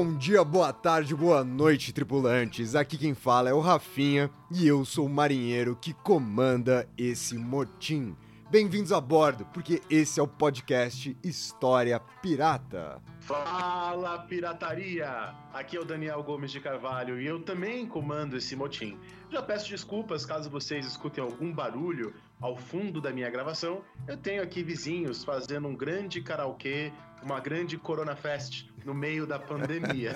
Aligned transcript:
Bom 0.00 0.14
dia, 0.14 0.44
boa 0.44 0.72
tarde, 0.72 1.12
boa 1.12 1.42
noite, 1.42 1.92
tripulantes. 1.92 2.76
Aqui 2.76 2.96
quem 2.96 3.14
fala 3.14 3.50
é 3.50 3.52
o 3.52 3.58
Rafinha 3.58 4.30
e 4.48 4.64
eu 4.64 4.84
sou 4.84 5.06
o 5.06 5.10
marinheiro 5.10 5.74
que 5.74 5.92
comanda 5.92 6.88
esse 6.96 7.36
motim. 7.36 8.16
Bem-vindos 8.48 8.92
a 8.92 9.00
bordo, 9.00 9.44
porque 9.52 9.82
esse 9.90 10.20
é 10.20 10.22
o 10.22 10.28
podcast 10.28 11.16
História 11.22 11.98
Pirata. 12.22 13.02
Fala, 13.20 14.20
pirataria! 14.20 15.34
Aqui 15.52 15.76
é 15.76 15.80
o 15.80 15.84
Daniel 15.84 16.22
Gomes 16.22 16.52
de 16.52 16.60
Carvalho 16.60 17.20
e 17.20 17.26
eu 17.26 17.42
também 17.42 17.84
comando 17.84 18.36
esse 18.36 18.54
motim. 18.54 18.96
Já 19.30 19.42
peço 19.42 19.68
desculpas 19.68 20.24
caso 20.24 20.48
vocês 20.48 20.86
escutem 20.86 21.22
algum 21.22 21.52
barulho 21.52 22.14
ao 22.40 22.56
fundo 22.56 23.00
da 23.00 23.10
minha 23.10 23.28
gravação. 23.28 23.82
Eu 24.06 24.16
tenho 24.16 24.42
aqui 24.42 24.62
vizinhos 24.62 25.24
fazendo 25.24 25.68
um 25.68 25.76
grande 25.76 26.22
karaokê, 26.22 26.90
uma 27.22 27.40
grande 27.40 27.76
Corona 27.76 28.16
Fest 28.16 28.66
no 28.84 28.94
meio 28.94 29.26
da 29.26 29.38
pandemia. 29.38 30.14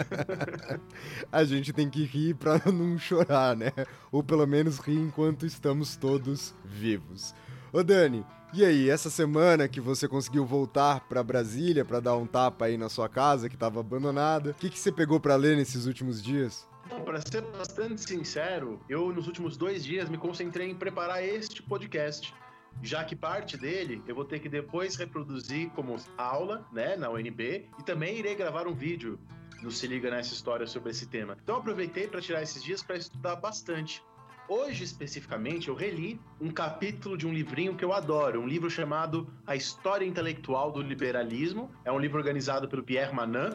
A 1.31 1.45
gente 1.45 1.73
tem 1.73 1.91
que 1.91 2.05
rir 2.05 2.35
pra 2.35 2.61
não 2.73 2.99
chorar, 2.99 3.57
né? 3.57 3.73
Ou 4.11 4.23
pelo 4.23 4.47
menos 4.47 4.79
rir 4.79 4.99
enquanto 4.99 5.47
estamos 5.47 5.97
todos 5.97 6.55
vivos. 6.65 7.35
Ô 7.73 7.83
Dani, 7.83 8.25
e 8.55 8.65
aí, 8.67 8.91
essa 8.91 9.09
semana 9.09 9.67
que 9.67 9.81
você 9.81 10.07
conseguiu 10.07 10.45
voltar 10.45 11.01
para 11.09 11.23
Brasília 11.23 11.87
para 11.87 12.01
dar 12.01 12.17
um 12.17 12.27
tapa 12.27 12.67
aí 12.67 12.77
na 12.77 12.91
sua 12.91 13.09
casa 13.09 13.49
que 13.49 13.55
estava 13.55 13.81
abandonada, 13.81 14.51
o 14.51 14.55
que, 14.55 14.69
que 14.69 14.79
você 14.79 14.93
pegou 14.93 15.19
para 15.19 15.37
ler 15.37 15.57
nesses 15.57 15.87
últimos 15.87 16.23
dias? 16.23 16.69
Bom, 16.87 17.01
para 17.01 17.19
ser 17.23 17.41
bastante 17.41 18.03
sincero, 18.03 18.79
eu 18.91 19.11
nos 19.11 19.27
últimos 19.27 19.57
dois 19.57 19.83
dias 19.83 20.11
me 20.11 20.19
concentrei 20.19 20.71
em 20.71 20.75
preparar 20.75 21.25
este 21.25 21.63
podcast, 21.63 22.35
já 22.83 23.05
que 23.05 23.17
parte 23.17 23.57
dele 23.57 24.03
eu 24.07 24.15
vou 24.15 24.25
ter 24.25 24.39
que 24.39 24.49
depois 24.49 24.97
reproduzir 24.97 25.71
como 25.71 25.97
aula, 26.17 26.67
né, 26.73 26.97
na 26.97 27.11
UNB, 27.11 27.69
e 27.79 27.83
também 27.85 28.19
irei 28.19 28.35
gravar 28.35 28.67
um 28.67 28.75
vídeo 28.75 29.19
no 29.63 29.71
Se 29.71 29.87
Liga 29.87 30.11
Nessa 30.11 30.35
História 30.35 30.67
sobre 30.67 30.91
esse 30.91 31.07
tema. 31.07 31.37
Então 31.43 31.57
aproveitei 31.57 32.09
para 32.09 32.21
tirar 32.21 32.43
esses 32.43 32.63
dias 32.63 32.83
para 32.83 32.97
estudar 32.97 33.37
bastante. 33.37 34.03
Hoje, 34.49 34.83
especificamente, 34.85 35.69
eu 35.69 35.75
reli 35.75 36.21
um 36.41 36.51
capítulo 36.51 37.17
de 37.17 37.27
um 37.27 37.33
livrinho 37.33 37.77
que 37.77 37.85
eu 37.85 37.93
adoro, 37.93 38.41
um 38.41 38.47
livro 38.47 38.69
chamado 38.69 39.33
A 39.47 39.55
História 39.55 40.05
Intelectual 40.05 40.73
do 40.73 40.83
Liberalismo. 40.83 41.71
É 41.85 41.93
um 41.93 41.99
livro 41.99 42.19
organizado 42.19 42.69
pelo 42.69 42.83
Pierre 42.83 43.15
Manin, 43.15 43.51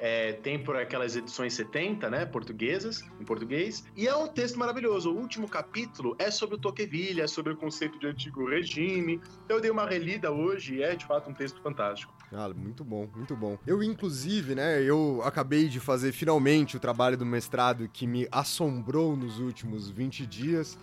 é, 0.00 0.32
tem 0.32 0.58
por 0.58 0.76
aquelas 0.76 1.14
edições 1.14 1.52
70, 1.54 2.08
né, 2.08 2.24
portuguesas, 2.24 3.04
em 3.20 3.24
português, 3.24 3.84
e 3.94 4.08
é 4.08 4.16
um 4.16 4.26
texto 4.26 4.58
maravilhoso. 4.58 5.12
O 5.12 5.16
último 5.16 5.48
capítulo 5.48 6.16
é 6.18 6.30
sobre 6.30 6.56
o 6.56 6.58
Tocqueville, 6.58 7.20
é 7.20 7.26
sobre 7.26 7.52
o 7.52 7.56
conceito 7.56 7.98
de 7.98 8.06
antigo 8.06 8.48
regime. 8.48 9.20
Então 9.44 9.58
eu 9.58 9.60
dei 9.60 9.70
uma 9.70 9.86
relida 9.86 10.32
hoje 10.32 10.76
e 10.76 10.82
é 10.82 10.96
de 10.96 11.04
fato 11.04 11.28
um 11.30 11.34
texto 11.34 11.60
fantástico. 11.60 12.12
Ah, 12.32 12.48
muito 12.48 12.82
bom, 12.82 13.08
muito 13.14 13.36
bom. 13.36 13.58
Eu, 13.66 13.82
inclusive, 13.82 14.54
né, 14.54 14.82
eu 14.82 15.20
acabei 15.24 15.68
de 15.68 15.80
fazer 15.80 16.12
finalmente 16.12 16.76
o 16.76 16.80
trabalho 16.80 17.16
do 17.16 17.26
mestrado 17.26 17.88
que 17.92 18.06
me 18.06 18.26
assombrou 18.32 19.16
nos 19.16 19.38
últimos 19.38 19.90
20 19.90 20.26
dias. 20.26 20.78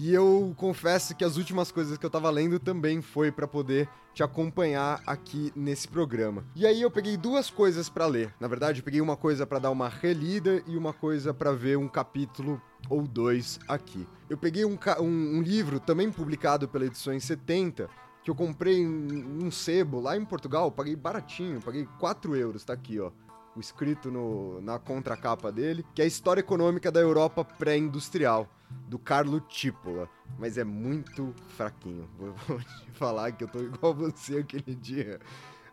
E 0.00 0.14
eu 0.14 0.54
confesso 0.56 1.12
que 1.12 1.24
as 1.24 1.36
últimas 1.36 1.72
coisas 1.72 1.98
que 1.98 2.06
eu 2.06 2.10
tava 2.10 2.30
lendo 2.30 2.60
também 2.60 3.02
foi 3.02 3.32
para 3.32 3.48
poder 3.48 3.88
te 4.14 4.22
acompanhar 4.22 5.02
aqui 5.04 5.52
nesse 5.56 5.88
programa. 5.88 6.44
E 6.54 6.64
aí 6.64 6.82
eu 6.82 6.88
peguei 6.88 7.16
duas 7.16 7.50
coisas 7.50 7.88
para 7.88 8.06
ler. 8.06 8.32
Na 8.38 8.46
verdade, 8.46 8.78
eu 8.78 8.84
peguei 8.84 9.00
uma 9.00 9.16
coisa 9.16 9.44
para 9.44 9.58
dar 9.58 9.72
uma 9.72 9.88
relida 9.88 10.62
e 10.68 10.76
uma 10.76 10.92
coisa 10.92 11.34
para 11.34 11.50
ver 11.50 11.76
um 11.76 11.88
capítulo 11.88 12.62
ou 12.88 13.08
dois 13.08 13.58
aqui. 13.66 14.06
Eu 14.30 14.38
peguei 14.38 14.64
um, 14.64 14.78
um, 15.00 15.38
um 15.38 15.42
livro 15.42 15.80
também 15.80 16.12
publicado 16.12 16.68
pela 16.68 16.86
edição 16.86 17.18
70 17.18 17.90
que 18.22 18.30
eu 18.30 18.36
comprei 18.36 18.86
um 18.86 19.50
sebo 19.50 20.00
lá 20.00 20.16
em 20.16 20.24
Portugal, 20.24 20.70
paguei 20.70 20.94
baratinho, 20.94 21.60
paguei 21.60 21.88
4 21.98 22.36
euros, 22.36 22.62
tá 22.62 22.72
aqui, 22.72 23.00
ó 23.00 23.10
escrito 23.60 24.10
no, 24.10 24.60
na 24.60 24.78
contracapa 24.78 25.50
dele, 25.50 25.84
que 25.94 26.02
é 26.02 26.04
a 26.04 26.08
História 26.08 26.40
Econômica 26.40 26.90
da 26.90 27.00
Europa 27.00 27.44
Pré-Industrial, 27.44 28.48
do 28.88 28.98
Carlo 28.98 29.40
Tipola. 29.40 30.08
Mas 30.38 30.58
é 30.58 30.64
muito 30.64 31.34
fraquinho. 31.56 32.08
Vou 32.18 32.58
te 32.58 32.90
falar 32.92 33.32
que 33.32 33.44
eu 33.44 33.48
tô 33.48 33.60
igual 33.60 33.94
você 33.94 34.38
aquele 34.38 34.74
dia. 34.74 35.20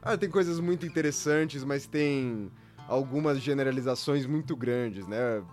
Ah, 0.01 0.17
tem 0.17 0.29
coisas 0.29 0.59
muito 0.59 0.85
interessantes, 0.85 1.63
mas 1.63 1.87
tem 1.87 2.51
algumas 2.87 3.39
generalizações 3.39 4.25
muito 4.25 4.55
grandes, 4.55 5.07
né? 5.07 5.43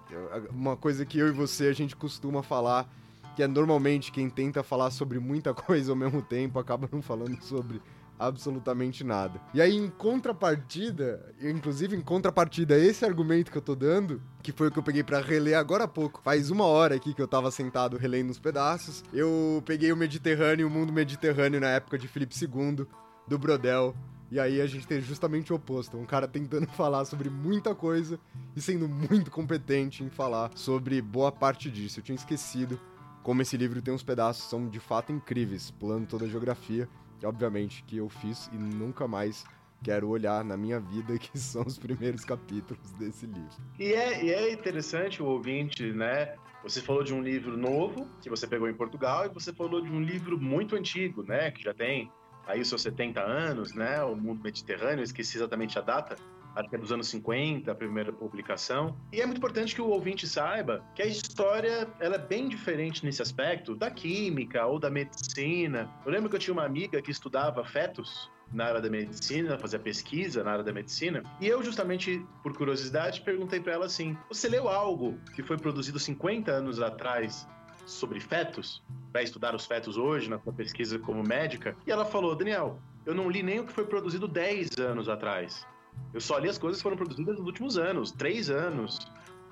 Uma 0.51 0.77
coisa 0.77 1.05
que 1.05 1.19
eu 1.19 1.29
e 1.29 1.33
você 1.33 1.69
a 1.69 1.73
gente 1.73 1.97
costuma 1.97 2.43
falar, 2.43 2.89
que 3.35 3.43
é 3.43 3.49
normalmente 3.49 4.13
quem 4.13 4.29
tenta 4.29 4.63
falar 4.63 4.91
sobre 4.91 5.19
muita 5.19 5.55
coisa 5.55 5.93
ao 5.93 5.97
mesmo 5.97 6.23
tempo 6.23 6.59
acaba 6.59 6.89
não 6.93 7.01
falando 7.01 7.41
sobre 7.43 7.81
absolutamente 8.27 9.05
nada. 9.05 9.41
E 9.53 9.61
aí, 9.61 9.77
em 9.77 9.89
contrapartida, 9.89 11.35
inclusive 11.41 11.97
em 11.97 12.01
contrapartida 12.01 12.75
a 12.75 12.79
esse 12.79 13.05
argumento 13.05 13.51
que 13.51 13.59
eu 13.59 13.63
tô 13.63 13.75
dando, 13.75 14.23
que 14.43 14.53
foi 14.53 14.69
o 14.69 14.71
que 14.71 14.79
eu 14.79 14.83
peguei 14.83 15.03
para 15.03 15.21
reler 15.21 15.59
agora 15.59 15.85
há 15.85 15.89
pouco, 15.89 16.21
faz 16.23 16.51
uma 16.51 16.65
hora 16.65 16.95
aqui 16.95 17.15
que 17.15 17.23
eu 17.23 17.29
tava 17.29 17.51
sentado 17.51 17.97
relendo 17.97 18.31
os 18.31 18.39
pedaços, 18.39 19.05
eu 19.13 19.63
peguei 19.67 19.93
o 19.93 19.97
Mediterrâneo, 19.97 20.67
o 20.67 20.71
mundo 20.71 20.93
Mediterrâneo 20.93 21.61
na 21.61 21.69
época 21.69 21.99
de 21.99 22.09
Filipe 22.09 22.35
II, 22.41 22.87
do 23.27 23.39
Brodel, 23.39 23.95
e 24.31 24.41
aí 24.41 24.63
a 24.63 24.67
gente 24.67 24.87
tem 24.87 24.99
justamente 25.01 25.53
o 25.53 25.57
oposto, 25.57 25.99
um 25.99 26.07
cara 26.07 26.27
tentando 26.27 26.67
falar 26.73 27.05
sobre 27.05 27.29
muita 27.29 27.75
coisa 27.75 28.19
e 28.57 28.63
sendo 28.63 28.89
muito 28.89 29.31
competente 29.31 30.03
em 30.03 30.09
falar 30.09 30.51
sobre 30.55 31.03
boa 31.03 31.31
parte 31.31 31.71
disso. 31.71 32.01
Eu 32.01 32.05
tinha 32.05 32.17
esquecido 32.17 32.81
como 33.23 33.41
esse 33.41 33.57
livro 33.57 33.81
tem 33.81 33.95
uns 33.95 34.03
pedaços 34.03 34.49
são 34.49 34.69
de 34.69 34.81
fato 34.81 35.13
incríveis, 35.13 35.71
pulando 35.71 36.07
toda 36.07 36.25
a 36.25 36.29
geografia 36.29 36.89
obviamente, 37.27 37.83
que 37.85 37.97
eu 37.97 38.09
fiz 38.09 38.49
e 38.53 38.57
nunca 38.57 39.07
mais 39.09 39.45
quero 39.83 40.09
olhar 40.09 40.45
na 40.45 40.57
minha 40.57 40.79
vida, 40.79 41.19
que 41.19 41.39
são 41.39 41.63
os 41.63 41.79
primeiros 41.79 42.25
capítulos 42.25 42.93
desse 42.93 43.27
livro. 43.27 43.51
E 43.79 43.93
é, 43.93 44.25
e 44.25 44.31
é 44.31 44.53
interessante 44.53 45.23
o 45.23 45.27
ouvinte, 45.27 45.93
né? 45.93 46.35
Você 46.63 46.81
falou 46.81 47.03
de 47.03 47.13
um 47.13 47.21
livro 47.21 47.57
novo 47.57 48.09
que 48.21 48.31
você 48.31 48.47
pegou 48.47 48.69
em 48.69 48.75
Portugal 48.75 49.27
e 49.27 49.29
você 49.29 49.53
falou 49.53 49.81
de 49.81 49.91
um 49.91 50.01
livro 50.01 50.39
muito 50.39 50.77
antigo, 50.77 51.25
né? 51.25 51.51
Que 51.51 51.65
já 51.65 51.75
tem 51.75 52.11
aí 52.47 52.65
seus 52.65 52.83
70 52.83 53.21
anos, 53.21 53.75
né? 53.75 54.03
O 54.05 54.15
Mundo 54.15 54.43
Mediterrâneo, 54.43 55.03
esqueci 55.03 55.37
exatamente 55.37 55.79
a 55.79 55.83
data, 55.83 56.17
acho 56.55 56.69
que 56.69 56.77
é 56.77 56.79
dos 56.79 56.93
anos 56.93 57.09
50, 57.09 57.71
a 57.71 57.75
primeira 57.75 58.13
publicação. 58.13 58.97
E 59.13 59.21
é 59.21 59.27
muito 59.27 59.39
importante 59.39 59.75
que 59.75 59.81
o 59.81 59.89
ouvinte 59.89 60.27
saiba 60.27 60.85
que 60.95 61.03
a 61.03 61.07
história 61.07 61.89
ela 62.01 62.17
é 62.17 62.19
bem 62.19 62.49
diferente 62.49 63.05
nesse 63.05 63.23
aspecto 63.23 63.75
da 63.75 63.91
química 63.91 64.65
ou 64.67 64.79
da 64.79 64.91
medicina. 64.91 65.91
Eu 66.05 66.13
lembro 66.13 66.29
que 66.29 66.37
eu 66.37 66.41
tinha 66.41 66.53
uma 66.53 66.65
amiga 66.65 67.01
que 67.01 67.11
estudava 67.11 67.65
fetos 67.65 68.31
na 68.53 68.67
área 68.67 68.81
da 68.81 68.91
medicina, 68.91 69.59
fazia 69.59 69.79
pesquisa 69.79 70.45
na 70.45 70.53
área 70.53 70.65
da 70.65 70.73
medicina, 70.73 71.23
e 71.41 71.49
eu 71.49 71.63
justamente 71.63 72.25
por 72.43 72.55
curiosidade 72.55 73.23
perguntei 73.23 73.61
para 73.61 73.73
ela 73.73 73.87
assim: 73.87 74.17
"Você 74.29 74.49
leu 74.49 74.69
algo 74.69 75.19
que 75.35 75.43
foi 75.43 75.57
produzido 75.57 75.99
50 75.99 76.51
anos 76.51 76.81
atrás 76.81 77.49
sobre 77.87 78.21
fetos, 78.21 78.83
para 79.11 79.23
estudar 79.23 79.55
os 79.55 79.67
fetos 79.67 79.97
hoje 79.97 80.29
na 80.29 80.39
sua 80.39 80.53
pesquisa 80.53 80.99
como 80.99 81.23
médica?" 81.23 81.75
E 81.87 81.91
ela 81.91 82.05
falou: 82.05 82.35
"Daniel, 82.35 82.79
eu 83.07 83.15
não 83.15 83.31
li 83.31 83.43
nem 83.43 83.61
o 83.61 83.67
que 83.67 83.73
foi 83.73 83.87
produzido 83.87 84.29
10 84.29 84.79
anos 84.79 85.09
atrás. 85.09 85.67
Eu 86.13 86.21
só 86.21 86.39
li 86.39 86.49
as 86.49 86.59
coisas 86.59 86.79
que 86.79 86.83
foram 86.83 86.97
produzidas 86.97 87.39
nos 87.39 87.47
últimos 87.47 87.79
anos, 87.79 88.11
três 88.11 88.51
anos, 88.51 88.99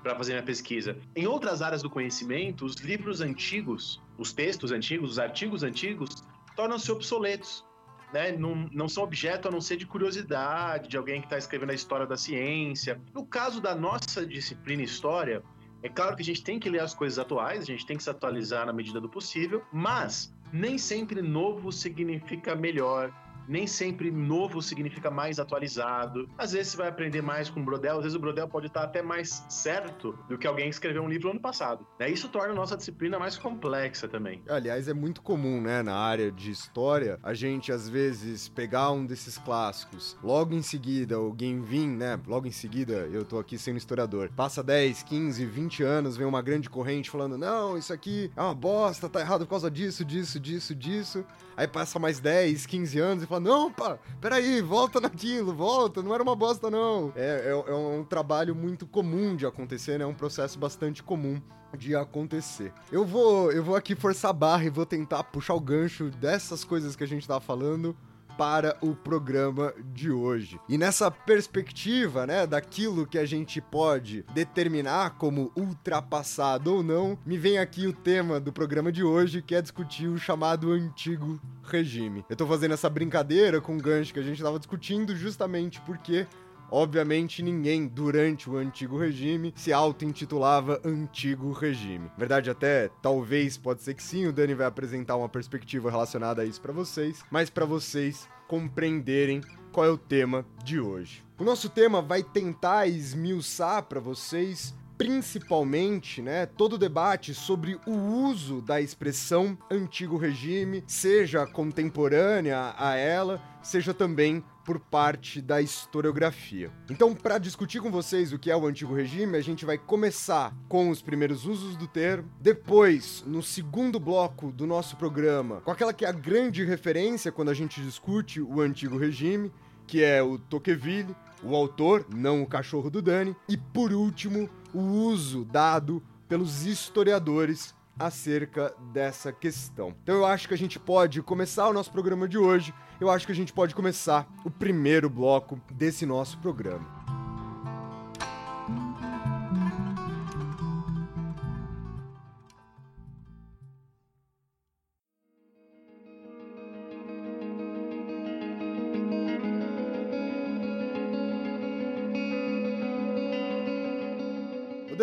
para 0.01 0.15
fazer 0.15 0.33
minha 0.33 0.43
pesquisa. 0.43 0.97
Em 1.15 1.27
outras 1.27 1.61
áreas 1.61 1.81
do 1.81 1.89
conhecimento, 1.89 2.65
os 2.65 2.75
livros 2.75 3.21
antigos, 3.21 4.01
os 4.17 4.33
textos 4.33 4.71
antigos, 4.71 5.11
os 5.11 5.19
artigos 5.19 5.63
antigos, 5.63 6.23
tornam-se 6.55 6.91
obsoletos. 6.91 7.65
Né? 8.13 8.31
Não, 8.33 8.69
não 8.71 8.89
são 8.89 9.03
objeto 9.03 9.47
a 9.47 9.51
não 9.51 9.61
ser 9.61 9.77
de 9.77 9.85
curiosidade, 9.85 10.89
de 10.89 10.97
alguém 10.97 11.21
que 11.21 11.27
está 11.27 11.37
escrevendo 11.37 11.71
a 11.71 11.75
história 11.75 12.05
da 12.05 12.17
ciência. 12.17 12.99
No 13.13 13.25
caso 13.25 13.61
da 13.61 13.73
nossa 13.73 14.25
disciplina 14.25 14.83
História, 14.83 15.41
é 15.81 15.89
claro 15.89 16.15
que 16.15 16.21
a 16.21 16.25
gente 16.25 16.43
tem 16.43 16.59
que 16.59 16.69
ler 16.69 16.81
as 16.81 16.93
coisas 16.93 17.17
atuais, 17.17 17.61
a 17.61 17.65
gente 17.65 17.85
tem 17.85 17.97
que 17.97 18.03
se 18.03 18.09
atualizar 18.09 18.65
na 18.65 18.73
medida 18.73 18.99
do 18.99 19.09
possível, 19.09 19.63
mas 19.71 20.33
nem 20.51 20.77
sempre 20.77 21.21
novo 21.21 21.71
significa 21.71 22.53
melhor, 22.53 23.11
nem 23.47 23.67
sempre 23.67 24.11
novo 24.11 24.61
significa 24.61 25.09
mais 25.09 25.39
atualizado. 25.39 26.29
Às 26.37 26.53
vezes 26.53 26.71
você 26.71 26.77
vai 26.77 26.87
aprender 26.87 27.21
mais 27.21 27.49
com 27.49 27.59
o 27.59 27.63
Brodel, 27.63 27.97
às 27.97 28.03
vezes 28.03 28.15
o 28.15 28.19
Brodel 28.19 28.47
pode 28.47 28.67
estar 28.67 28.83
até 28.83 29.01
mais 29.01 29.45
certo 29.49 30.17
do 30.27 30.37
que 30.37 30.47
alguém 30.47 30.65
que 30.65 30.75
escreveu 30.75 31.03
um 31.03 31.09
livro 31.09 31.29
ano 31.29 31.39
passado. 31.39 31.85
Né? 31.99 32.09
Isso 32.09 32.29
torna 32.29 32.53
a 32.53 32.55
nossa 32.55 32.77
disciplina 32.77 33.19
mais 33.19 33.37
complexa 33.37 34.07
também. 34.07 34.41
Aliás, 34.47 34.87
é 34.87 34.93
muito 34.93 35.21
comum, 35.21 35.61
né, 35.61 35.81
na 35.81 35.95
área 35.95 36.31
de 36.31 36.51
história, 36.51 37.19
a 37.23 37.33
gente 37.33 37.71
às 37.71 37.87
vezes 37.87 38.47
pegar 38.49 38.91
um 38.91 39.05
desses 39.05 39.37
clássicos, 39.37 40.17
logo 40.23 40.53
em 40.53 40.61
seguida 40.61 41.15
alguém 41.15 41.61
vir, 41.61 41.87
né, 41.87 42.19
logo 42.27 42.47
em 42.47 42.51
seguida 42.51 43.09
eu 43.11 43.25
tô 43.25 43.39
aqui 43.39 43.57
sendo 43.57 43.77
historiador, 43.77 44.29
passa 44.35 44.63
10, 44.63 45.03
15, 45.03 45.45
20 45.45 45.83
anos, 45.83 46.17
vem 46.17 46.27
uma 46.27 46.41
grande 46.41 46.69
corrente 46.69 47.09
falando, 47.09 47.37
não, 47.37 47.77
isso 47.77 47.93
aqui 47.93 48.31
é 48.35 48.41
uma 48.41 48.55
bosta, 48.55 49.09
tá 49.09 49.19
errado 49.19 49.45
por 49.45 49.51
causa 49.51 49.69
disso, 49.69 50.03
disso, 50.05 50.39
disso, 50.39 50.75
disso. 50.75 51.25
Aí 51.55 51.67
passa 51.67 51.99
mais 51.99 52.19
10, 52.19 52.65
15 52.65 52.99
anos 52.99 53.23
e 53.23 53.27
fala: 53.27 53.41
Não, 53.41 53.71
pá, 53.71 53.97
peraí, 54.19 54.61
volta 54.61 54.99
naquilo, 54.99 55.53
volta, 55.53 56.01
não 56.01 56.13
era 56.13 56.23
uma 56.23 56.35
bosta, 56.35 56.69
não. 56.69 57.11
É, 57.15 57.47
é, 57.47 57.71
é 57.71 57.75
um 57.75 58.03
trabalho 58.03 58.55
muito 58.55 58.85
comum 58.85 59.35
de 59.35 59.45
acontecer, 59.45 59.97
né? 59.97 60.03
É 60.03 60.07
um 60.07 60.13
processo 60.13 60.57
bastante 60.57 61.03
comum 61.03 61.41
de 61.77 61.95
acontecer. 61.95 62.73
Eu 62.91 63.05
vou, 63.05 63.51
eu 63.51 63.63
vou 63.63 63.75
aqui 63.75 63.95
forçar 63.95 64.31
a 64.31 64.33
barra 64.33 64.65
e 64.65 64.69
vou 64.69 64.85
tentar 64.85 65.23
puxar 65.25 65.53
o 65.53 65.59
gancho 65.59 66.09
dessas 66.09 66.63
coisas 66.63 66.95
que 66.95 67.03
a 67.03 67.07
gente 67.07 67.27
tava 67.27 67.39
falando 67.39 67.95
para 68.37 68.77
o 68.81 68.95
programa 68.95 69.73
de 69.93 70.11
hoje. 70.11 70.59
E 70.67 70.77
nessa 70.77 71.09
perspectiva, 71.11 72.25
né, 72.25 72.47
daquilo 72.47 73.05
que 73.05 73.17
a 73.17 73.25
gente 73.25 73.61
pode 73.61 74.23
determinar 74.33 75.17
como 75.17 75.51
ultrapassado 75.55 76.75
ou 76.75 76.83
não, 76.83 77.17
me 77.25 77.37
vem 77.37 77.57
aqui 77.57 77.87
o 77.87 77.93
tema 77.93 78.39
do 78.39 78.51
programa 78.51 78.91
de 78.91 79.03
hoje, 79.03 79.41
que 79.41 79.55
é 79.55 79.61
discutir 79.61 80.07
o 80.07 80.17
chamado 80.17 80.71
antigo 80.71 81.39
regime. 81.63 82.25
Eu 82.29 82.35
tô 82.35 82.45
fazendo 82.47 82.73
essa 82.73 82.89
brincadeira 82.89 83.61
com 83.61 83.75
o 83.75 83.81
gancho 83.81 84.13
que 84.13 84.19
a 84.19 84.23
gente 84.23 84.41
tava 84.41 84.59
discutindo 84.59 85.15
justamente 85.15 85.79
porque 85.81 86.27
Obviamente, 86.71 87.43
ninguém 87.43 87.85
durante 87.85 88.49
o 88.49 88.55
antigo 88.55 88.97
regime 88.97 89.53
se 89.55 89.73
auto-intitulava 89.73 90.79
antigo 90.85 91.51
regime. 91.51 92.09
Verdade, 92.17 92.49
até 92.49 92.89
talvez 93.01 93.57
pode 93.57 93.81
ser 93.81 93.93
que 93.93 94.01
sim, 94.01 94.25
o 94.25 94.31
Dani 94.31 94.53
vai 94.53 94.65
apresentar 94.65 95.17
uma 95.17 95.27
perspectiva 95.27 95.91
relacionada 95.91 96.41
a 96.41 96.45
isso 96.45 96.61
para 96.61 96.71
vocês, 96.71 97.23
mas 97.29 97.49
para 97.49 97.65
vocês 97.65 98.27
compreenderem 98.47 99.41
qual 99.71 99.85
é 99.85 99.89
o 99.89 99.97
tema 99.97 100.45
de 100.63 100.79
hoje. 100.79 101.23
O 101.37 101.43
nosso 101.43 101.69
tema 101.69 102.01
vai 102.01 102.23
tentar 102.23 102.87
esmiuçar 102.87 103.83
para 103.83 103.99
vocês 103.99 104.73
principalmente, 105.01 106.21
né, 106.21 106.45
todo 106.45 106.73
o 106.73 106.77
debate 106.77 107.33
sobre 107.33 107.79
o 107.87 107.91
uso 107.91 108.61
da 108.61 108.79
expressão 108.79 109.57
antigo 109.71 110.15
regime, 110.15 110.83
seja 110.85 111.47
contemporânea 111.47 112.75
a 112.77 112.95
ela, 112.95 113.41
seja 113.63 113.95
também 113.95 114.43
por 114.63 114.79
parte 114.79 115.41
da 115.41 115.59
historiografia. 115.59 116.71
Então, 116.87 117.15
para 117.15 117.39
discutir 117.39 117.81
com 117.81 117.89
vocês 117.89 118.31
o 118.31 118.37
que 118.37 118.51
é 118.51 118.55
o 118.55 118.67
antigo 118.67 118.93
regime, 118.93 119.35
a 119.35 119.41
gente 119.41 119.65
vai 119.65 119.75
começar 119.75 120.55
com 120.69 120.87
os 120.91 121.01
primeiros 121.01 121.47
usos 121.47 121.75
do 121.75 121.87
termo, 121.87 122.29
depois, 122.39 123.23
no 123.25 123.41
segundo 123.41 123.99
bloco 123.99 124.51
do 124.51 124.67
nosso 124.67 124.95
programa, 124.97 125.61
com 125.61 125.71
aquela 125.71 125.93
que 125.93 126.05
é 126.05 126.09
a 126.09 126.11
grande 126.13 126.63
referência 126.63 127.31
quando 127.31 127.49
a 127.49 127.55
gente 127.55 127.81
discute 127.81 128.39
o 128.39 128.61
antigo 128.61 128.99
regime, 128.99 129.51
que 129.87 130.03
é 130.03 130.21
o 130.21 130.37
Tocqueville, 130.37 131.15
o 131.43 131.55
autor, 131.55 132.05
não 132.13 132.43
o 132.43 132.47
cachorro 132.47 132.89
do 132.89 133.01
Dani, 133.01 133.35
e 133.49 133.57
por 133.57 133.91
último, 133.91 134.49
o 134.73 134.79
uso 134.79 135.45
dado 135.45 136.01
pelos 136.27 136.65
historiadores 136.65 137.75
acerca 137.99 138.73
dessa 138.93 139.31
questão. 139.31 139.93
Então 140.03 140.15
eu 140.15 140.25
acho 140.25 140.47
que 140.47 140.53
a 140.53 140.57
gente 140.57 140.79
pode 140.79 141.21
começar 141.21 141.67
o 141.67 141.73
nosso 141.73 141.91
programa 141.91 142.27
de 142.27 142.37
hoje. 142.37 142.73
Eu 142.99 143.09
acho 143.09 143.25
que 143.25 143.31
a 143.31 143.35
gente 143.35 143.53
pode 143.53 143.75
começar 143.75 144.27
o 144.43 144.49
primeiro 144.49 145.09
bloco 145.09 145.59
desse 145.71 146.05
nosso 146.05 146.37
programa. 146.39 147.00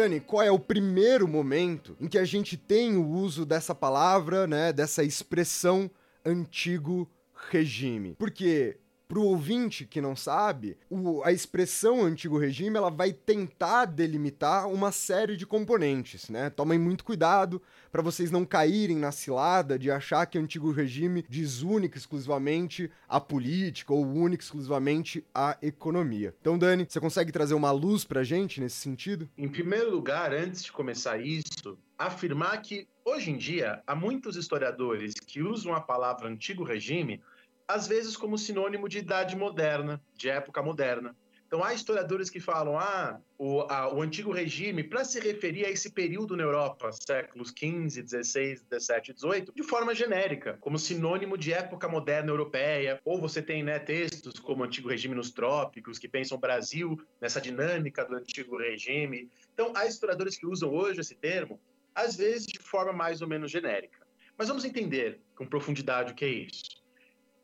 Dani, 0.09 0.21
qual 0.21 0.43
é 0.43 0.51
o 0.51 0.59
primeiro 0.59 1.29
momento 1.29 1.95
em 2.01 2.09
que 2.09 2.17
a 2.17 2.25
gente 2.25 2.57
tem 2.57 2.97
o 2.97 3.07
uso 3.07 3.45
dessa 3.45 3.75
palavra, 3.75 4.47
né, 4.47 4.73
dessa 4.73 5.05
expressão 5.05 5.91
antigo 6.25 7.07
regime? 7.51 8.17
Porque 8.19 8.79
para 9.09 9.19
o 9.19 9.25
ouvinte 9.25 9.87
que 9.87 10.03
não 10.03 10.15
sabe, 10.15 10.77
o, 10.91 11.23
a 11.25 11.33
expressão 11.33 12.05
antigo 12.05 12.37
regime 12.37 12.77
ela 12.77 12.91
vai 12.91 13.11
tentar 13.11 13.87
delimitar 13.87 14.69
uma 14.69 14.93
série 14.93 15.35
de 15.35 15.47
componentes, 15.47 16.29
né? 16.29 16.51
Tomem 16.51 16.79
muito 16.79 17.03
cuidado 17.03 17.61
para 17.91 18.03
vocês 18.03 18.31
não 18.31 18.45
caírem 18.45 18.99
na 18.99 19.11
cilada 19.11 19.79
de 19.79 19.91
achar 19.91 20.27
que 20.27 20.37
antigo 20.37 20.71
regime 20.71 21.25
diz 21.27 21.63
única 21.63 21.97
exclusivamente 21.97 22.91
a 23.09 23.19
política 23.19 23.95
ou 23.95 24.07
única 24.07 24.45
exclusivamente 24.45 25.25
a 25.35 25.57
economia. 25.63 26.35
Então, 26.39 26.59
Dani, 26.59 26.85
você 26.87 27.01
consegue 27.01 27.33
trazer 27.33 27.55
uma 27.55 27.71
luz 27.71 28.05
para 28.05 28.23
gente 28.23 28.61
nesse 28.61 28.77
sentido? 28.77 29.27
Em 29.39 29.49
primeiro 29.49 29.91
lugar, 29.91 30.35
antes 30.35 30.63
de 30.63 30.71
começar 30.71 31.19
isso, 31.19 31.79
afirmar 31.97 32.61
que 32.61 32.87
hoje 33.03 33.31
em 33.31 33.39
dia 33.39 33.83
há 33.87 33.95
muitos 33.95 34.37
historiadores 34.37 35.15
que 35.15 35.43
usam 35.43 35.75
a 35.75 35.81
palavra 35.81 36.29
antigo 36.29 36.63
regime 36.63 37.23
às 37.69 37.87
vezes 37.87 38.17
como 38.17 38.39
sinônimo 38.39 38.89
de 38.89 38.99
idade 38.99 39.37
moderna, 39.37 40.03
de 40.15 40.31
época 40.31 40.63
moderna. 40.63 41.15
Então, 41.47 41.65
há 41.65 41.73
historiadores 41.73 42.29
que 42.29 42.41
falam, 42.41 42.79
ah, 42.79 43.19
o, 43.39 43.63
a, 43.63 43.95
o 43.95 44.03
antigo 44.03 44.31
regime, 44.31 44.85
para 44.85 45.03
se 45.03 45.19
referir 45.19 45.65
a 45.65 45.71
esse 45.71 45.91
período 45.91 46.37
na 46.37 46.43
Europa, 46.43 46.91
séculos 46.93 47.49
XV, 47.49 48.07
XVI, 48.07 48.57
XVII, 48.57 49.15
XVIII, 49.17 49.53
de 49.57 49.63
forma 49.63 49.95
genérica, 49.95 50.59
como 50.61 50.79
sinônimo 50.79 51.39
de 51.39 51.55
época 51.55 51.89
moderna 51.89 52.31
europeia. 52.31 53.01
Ou 53.03 53.19
você 53.19 53.41
tem 53.41 53.63
né, 53.63 53.79
textos 53.79 54.39
como 54.39 54.63
Antigo 54.63 54.91
Regime 54.91 55.15
nos 55.15 55.31
Trópicos, 55.31 55.99
que 55.99 56.07
pensam 56.07 56.37
o 56.37 56.41
Brasil 56.41 56.99
nessa 57.19 57.41
dinâmica 57.41 58.05
do 58.05 58.17
antigo 58.17 58.59
regime. 58.59 59.31
Então, 59.55 59.73
há 59.75 59.87
historiadores 59.87 60.37
que 60.37 60.47
usam 60.47 60.71
hoje 60.71 61.01
esse 61.01 61.15
termo, 61.15 61.59
às 61.95 62.15
vezes 62.15 62.47
de 62.47 62.59
forma 62.59 62.93
mais 62.93 63.23
ou 63.23 63.29
menos 63.29 63.51
genérica. 63.51 64.07
Mas 64.37 64.49
vamos 64.49 64.67
entender 64.67 65.19
com 65.35 65.47
profundidade 65.47 66.13
o 66.13 66.15
que 66.15 66.27
é 66.27 66.29
isso. 66.29 66.78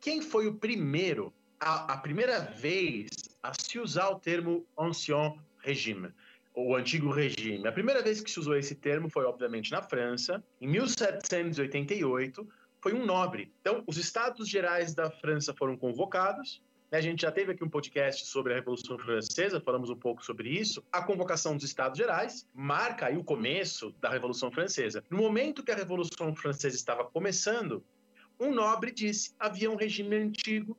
Quem 0.04 0.20
foi 0.20 0.46
o 0.46 0.52
primeiro, 0.52 1.32
a, 1.58 1.94
a 1.94 1.96
primeira 1.96 2.38
vez 2.38 3.08
a 3.42 3.54
se 3.58 3.78
usar 3.78 4.10
o 4.10 4.20
termo 4.20 4.66
ancien 4.78 5.40
régime? 5.58 6.12
o 6.54 6.76
antigo 6.76 7.10
regime. 7.10 7.66
A 7.66 7.72
primeira 7.72 8.00
vez 8.00 8.20
que 8.20 8.30
se 8.30 8.38
usou 8.38 8.54
esse 8.54 8.76
termo 8.76 9.08
foi, 9.08 9.24
obviamente, 9.24 9.72
na 9.72 9.82
França, 9.82 10.44
em 10.60 10.68
1788, 10.68 12.46
foi 12.80 12.92
um 12.92 13.04
nobre. 13.04 13.52
Então, 13.60 13.82
os 13.88 13.96
Estados 13.96 14.48
Gerais 14.48 14.94
da 14.94 15.10
França 15.10 15.52
foram 15.52 15.76
convocados. 15.76 16.62
A 16.92 17.00
gente 17.00 17.22
já 17.22 17.32
teve 17.32 17.50
aqui 17.50 17.64
um 17.64 17.68
podcast 17.68 18.26
sobre 18.26 18.52
a 18.52 18.56
Revolução 18.56 18.96
Francesa, 18.98 19.60
falamos 19.60 19.90
um 19.90 19.96
pouco 19.96 20.24
sobre 20.24 20.50
isso. 20.50 20.84
A 20.92 21.02
convocação 21.02 21.56
dos 21.56 21.64
Estados 21.64 21.98
Gerais 21.98 22.46
marca 22.54 23.06
aí 23.06 23.16
o 23.16 23.24
começo 23.24 23.90
da 24.00 24.10
Revolução 24.10 24.52
Francesa. 24.52 25.02
No 25.10 25.16
momento 25.16 25.64
que 25.64 25.72
a 25.72 25.74
Revolução 25.74 26.36
Francesa 26.36 26.76
estava 26.76 27.04
começando, 27.04 27.82
um 28.38 28.52
nobre 28.52 28.90
disse: 28.90 29.34
havia 29.38 29.70
um 29.70 29.76
regime 29.76 30.16
antigo 30.16 30.78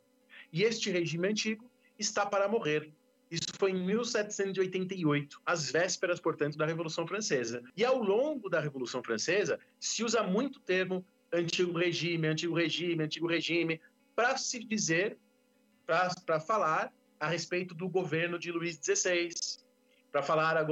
e 0.52 0.64
este 0.64 0.90
regime 0.90 1.28
antigo 1.28 1.70
está 1.98 2.26
para 2.26 2.48
morrer. 2.48 2.94
Isso 3.30 3.48
foi 3.58 3.72
em 3.72 3.86
1788, 3.86 5.42
às 5.46 5.72
vésperas, 5.72 6.20
portanto, 6.20 6.58
da 6.58 6.66
Revolução 6.66 7.08
Francesa. 7.08 7.64
E 7.76 7.84
ao 7.84 8.02
longo 8.02 8.50
da 8.50 8.60
Revolução 8.60 9.04
Francesa, 9.04 9.60
se 9.80 10.04
usa 10.04 10.22
muito 10.24 10.58
o 10.58 10.62
termo 10.62 11.06
antigo 11.34 11.78
regime, 11.78 12.28
antigo 12.28 12.56
regime, 12.56 13.04
antigo 13.04 13.28
regime, 13.28 13.82
para 14.16 14.38
se 14.38 14.60
dizer, 14.60 15.18
para 15.86 16.40
falar 16.40 16.94
a 17.20 17.28
respeito 17.28 17.74
do 17.74 17.90
governo 17.90 18.38
de 18.38 18.52
Luís 18.52 18.80
XVI, 18.82 19.30
para 20.12 20.22
falar 20.22 20.56
a, 20.56 20.66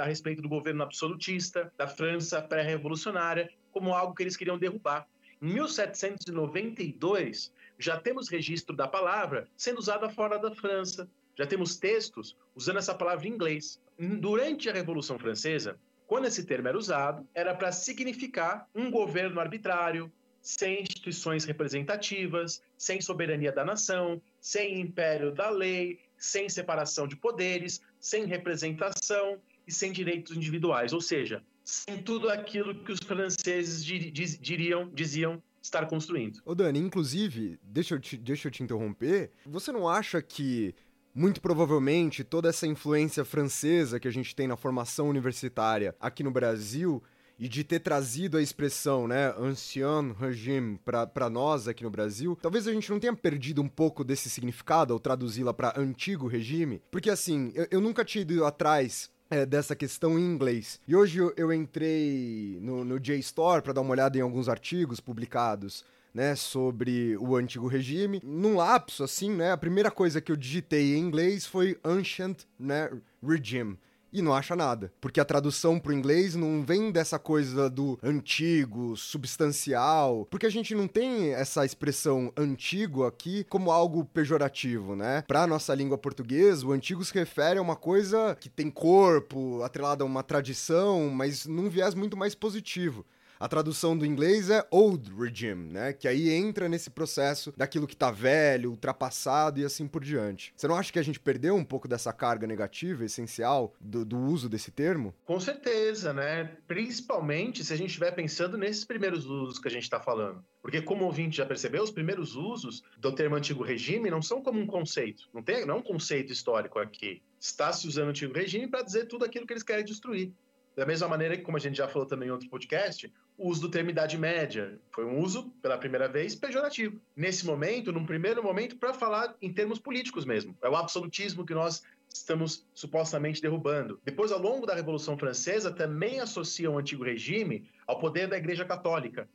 a, 0.00 0.04
respeito 0.04 0.40
do 0.40 0.48
governo 0.48 0.82
absolutista, 0.82 1.72
da 1.76 1.86
França 1.86 2.40
pré-revolucionária, 2.40 3.50
como 3.72 3.92
algo 3.92 4.14
que 4.14 4.22
eles 4.22 4.36
queriam 4.36 4.58
derrubar. 4.58 5.06
Em 5.40 5.52
1792, 5.52 7.52
já 7.78 8.00
temos 8.00 8.28
registro 8.28 8.74
da 8.74 8.88
palavra 8.88 9.46
sendo 9.56 9.78
usada 9.78 10.08
fora 10.08 10.38
da 10.38 10.54
França. 10.54 11.08
Já 11.36 11.46
temos 11.46 11.76
textos 11.76 12.36
usando 12.54 12.78
essa 12.78 12.94
palavra 12.94 13.28
em 13.28 13.32
inglês. 13.32 13.78
Durante 13.98 14.70
a 14.70 14.72
Revolução 14.72 15.18
Francesa, 15.18 15.78
quando 16.06 16.26
esse 16.26 16.46
termo 16.46 16.68
era 16.68 16.78
usado, 16.78 17.26
era 17.34 17.54
para 17.54 17.72
significar 17.72 18.68
um 18.74 18.90
governo 18.90 19.40
arbitrário, 19.40 20.10
sem 20.40 20.82
instituições 20.82 21.44
representativas, 21.44 22.62
sem 22.78 23.00
soberania 23.00 23.50
da 23.50 23.64
nação, 23.64 24.22
sem 24.40 24.80
império 24.80 25.32
da 25.32 25.50
lei, 25.50 25.98
sem 26.16 26.48
separação 26.48 27.08
de 27.08 27.16
poderes, 27.16 27.82
sem 27.98 28.26
representação 28.26 29.40
e 29.66 29.72
sem 29.72 29.90
direitos 29.90 30.36
individuais. 30.36 30.92
Ou 30.92 31.00
seja, 31.00 31.42
sem 31.66 32.00
tudo 32.00 32.30
aquilo 32.30 32.76
que 32.84 32.92
os 32.92 33.00
franceses 33.00 33.84
diriam, 33.84 34.88
diziam 34.88 35.42
estar 35.60 35.84
construindo. 35.86 36.40
Ô 36.44 36.54
Dani, 36.54 36.78
inclusive, 36.78 37.58
deixa 37.60 37.96
eu 37.96 38.00
te, 38.00 38.16
deixa 38.16 38.46
eu 38.46 38.52
te 38.52 38.62
interromper, 38.62 39.32
você 39.44 39.72
não 39.72 39.88
acha 39.88 40.22
que 40.22 40.72
muito 41.12 41.40
provavelmente 41.40 42.22
toda 42.22 42.48
essa 42.48 42.68
influência 42.68 43.24
francesa 43.24 43.98
que 43.98 44.06
a 44.06 44.12
gente 44.12 44.36
tem 44.36 44.46
na 44.46 44.56
formação 44.56 45.08
universitária 45.08 45.96
aqui 45.98 46.22
no 46.22 46.30
Brasil 46.30 47.02
e 47.38 47.48
de 47.48 47.64
ter 47.64 47.80
trazido 47.80 48.38
a 48.38 48.42
expressão, 48.42 49.08
né, 49.08 49.34
ancien 49.36 50.14
régime 50.18 50.78
para 50.84 51.28
nós 51.28 51.66
aqui 51.66 51.82
no 51.82 51.90
Brasil, 51.90 52.38
talvez 52.40 52.68
a 52.68 52.72
gente 52.72 52.90
não 52.90 53.00
tenha 53.00 53.14
perdido 53.14 53.60
um 53.60 53.68
pouco 53.68 54.04
desse 54.04 54.30
significado 54.30 54.92
ao 54.92 55.00
traduzi-la 55.00 55.52
para 55.52 55.74
antigo 55.76 56.28
regime, 56.28 56.80
porque 56.90 57.10
assim, 57.10 57.50
eu, 57.54 57.66
eu 57.72 57.80
nunca 57.80 58.04
tinha 58.04 58.22
ido 58.22 58.44
atrás 58.44 59.10
é, 59.30 59.44
dessa 59.46 59.74
questão 59.74 60.18
em 60.18 60.22
inglês. 60.22 60.80
E 60.86 60.94
hoje 60.94 61.18
eu, 61.18 61.32
eu 61.36 61.52
entrei 61.52 62.58
no, 62.60 62.84
no 62.84 63.00
JSTOR 63.00 63.62
para 63.62 63.72
dar 63.72 63.80
uma 63.80 63.90
olhada 63.90 64.16
em 64.18 64.20
alguns 64.20 64.48
artigos 64.48 65.00
publicados 65.00 65.84
né, 66.14 66.34
sobre 66.34 67.16
o 67.18 67.36
antigo 67.36 67.66
regime. 67.66 68.20
Num 68.24 68.56
lapso, 68.56 69.04
assim, 69.04 69.30
né, 69.30 69.52
a 69.52 69.56
primeira 69.56 69.90
coisa 69.90 70.20
que 70.20 70.32
eu 70.32 70.36
digitei 70.36 70.94
em 70.94 71.00
inglês 71.00 71.44
foi 71.44 71.78
Ancient 71.84 72.44
né, 72.58 72.90
Regime 73.22 73.78
e 74.12 74.22
não 74.22 74.34
acha 74.34 74.56
nada. 74.56 74.92
Porque 75.00 75.20
a 75.20 75.24
tradução 75.24 75.78
pro 75.78 75.92
inglês 75.92 76.34
não 76.34 76.64
vem 76.64 76.90
dessa 76.90 77.18
coisa 77.18 77.68
do 77.68 77.98
antigo, 78.02 78.96
substancial, 78.96 80.26
porque 80.30 80.46
a 80.46 80.50
gente 80.50 80.74
não 80.74 80.86
tem 80.88 81.32
essa 81.34 81.64
expressão 81.64 82.32
antigo 82.36 83.04
aqui 83.04 83.44
como 83.44 83.70
algo 83.70 84.04
pejorativo, 84.04 84.96
né? 84.96 85.22
Pra 85.26 85.46
nossa 85.46 85.74
língua 85.74 85.98
portuguesa, 85.98 86.66
o 86.66 86.72
antigo 86.72 87.04
se 87.04 87.14
refere 87.14 87.58
a 87.58 87.62
uma 87.62 87.76
coisa 87.76 88.36
que 88.40 88.48
tem 88.48 88.70
corpo, 88.70 89.62
atrelada 89.62 90.02
a 90.02 90.06
uma 90.06 90.22
tradição, 90.22 91.10
mas 91.10 91.46
num 91.46 91.68
viés 91.68 91.94
muito 91.94 92.16
mais 92.16 92.34
positivo. 92.34 93.04
A 93.38 93.48
tradução 93.48 93.96
do 93.96 94.06
inglês 94.06 94.48
é 94.48 94.66
old 94.70 95.12
regime, 95.14 95.70
né? 95.70 95.92
Que 95.92 96.08
aí 96.08 96.30
entra 96.30 96.70
nesse 96.70 96.88
processo 96.88 97.52
daquilo 97.54 97.86
que 97.86 97.94
tá 97.94 98.10
velho, 98.10 98.70
ultrapassado 98.70 99.60
e 99.60 99.64
assim 99.64 99.86
por 99.86 100.02
diante. 100.02 100.54
Você 100.56 100.66
não 100.66 100.74
acha 100.74 100.90
que 100.90 100.98
a 100.98 101.02
gente 101.02 101.20
perdeu 101.20 101.54
um 101.54 101.64
pouco 101.64 101.86
dessa 101.86 102.14
carga 102.14 102.46
negativa, 102.46 103.04
essencial, 103.04 103.74
do, 103.78 104.06
do 104.06 104.18
uso 104.18 104.48
desse 104.48 104.70
termo? 104.70 105.14
Com 105.26 105.38
certeza, 105.38 106.14
né? 106.14 106.56
Principalmente 106.66 107.62
se 107.62 107.74
a 107.74 107.76
gente 107.76 107.88
estiver 107.88 108.12
pensando 108.12 108.56
nesses 108.56 108.86
primeiros 108.86 109.26
usos 109.26 109.58
que 109.58 109.68
a 109.68 109.70
gente 109.70 109.82
está 109.82 110.00
falando. 110.00 110.42
Porque, 110.62 110.80
como 110.80 111.04
o 111.04 111.06
ouvinte 111.06 111.36
já 111.36 111.44
percebeu, 111.44 111.82
os 111.82 111.90
primeiros 111.90 112.34
usos 112.34 112.82
do 112.98 113.12
termo 113.12 113.36
antigo 113.36 113.62
regime 113.62 114.10
não 114.10 114.22
são 114.22 114.42
como 114.42 114.58
um 114.58 114.66
conceito. 114.66 115.28
Não, 115.34 115.42
tem, 115.42 115.66
não 115.66 115.74
é 115.74 115.78
um 115.78 115.82
conceito 115.82 116.32
histórico 116.32 116.78
aqui. 116.78 117.22
Está 117.38 117.70
se 117.70 117.86
usando 117.86 118.08
antigo 118.08 118.34
regime 118.34 118.66
para 118.66 118.82
dizer 118.82 119.06
tudo 119.06 119.26
aquilo 119.26 119.46
que 119.46 119.52
eles 119.52 119.62
querem 119.62 119.84
destruir. 119.84 120.32
Da 120.76 120.84
mesma 120.84 121.08
maneira 121.08 121.36
que, 121.36 121.42
como 121.42 121.56
a 121.56 121.60
gente 121.60 121.76
já 121.76 121.88
falou 121.88 122.06
também 122.06 122.28
em 122.28 122.32
outro 122.32 122.50
podcast, 122.50 123.10
o 123.38 123.48
uso 123.48 123.62
do 123.62 123.68
termo 123.68 123.90
Idade 123.90 124.16
Média 124.16 124.78
foi 124.90 125.04
um 125.04 125.18
uso, 125.20 125.50
pela 125.60 125.76
primeira 125.76 126.08
vez, 126.08 126.34
pejorativo. 126.34 127.00
Nesse 127.14 127.44
momento, 127.44 127.92
num 127.92 128.06
primeiro 128.06 128.42
momento, 128.42 128.76
para 128.76 128.94
falar 128.94 129.34
em 129.40 129.52
termos 129.52 129.78
políticos 129.78 130.24
mesmo. 130.24 130.56
É 130.62 130.68
o 130.68 130.76
absolutismo 130.76 131.44
que 131.44 131.54
nós 131.54 131.82
estamos 132.12 132.66
supostamente 132.74 133.42
derrubando. 133.42 134.00
Depois, 134.02 134.32
ao 134.32 134.40
longo 134.40 134.66
da 134.66 134.74
Revolução 134.74 135.18
Francesa, 135.18 135.70
também 135.70 136.20
associam 136.20 136.74
o 136.74 136.78
antigo 136.78 137.04
regime 137.04 137.68
ao 137.86 137.98
poder 137.98 138.26
da 138.26 138.38
Igreja 138.38 138.64
Católica. 138.64 139.28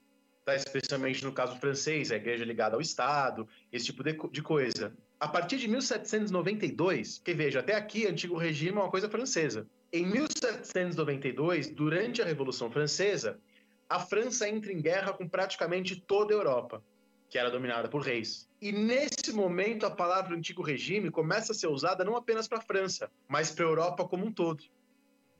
Tá? 0.44 0.56
Especialmente 0.56 1.24
no 1.24 1.32
caso 1.32 1.56
francês, 1.58 2.12
a 2.12 2.16
igreja 2.16 2.44
ligada 2.44 2.76
ao 2.76 2.82
Estado, 2.82 3.48
esse 3.72 3.86
tipo 3.86 4.04
de, 4.04 4.18
de 4.32 4.42
coisa. 4.42 4.92
A 5.20 5.28
partir 5.28 5.58
de 5.58 5.68
1792, 5.68 7.22
que 7.24 7.34
veja, 7.34 7.60
até 7.60 7.76
aqui, 7.76 8.08
antigo 8.08 8.36
regime 8.36 8.78
é 8.78 8.82
uma 8.82 8.90
coisa 8.90 9.08
francesa. 9.08 9.68
Em 9.94 10.04
1792, 10.04 11.70
durante 11.70 12.24
a 12.24 12.26
Revolução 12.26 12.72
Francesa, 12.72 13.40
a 13.92 14.00
França 14.00 14.48
entra 14.48 14.72
em 14.72 14.82
guerra 14.82 15.12
com 15.12 15.28
praticamente 15.28 15.98
toda 15.98 16.34
a 16.34 16.38
Europa, 16.38 16.82
que 17.30 17.38
era 17.38 17.52
dominada 17.52 17.90
por 17.90 18.02
reis. 18.02 18.50
E 18.62 18.72
nesse 18.72 19.34
momento, 19.34 19.86
a 19.86 19.92
palavra 19.92 20.34
antigo 20.34 20.62
regime 20.62 21.12
começa 21.12 21.52
a 21.52 21.56
ser 21.56 21.68
usada 21.68 22.06
não 22.06 22.16
apenas 22.16 22.48
para 22.48 22.60
a 22.60 22.62
França, 22.62 23.12
mas 23.28 23.52
para 23.52 23.66
a 23.66 23.68
Europa 23.68 24.08
como 24.08 24.26
um 24.26 24.32
todo. 24.32 24.64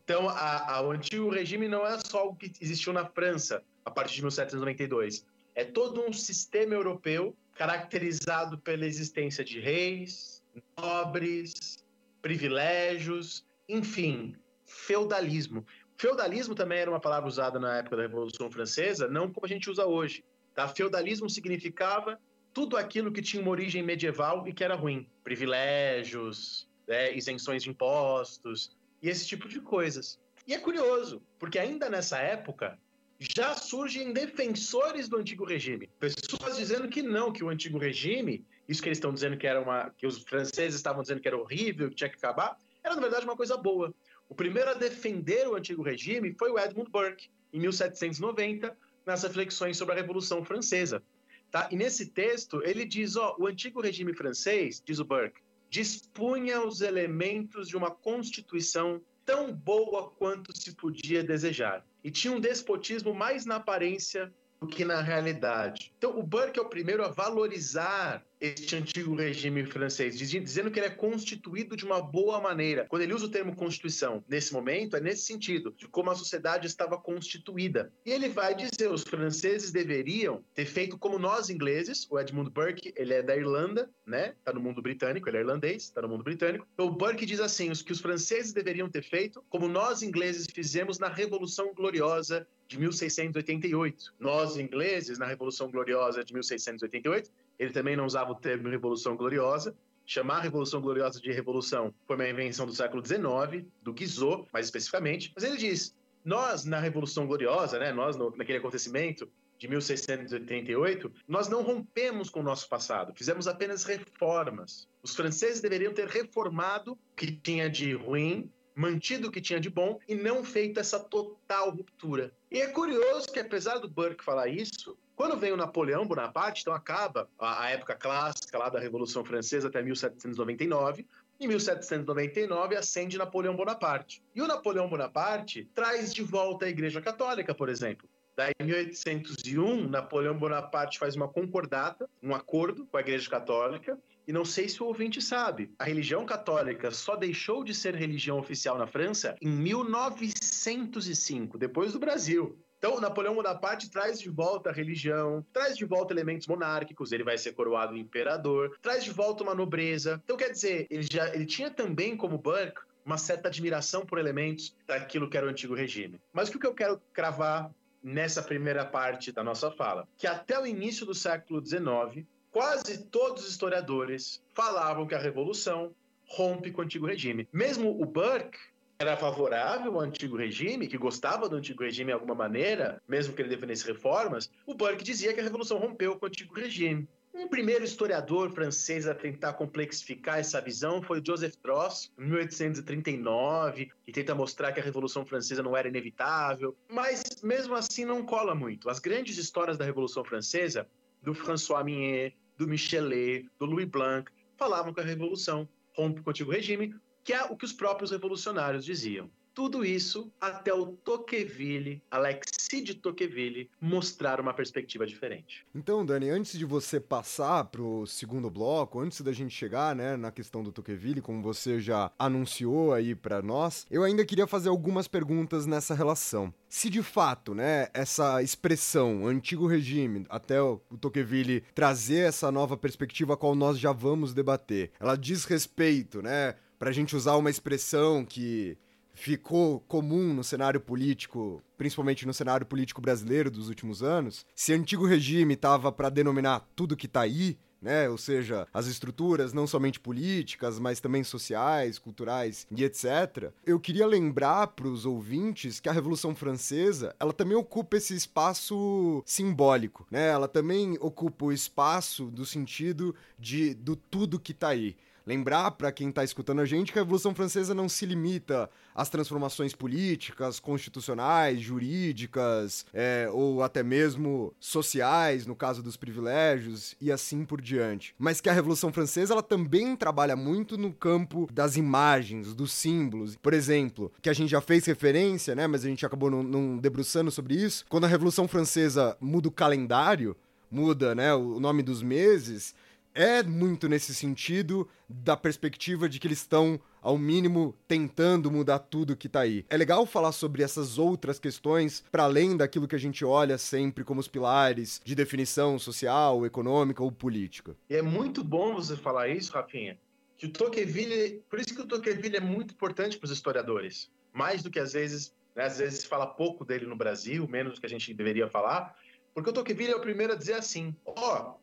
Então, 0.04 0.28
a, 0.28 0.76
a, 0.76 0.82
o 0.82 0.92
antigo 0.92 1.30
regime 1.30 1.70
não 1.70 1.88
é 1.88 1.98
só 2.00 2.28
o 2.28 2.36
que 2.36 2.52
existiu 2.60 2.92
na 2.92 3.06
França 3.06 3.64
a 3.86 3.90
partir 3.90 4.16
de 4.16 4.24
1792. 4.24 5.26
É 5.56 5.64
todo 5.64 6.06
um 6.06 6.12
sistema 6.12 6.74
europeu 6.74 7.34
caracterizado 7.56 8.58
pela 8.58 8.86
existência 8.86 9.46
de 9.46 9.62
reis, 9.62 10.44
nobres, 10.78 11.86
privilégios, 12.22 13.46
enfim, 13.70 14.36
feudalismo. 14.66 15.66
Feudalismo 16.02 16.56
também 16.56 16.80
era 16.80 16.90
uma 16.90 17.00
palavra 17.00 17.30
usada 17.30 17.60
na 17.60 17.78
época 17.78 17.96
da 17.96 18.02
Revolução 18.02 18.50
Francesa, 18.50 19.08
não 19.08 19.32
como 19.32 19.46
a 19.46 19.48
gente 19.48 19.70
usa 19.70 19.86
hoje. 19.86 20.26
Tá? 20.56 20.68
Feudalismo 20.68 21.30
significava 21.30 22.20
tudo 22.52 22.76
aquilo 22.76 23.12
que 23.12 23.22
tinha 23.22 23.40
uma 23.40 23.52
origem 23.52 23.84
medieval 23.84 24.48
e 24.48 24.52
que 24.52 24.64
era 24.64 24.74
ruim. 24.74 25.08
Privilégios, 25.24 26.68
né, 26.88 27.16
isenções 27.16 27.62
de 27.62 27.70
impostos 27.70 28.76
e 29.00 29.10
esse 29.10 29.28
tipo 29.28 29.48
de 29.48 29.62
coisas. 29.62 30.20
E 30.48 30.56
é 30.56 30.58
curioso, 30.58 31.22
porque 31.38 31.60
ainda 31.60 31.88
nessa 31.88 32.18
época 32.18 32.80
já 33.20 33.54
surgem 33.54 34.12
defensores 34.12 35.08
do 35.08 35.18
antigo 35.18 35.46
regime. 35.46 35.88
Pessoas 36.00 36.58
dizendo 36.58 36.90
que 36.90 37.04
não, 37.04 37.32
que 37.32 37.44
o 37.44 37.50
antigo 37.50 37.78
regime, 37.78 38.44
isso 38.68 38.82
que 38.82 38.90
eles 38.90 38.98
estão 38.98 39.14
dizendo 39.14 39.38
que 39.38 39.46
era 39.46 39.62
uma. 39.62 39.92
que 39.96 40.08
os 40.08 40.24
franceses 40.24 40.74
estavam 40.74 41.04
dizendo 41.04 41.22
que 41.22 41.28
era 41.28 41.38
horrível, 41.38 41.90
que 41.90 41.96
tinha 41.96 42.10
que 42.10 42.18
acabar, 42.18 42.58
era 42.84 42.96
na 42.96 43.02
verdade 43.02 43.24
uma 43.24 43.38
coisa 43.38 43.56
boa. 43.56 43.94
O 44.32 44.34
primeiro 44.34 44.70
a 44.70 44.74
defender 44.74 45.46
o 45.46 45.56
antigo 45.56 45.84
regime 45.84 46.34
foi 46.40 46.50
o 46.50 46.58
Edmund 46.58 46.90
Burke, 46.90 47.30
em 47.52 47.60
1790, 47.60 48.78
nas 49.06 49.24
reflexões 49.24 49.76
sobre 49.76 49.94
a 49.94 49.98
Revolução 49.98 50.46
Francesa. 50.46 51.04
Tá? 51.52 51.68
E 51.70 51.76
nesse 51.76 52.06
texto 52.06 52.62
ele 52.64 52.86
diz: 52.86 53.18
ó, 53.18 53.36
o 53.38 53.46
antigo 53.46 53.82
regime 53.82 54.14
francês, 54.14 54.82
diz 54.86 55.00
o 55.00 55.04
Burke, 55.04 55.42
dispunha 55.70 56.66
os 56.66 56.80
elementos 56.80 57.68
de 57.68 57.76
uma 57.76 57.92
constituição 57.92 59.02
tão 59.26 59.52
boa 59.52 60.12
quanto 60.12 60.58
se 60.58 60.74
podia 60.78 61.22
desejar. 61.22 61.86
E 62.02 62.10
tinha 62.10 62.34
um 62.34 62.40
despotismo 62.40 63.14
mais 63.14 63.46
na 63.46 63.58
aparência 63.58 64.34
do 64.62 64.68
que 64.68 64.86
na 64.86 65.02
realidade. 65.02 65.94
Então, 65.98 66.18
o 66.18 66.24
Burke 66.24 66.58
é 66.58 66.62
o 66.62 66.70
primeiro 66.70 67.04
a 67.04 67.10
valorizar 67.10 68.26
este 68.42 68.76
antigo 68.76 69.16
regime 69.16 69.64
francês, 69.66 70.18
dizendo 70.18 70.72
que 70.72 70.80
ele 70.80 70.88
é 70.88 70.90
constituído 70.90 71.78
de 71.78 71.86
uma 71.86 72.02
boa 72.02 72.42
maneira. 72.42 72.88
Quando 72.90 73.04
ele 73.04 73.14
usa 73.14 73.28
o 73.28 73.30
termo 73.30 73.56
constituição, 73.56 74.24
nesse 74.28 74.52
momento, 74.52 74.98
é 74.98 75.00
nesse 75.00 75.22
sentido, 75.22 75.74
de 75.78 75.88
como 75.88 76.10
a 76.10 76.16
sociedade 76.16 76.66
estava 76.66 76.98
constituída. 76.98 77.94
E 78.04 78.12
ele 78.12 78.28
vai 78.28 78.56
dizer, 78.56 78.92
os 78.92 79.04
franceses 79.04 79.72
deveriam 79.72 80.44
ter 80.56 80.66
feito 80.66 80.98
como 80.98 81.20
nós 81.20 81.52
ingleses, 81.52 82.08
o 82.10 82.20
Edmund 82.20 82.50
Burke, 82.50 82.92
ele 82.96 83.14
é 83.14 83.22
da 83.22 83.38
Irlanda, 83.38 83.90
né? 84.06 84.34
Tá 84.44 84.52
no 84.52 84.60
mundo 84.60 84.82
britânico, 84.82 85.30
ele 85.30 85.38
é 85.38 85.42
irlandês, 85.42 85.92
tá 85.92 86.02
no 86.02 86.10
mundo 86.10 86.24
britânico. 86.24 86.68
Então, 86.74 86.88
o 86.88 86.92
Burke 86.92 87.26
diz 87.26 87.40
assim, 87.40 87.70
os 87.70 87.84
que 87.84 87.92
os 87.92 88.02
franceses 88.02 88.54
deveriam 88.54 88.90
ter 88.90 89.04
feito 89.04 89.44
como 89.50 89.68
nós 89.68 90.02
ingleses 90.02 90.48
fizemos 90.52 90.98
na 90.98 91.10
Revolução 91.10 91.74
Gloriosa 91.76 92.48
de 92.68 92.80
1688. 92.80 94.14
Nós 94.18 94.58
ingleses, 94.58 95.20
na 95.20 95.28
Revolução 95.28 95.70
Gloriosa 95.70 96.24
de 96.24 96.34
1688, 96.34 97.30
ele 97.62 97.72
também 97.72 97.96
não 97.96 98.08
usava 98.08 98.32
o 98.32 98.36
termo 98.36 98.68
Revolução 98.68 99.16
Gloriosa. 99.16 99.76
Chamar 100.04 100.38
a 100.38 100.42
Revolução 100.42 100.82
Gloriosa 100.82 101.22
de 101.22 101.32
revolução 101.32 101.94
foi 102.08 102.16
uma 102.16 102.28
invenção 102.28 102.66
do 102.66 102.74
século 102.74 103.06
XIX, 103.06 103.68
do 103.84 103.94
Guizot, 103.94 104.48
mais 104.52 104.66
especificamente. 104.66 105.32
Mas 105.36 105.44
ele 105.44 105.58
diz: 105.58 105.96
nós, 106.26 106.66
na 106.66 106.80
Revolução 106.80 107.28
Gloriosa, 107.28 107.78
né, 107.78 107.94
nós, 107.94 108.18
no, 108.18 108.36
naquele 108.36 108.58
acontecimento 108.58 109.30
de 109.60 109.68
1688, 109.68 111.14
nós 111.28 111.48
não 111.48 111.62
rompemos 111.62 112.32
com 112.32 112.40
o 112.40 112.44
nosso 112.44 112.68
passado, 112.68 113.14
fizemos 113.16 113.48
apenas 113.48 113.84
reformas. 113.84 114.88
Os 115.04 115.16
franceses 115.16 115.62
deveriam 115.62 115.94
ter 115.94 116.08
reformado 116.08 116.94
o 116.94 117.16
que 117.16 117.32
tinha 117.32 117.70
de 117.70 117.94
ruim, 117.94 118.50
mantido 118.76 119.28
o 119.28 119.32
que 119.32 119.40
tinha 119.40 119.60
de 119.60 119.70
bom 119.70 120.00
e 120.08 120.16
não 120.16 120.44
feito 120.44 120.80
essa 120.80 121.00
total 121.00 121.70
ruptura. 121.70 122.34
E 122.50 122.60
é 122.60 122.68
curioso 122.68 123.32
que, 123.32 123.40
apesar 123.40 123.78
do 123.78 123.88
Burke 123.88 124.24
falar 124.24 124.48
isso, 124.48 124.98
quando 125.22 125.38
vem 125.38 125.52
o 125.52 125.56
Napoleão 125.56 126.04
Bonaparte, 126.04 126.62
então 126.62 126.74
acaba 126.74 127.30
a, 127.38 127.66
a 127.66 127.70
época 127.70 127.94
clássica 127.94 128.58
lá 128.58 128.70
da 128.70 128.80
Revolução 128.80 129.24
Francesa 129.24 129.68
até 129.68 129.80
1799. 129.80 131.06
Em 131.40 131.48
1799 131.48 132.76
ascende 132.76 133.20
Napoleão 133.20 133.56
Bonaparte. 133.56 134.24
E 134.34 134.42
o 134.42 134.48
Napoleão 134.48 134.90
Bonaparte 134.90 135.70
traz 135.76 136.12
de 136.12 136.24
volta 136.24 136.66
a 136.66 136.70
Igreja 136.70 137.00
Católica, 137.00 137.54
por 137.54 137.70
exemplo. 137.70 138.10
Daí, 138.36 138.52
em 138.60 138.66
1801, 138.66 139.88
Napoleão 139.88 140.36
Bonaparte 140.36 140.98
faz 140.98 141.16
uma 141.16 141.28
concordata, 141.28 142.10
um 142.24 142.34
acordo 142.34 142.88
com 142.88 142.98
a 142.98 143.02
Igreja 143.02 143.30
Católica. 143.30 144.00
E 144.28 144.34
não 144.34 144.44
sei 144.44 144.68
se 144.68 144.82
o 144.82 144.88
ouvinte 144.88 145.22
sabe, 145.22 145.72
a 145.78 145.84
religião 145.84 146.26
católica 146.26 146.90
só 146.90 147.16
deixou 147.16 147.64
de 147.64 147.76
ser 147.76 147.94
religião 147.94 148.40
oficial 148.40 148.76
na 148.76 148.88
França 148.88 149.36
em 149.40 149.50
1905, 149.50 151.60
depois 151.60 151.94
do 151.94 152.00
Brasil. 152.00 152.58
Então, 152.82 153.00
Napoleão 153.00 153.36
Bonaparte 153.36 153.92
traz 153.92 154.20
de 154.20 154.28
volta 154.28 154.72
a 154.72 154.74
religião, 154.74 155.46
traz 155.54 155.78
de 155.78 155.86
volta 155.86 156.12
elementos 156.12 156.48
monárquicos, 156.48 157.12
ele 157.12 157.24
vai 157.24 157.38
ser 157.38 157.52
coroado 157.52 157.96
imperador, 157.96 158.76
traz 158.82 159.04
de 159.04 159.12
volta 159.12 159.44
uma 159.44 159.54
nobreza. 159.54 160.20
Então, 160.24 160.36
quer 160.36 160.50
dizer, 160.50 160.88
ele 160.90 161.04
já 161.04 161.32
ele 161.32 161.46
tinha 161.46 161.70
também 161.70 162.18
como 162.18 162.40
Burke 162.40 162.82
uma 163.06 163.20
certa 163.20 163.50
admiração 163.50 164.04
por 164.04 164.18
elementos 164.18 164.76
daquilo 164.88 165.30
que 165.30 165.38
era 165.38 165.46
o 165.46 165.50
antigo 165.52 165.76
regime. 165.76 166.20
Mas 166.34 166.50
o 166.50 166.58
que 166.58 166.66
eu 166.66 166.74
quero 166.74 167.00
cravar 167.14 167.70
nessa 168.02 168.42
primeira 168.42 168.84
parte 168.84 169.32
da 169.32 169.44
nossa 169.44 169.70
fala, 169.70 170.08
que 170.18 170.26
até 170.26 170.60
o 170.60 170.66
início 170.66 171.06
do 171.06 171.14
século 171.14 171.64
XIX, 171.64 172.26
quase 172.50 173.06
todos 173.06 173.44
os 173.44 173.52
historiadores 173.52 174.44
falavam 174.56 175.06
que 175.06 175.14
a 175.14 175.20
revolução 175.20 175.94
rompe 176.26 176.72
com 176.72 176.82
o 176.82 176.84
antigo 176.84 177.06
regime. 177.06 177.48
Mesmo 177.54 178.02
o 178.02 178.06
Burke 178.08 178.58
era 179.02 179.18
favorável 179.18 179.96
ao 179.96 180.02
antigo 180.02 180.38
regime, 180.38 180.88
que 180.88 180.98
gostava 180.98 181.50
do 181.50 181.56
antigo 181.56 181.84
regime 181.84 182.08
de 182.08 182.14
alguma 182.14 182.36
maneira, 182.36 183.02
mesmo 183.08 183.34
que 183.34 183.42
ele 183.42 183.50
defendesse 183.50 183.86
reformas, 183.86 184.50
o 184.66 184.76
Burke 184.76 185.04
dizia 185.04 185.34
que 185.34 185.40
a 185.40 185.44
revolução 185.44 185.80
rompeu 185.80 186.16
com 186.18 186.26
o 186.26 186.28
antigo 186.28 186.54
regime. 186.54 187.08
Um 187.34 187.48
primeiro 187.48 187.84
historiador 187.84 188.52
francês 188.52 189.08
a 189.08 189.16
tentar 189.16 189.54
complexificar 189.54 190.38
essa 190.38 190.62
visão 190.62 191.02
foi 191.02 191.22
Joseph 191.26 191.56
Droz, 191.64 192.12
em 192.20 192.26
1839, 192.26 193.90
que 194.04 194.12
tenta 194.12 194.36
mostrar 194.36 194.72
que 194.74 194.82
a 194.82 194.84
Revolução 194.84 195.26
Francesa 195.26 195.64
não 195.64 195.76
era 195.76 195.88
inevitável, 195.88 196.76
mas 196.90 197.24
mesmo 197.42 197.74
assim 197.74 198.04
não 198.04 198.24
cola 198.24 198.54
muito. 198.54 198.90
As 198.90 199.00
grandes 199.00 199.38
histórias 199.38 199.78
da 199.78 199.86
Revolução 199.86 200.26
Francesa, 200.26 200.88
do 201.24 201.34
François 201.34 201.84
Mignet, 201.84 202.36
do 202.58 202.68
Michelet, 202.68 203.50
do 203.58 203.66
Louis 203.66 203.88
Blanc, 203.88 204.30
falavam 204.58 204.94
que 204.94 205.00
a 205.00 205.04
Revolução 205.04 205.68
rompe 205.96 206.22
com 206.22 206.30
o 206.30 206.32
antigo 206.32 206.52
regime, 206.52 206.94
que 207.24 207.34
é 207.34 207.44
o 207.44 207.56
que 207.56 207.66
os 207.66 207.74
próprios 207.74 208.12
revolucionários 208.12 208.86
diziam. 208.86 209.30
Tudo 209.54 209.84
isso 209.84 210.32
até 210.40 210.74
o 210.74 210.88
Tocqueville, 210.88 212.02
Alexis 212.10 212.84
de 212.86 212.96
Tocqueville, 212.96 213.70
mostrar 213.82 214.40
uma 214.40 214.54
perspectiva 214.54 215.06
diferente. 215.06 215.66
Então, 215.76 216.06
Dani, 216.06 216.30
antes 216.30 216.58
de 216.58 216.64
você 216.64 217.02
passar 217.02 217.66
pro 217.66 218.08
segundo 218.08 218.50
bloco, 218.50 219.02
antes 219.02 219.20
da 219.20 219.34
gente 219.34 219.54
chegar, 219.54 219.94
né, 219.94 220.16
na 220.16 220.32
questão 220.32 220.64
do 220.64 220.72
Tocqueville, 220.72 221.20
como 221.20 221.42
você 221.42 221.82
já 221.82 222.10
anunciou 222.18 222.94
aí 222.94 223.14
para 223.14 223.42
nós, 223.42 223.86
eu 223.92 224.04
ainda 224.06 224.24
queria 224.24 224.48
fazer 224.48 224.70
algumas 224.70 225.06
perguntas 225.06 225.66
nessa 225.66 225.94
relação. 225.94 226.54
Se 226.70 226.90
de 226.90 227.04
fato, 227.04 227.54
né, 227.54 227.90
essa 227.94 228.42
expressão 228.42 229.28
antigo 229.28 229.68
regime, 229.68 230.26
até 230.30 230.62
o 230.62 230.78
Tocqueville 231.02 231.62
trazer 231.76 232.30
essa 232.30 232.50
nova 232.54 232.78
perspectiva 232.78 233.34
a 233.34 233.38
qual 233.38 233.54
nós 233.54 233.78
já 233.78 233.92
vamos 233.92 234.34
debater, 234.34 234.92
ela 234.98 235.18
diz 235.18 235.44
respeito, 235.44 236.22
né, 236.22 236.56
pra 236.82 236.92
gente 236.92 237.16
usar 237.16 237.36
uma 237.36 237.52
expressão 237.52 238.26
que 238.26 238.76
ficou 239.14 239.82
comum 239.82 240.34
no 240.34 240.44
cenário 240.44 240.82
político, 240.82 241.62
principalmente 241.78 242.26
no 242.26 242.34
cenário 242.34 242.66
político 242.66 243.00
brasileiro 243.00 243.52
dos 243.52 243.70
últimos 243.70 244.02
anos, 244.02 244.44
se 244.56 244.74
antigo 244.74 245.06
regime 245.06 245.54
estava 245.54 245.92
para 245.92 246.10
denominar 246.10 246.68
tudo 246.76 246.98
que 246.98 247.06
está 247.06 247.22
aí, 247.22 247.56
né? 247.80 248.10
Ou 248.10 248.18
seja, 248.18 248.68
as 248.74 248.88
estruturas 248.88 249.54
não 249.54 249.68
somente 249.68 250.00
políticas, 250.00 250.80
mas 250.80 251.00
também 251.00 251.24
sociais, 251.24 252.00
culturais 252.00 252.66
e 252.76 252.84
etc. 252.84 253.52
Eu 253.64 253.80
queria 253.80 254.08
lembrar 254.08 254.66
para 254.66 254.88
os 254.88 255.06
ouvintes 255.06 255.80
que 255.80 255.88
a 255.88 255.94
Revolução 255.94 256.34
Francesa, 256.34 257.16
ela 257.20 257.32
também 257.32 257.56
ocupa 257.56 257.98
esse 257.98 258.16
espaço 258.16 259.22
simbólico, 259.24 260.08
né? 260.10 260.30
Ela 260.30 260.48
também 260.48 260.98
ocupa 261.00 261.46
o 261.46 261.54
espaço 261.54 262.26
do 262.26 262.44
sentido 262.44 263.14
de 263.38 263.76
do 263.76 263.96
tudo 263.96 264.40
que 264.40 264.52
está 264.52 264.70
aí 264.70 264.96
lembrar 265.32 265.72
para 265.72 265.94
quem 265.94 266.10
está 266.10 266.26
escutando 266.26 266.60
a 266.60 266.66
gente 266.66 266.92
que 266.92 267.00
a 267.00 267.02
Revolução 267.02 267.34
Francesa 267.34 267.74
não 267.74 267.88
se 267.88 268.06
limita 268.06 268.70
às 268.94 269.08
transformações 269.08 269.74
políticas, 269.74 270.60
constitucionais, 270.60 271.62
jurídicas 271.62 272.86
é, 272.94 273.30
ou 273.32 273.64
até 273.64 273.82
mesmo 273.82 274.54
sociais, 274.60 275.46
no 275.46 275.56
caso 275.56 275.82
dos 275.82 275.96
privilégios 275.96 276.96
e 277.00 277.10
assim 277.10 277.46
por 277.46 277.62
diante. 277.62 278.14
Mas 278.20 278.42
que 278.42 278.50
a 278.50 278.54
Revolução 278.54 278.92
Francesa 278.92 279.34
ela 279.34 279.42
também 279.42 279.96
trabalha 279.96 280.36
muito 280.36 280.78
no 280.78 280.92
campo 280.92 281.48
das 281.54 281.78
imagens, 281.78 282.54
dos 282.54 282.74
símbolos. 282.74 283.38
Por 283.38 283.54
exemplo, 283.54 284.12
que 284.22 284.30
a 284.30 284.34
gente 284.34 284.50
já 284.50 284.60
fez 284.60 284.86
referência, 284.86 285.56
né? 285.56 285.66
Mas 285.66 285.86
a 285.86 285.88
gente 285.88 286.06
acabou 286.06 286.30
não, 286.30 286.78
debruçando 286.78 287.32
sobre 287.32 287.56
isso. 287.56 287.86
Quando 287.88 288.04
a 288.04 288.08
Revolução 288.08 288.50
Francesa 288.50 289.16
muda 289.22 289.48
o 289.48 289.52
calendário, 289.52 290.36
muda, 290.70 291.16
né, 291.16 291.34
o 291.34 291.60
nome 291.60 291.84
dos 291.84 292.02
meses 292.02 292.74
é 293.14 293.44
muito 293.44 293.88
nesse 293.88 294.14
sentido 294.16 294.88
da 295.10 295.36
perspectiva 295.36 296.08
de 296.08 296.20
que 296.20 296.28
eles 296.28 296.40
estão, 296.40 296.80
ao 297.02 297.18
mínimo, 297.18 297.76
tentando 297.88 298.50
mudar 298.50 298.80
tudo 298.80 299.16
que 299.16 299.28
tá 299.28 299.42
aí. 299.42 299.66
É 299.70 299.78
legal 299.78 300.06
falar 300.06 300.32
sobre 300.32 300.64
essas 300.64 300.98
outras 300.98 301.40
questões, 301.40 302.04
para 302.12 302.24
além 302.24 302.56
daquilo 302.56 302.88
que 302.88 302.96
a 302.96 303.00
gente 303.00 303.26
olha 303.26 303.58
sempre 303.58 304.04
como 304.04 304.20
os 304.20 304.28
pilares 304.28 305.02
de 305.04 305.14
definição 305.14 305.78
social, 305.78 306.46
econômica 306.46 307.04
ou 307.04 307.12
política. 307.12 307.76
E 307.90 307.96
é 307.96 308.02
muito 308.02 308.44
bom 308.44 308.76
você 308.76 308.96
falar 308.96 309.28
isso, 309.28 309.52
Rafinha, 309.52 309.98
que 310.38 310.46
o 310.46 310.52
Tocqueville, 310.52 311.44
por 311.50 311.60
isso 311.60 311.76
que 311.76 311.82
o 311.82 311.88
Tocqueville 311.88 312.38
é 312.38 312.42
muito 312.42 312.74
importante 312.74 313.18
para 313.18 313.26
os 313.26 313.32
historiadores, 313.32 314.10
mais 314.34 314.64
do 314.64 314.72
que 314.72 314.80
às 314.80 314.94
vezes, 314.94 315.36
né, 315.56 315.66
às 315.66 315.78
vezes 315.78 316.00
se 316.00 316.08
fala 316.08 316.26
pouco 316.26 316.64
dele 316.64 316.86
no 316.86 316.96
Brasil, 316.96 317.48
menos 317.48 317.76
do 317.76 317.82
que 317.82 317.86
a 317.86 317.90
gente 317.90 318.14
deveria 318.14 318.48
falar, 318.48 318.96
porque 319.34 319.50
o 319.50 319.54
Tocqueville 319.54 319.92
é 319.92 319.96
o 319.96 320.02
primeiro 320.02 320.34
a 320.34 320.36
dizer 320.36 320.54
assim, 320.54 320.96
ó, 321.06 321.14
oh, 321.14 321.62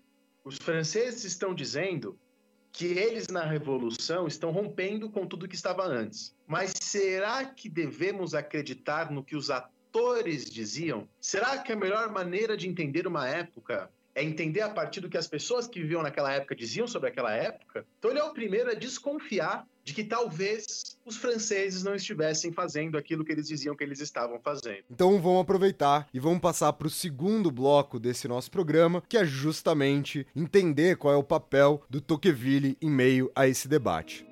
os 0.48 0.56
franceses 0.56 1.24
estão 1.24 1.54
dizendo 1.54 2.18
que 2.72 2.86
eles 2.86 3.28
na 3.28 3.44
revolução 3.44 4.26
estão 4.26 4.50
rompendo 4.50 5.10
com 5.10 5.26
tudo 5.26 5.46
que 5.46 5.54
estava 5.54 5.84
antes. 5.84 6.34
Mas 6.46 6.72
será 6.80 7.44
que 7.44 7.68
devemos 7.68 8.34
acreditar 8.34 9.10
no 9.10 9.22
que 9.22 9.36
os 9.36 9.50
atores 9.50 10.46
diziam? 10.46 11.06
Será 11.20 11.58
que 11.58 11.70
a 11.70 11.76
melhor 11.76 12.10
maneira 12.10 12.56
de 12.56 12.66
entender 12.66 13.06
uma 13.06 13.28
época 13.28 13.90
é 14.14 14.24
entender 14.24 14.62
a 14.62 14.70
partir 14.70 15.00
do 15.00 15.10
que 15.10 15.18
as 15.18 15.28
pessoas 15.28 15.66
que 15.66 15.82
viviam 15.82 16.02
naquela 16.02 16.32
época 16.32 16.56
diziam 16.56 16.86
sobre 16.86 17.10
aquela 17.10 17.34
época? 17.34 17.86
Então 17.98 18.10
ele 18.10 18.20
é 18.20 18.24
o 18.24 18.32
primeiro 18.32 18.70
a 18.70 18.74
desconfiar 18.74 19.66
de 19.88 19.94
que 19.94 20.04
talvez 20.04 20.98
os 21.06 21.16
franceses 21.16 21.82
não 21.82 21.94
estivessem 21.94 22.52
fazendo 22.52 22.98
aquilo 22.98 23.24
que 23.24 23.32
eles 23.32 23.48
diziam 23.48 23.74
que 23.74 23.82
eles 23.82 24.00
estavam 24.00 24.38
fazendo. 24.38 24.84
Então 24.90 25.18
vamos 25.18 25.40
aproveitar 25.40 26.06
e 26.12 26.20
vamos 26.20 26.40
passar 26.40 26.74
para 26.74 26.86
o 26.86 26.90
segundo 26.90 27.50
bloco 27.50 27.98
desse 27.98 28.28
nosso 28.28 28.50
programa, 28.50 29.02
que 29.08 29.16
é 29.16 29.24
justamente 29.24 30.26
entender 30.36 30.98
qual 30.98 31.14
é 31.14 31.16
o 31.16 31.22
papel 31.22 31.82
do 31.88 32.02
Tocqueville 32.02 32.76
em 32.82 32.90
meio 32.90 33.32
a 33.34 33.48
esse 33.48 33.66
debate. 33.66 34.27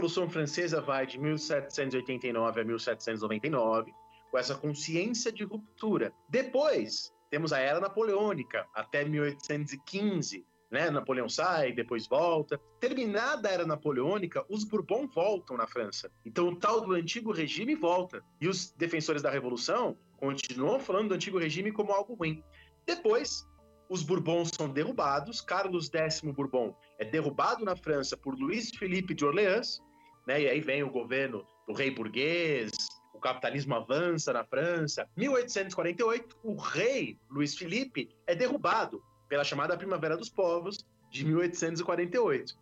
Revolução 0.00 0.30
Francesa 0.30 0.80
vai 0.80 1.06
de 1.06 1.20
1789 1.20 2.58
a 2.58 2.64
1799, 2.64 3.92
com 4.30 4.38
essa 4.38 4.54
consciência 4.54 5.30
de 5.30 5.44
ruptura. 5.44 6.10
Depois, 6.26 7.12
temos 7.28 7.52
a 7.52 7.58
Era 7.58 7.80
Napoleônica, 7.80 8.66
até 8.74 9.04
1815, 9.04 10.46
né? 10.70 10.88
Napoleão 10.88 11.28
sai, 11.28 11.72
depois 11.72 12.06
volta. 12.06 12.58
Terminada 12.80 13.46
a 13.46 13.52
Era 13.52 13.66
Napoleônica, 13.66 14.42
os 14.48 14.64
Bourbon 14.64 15.06
voltam 15.06 15.58
na 15.58 15.66
França. 15.66 16.10
Então, 16.24 16.48
o 16.48 16.56
tal 16.56 16.80
do 16.80 16.94
antigo 16.94 17.30
regime 17.30 17.74
volta. 17.74 18.24
E 18.40 18.48
os 18.48 18.70
defensores 18.70 19.20
da 19.20 19.28
Revolução 19.28 19.98
continuam 20.16 20.80
falando 20.80 21.08
do 21.08 21.14
antigo 21.16 21.38
regime 21.38 21.70
como 21.70 21.92
algo 21.92 22.14
ruim. 22.14 22.42
Depois, 22.86 23.46
os 23.90 24.02
Bourbons 24.02 24.50
são 24.56 24.66
derrubados. 24.66 25.42
Carlos 25.42 25.90
X 25.92 26.22
Bourbon 26.22 26.74
é 26.98 27.04
derrubado 27.04 27.66
na 27.66 27.76
França 27.76 28.16
por 28.16 28.34
Luiz 28.34 28.70
Felipe 28.70 29.12
de 29.12 29.26
Orleans, 29.26 29.82
né? 30.26 30.42
E 30.42 30.48
aí 30.48 30.60
vem 30.60 30.82
o 30.82 30.90
governo 30.90 31.46
do 31.66 31.72
rei 31.72 31.90
burguês, 31.90 32.70
o 33.14 33.20
capitalismo 33.20 33.74
avança 33.74 34.32
na 34.32 34.44
França. 34.44 35.08
1848, 35.16 36.38
o 36.42 36.56
rei 36.56 37.18
Luiz 37.28 37.56
Felipe 37.56 38.08
é 38.26 38.34
derrubado 38.34 39.02
pela 39.28 39.44
chamada 39.44 39.76
Primavera 39.76 40.16
dos 40.16 40.30
Povos 40.30 40.84
de 41.10 41.24
1848. 41.24 42.58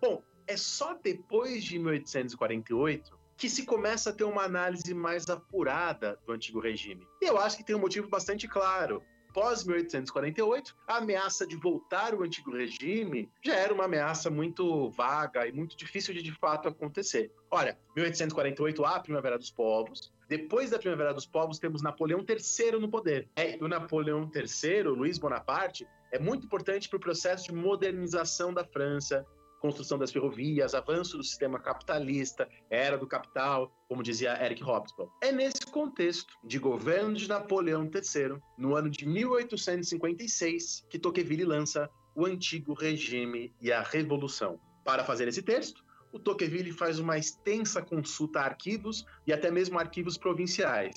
Bom, 0.00 0.22
é 0.46 0.56
só 0.56 0.94
depois 0.94 1.64
de 1.64 1.78
1848 1.78 3.18
que 3.36 3.48
se 3.48 3.64
começa 3.64 4.10
a 4.10 4.12
ter 4.12 4.24
uma 4.24 4.42
análise 4.42 4.92
mais 4.92 5.28
apurada 5.30 6.18
do 6.26 6.32
antigo 6.32 6.60
regime. 6.60 7.06
E 7.22 7.24
eu 7.24 7.38
acho 7.38 7.56
que 7.56 7.64
tem 7.64 7.74
um 7.74 7.80
motivo 7.80 8.06
bastante 8.06 8.46
claro 8.46 9.02
pós-1848, 9.32 10.74
a 10.86 10.96
ameaça 10.98 11.46
de 11.46 11.56
voltar 11.56 12.14
o 12.14 12.22
antigo 12.22 12.50
regime 12.52 13.30
já 13.42 13.54
era 13.54 13.72
uma 13.72 13.84
ameaça 13.84 14.30
muito 14.30 14.90
vaga 14.90 15.46
e 15.46 15.52
muito 15.52 15.76
difícil 15.76 16.14
de 16.14 16.22
de 16.22 16.32
fato 16.32 16.68
acontecer. 16.68 17.32
Olha, 17.50 17.78
1848, 17.96 18.84
a 18.84 19.00
Primavera 19.00 19.38
dos 19.38 19.50
Povos. 19.50 20.12
Depois 20.28 20.70
da 20.70 20.78
Primavera 20.78 21.12
dos 21.12 21.26
Povos, 21.26 21.58
temos 21.58 21.82
Napoleão 21.82 22.24
III 22.26 22.78
no 22.78 22.88
poder. 22.88 23.28
É, 23.34 23.58
o 23.60 23.66
Napoleão 23.66 24.30
III, 24.32 24.82
Luiz 24.84 25.18
Bonaparte, 25.18 25.86
é 26.12 26.18
muito 26.18 26.46
importante 26.46 26.88
para 26.88 26.96
o 26.96 27.00
processo 27.00 27.46
de 27.46 27.54
modernização 27.54 28.54
da 28.54 28.64
França, 28.64 29.26
construção 29.60 29.98
das 29.98 30.10
ferrovias, 30.10 30.74
avanço 30.74 31.16
do 31.16 31.22
sistema 31.22 31.60
capitalista, 31.60 32.48
era 32.68 32.98
do 32.98 33.06
capital, 33.06 33.72
como 33.88 34.02
dizia 34.02 34.42
Eric 34.44 34.62
Hobsbawm. 34.62 35.08
É 35.22 35.30
nesse 35.30 35.66
contexto 35.66 36.34
de 36.42 36.58
governo 36.58 37.14
de 37.14 37.28
Napoleão 37.28 37.84
III, 37.84 38.40
no 38.58 38.74
ano 38.74 38.90
de 38.90 39.06
1856, 39.06 40.86
que 40.88 40.98
Tocqueville 40.98 41.44
lança 41.44 41.88
o 42.14 42.26
antigo 42.26 42.72
regime 42.74 43.54
e 43.60 43.70
a 43.70 43.82
revolução. 43.82 44.58
Para 44.84 45.04
fazer 45.04 45.28
esse 45.28 45.42
texto, 45.42 45.84
o 46.12 46.18
Tocqueville 46.18 46.72
faz 46.72 46.98
uma 46.98 47.18
extensa 47.18 47.80
consulta 47.82 48.40
a 48.40 48.44
arquivos 48.44 49.04
e 49.26 49.32
até 49.32 49.50
mesmo 49.50 49.78
arquivos 49.78 50.16
provinciais. 50.18 50.96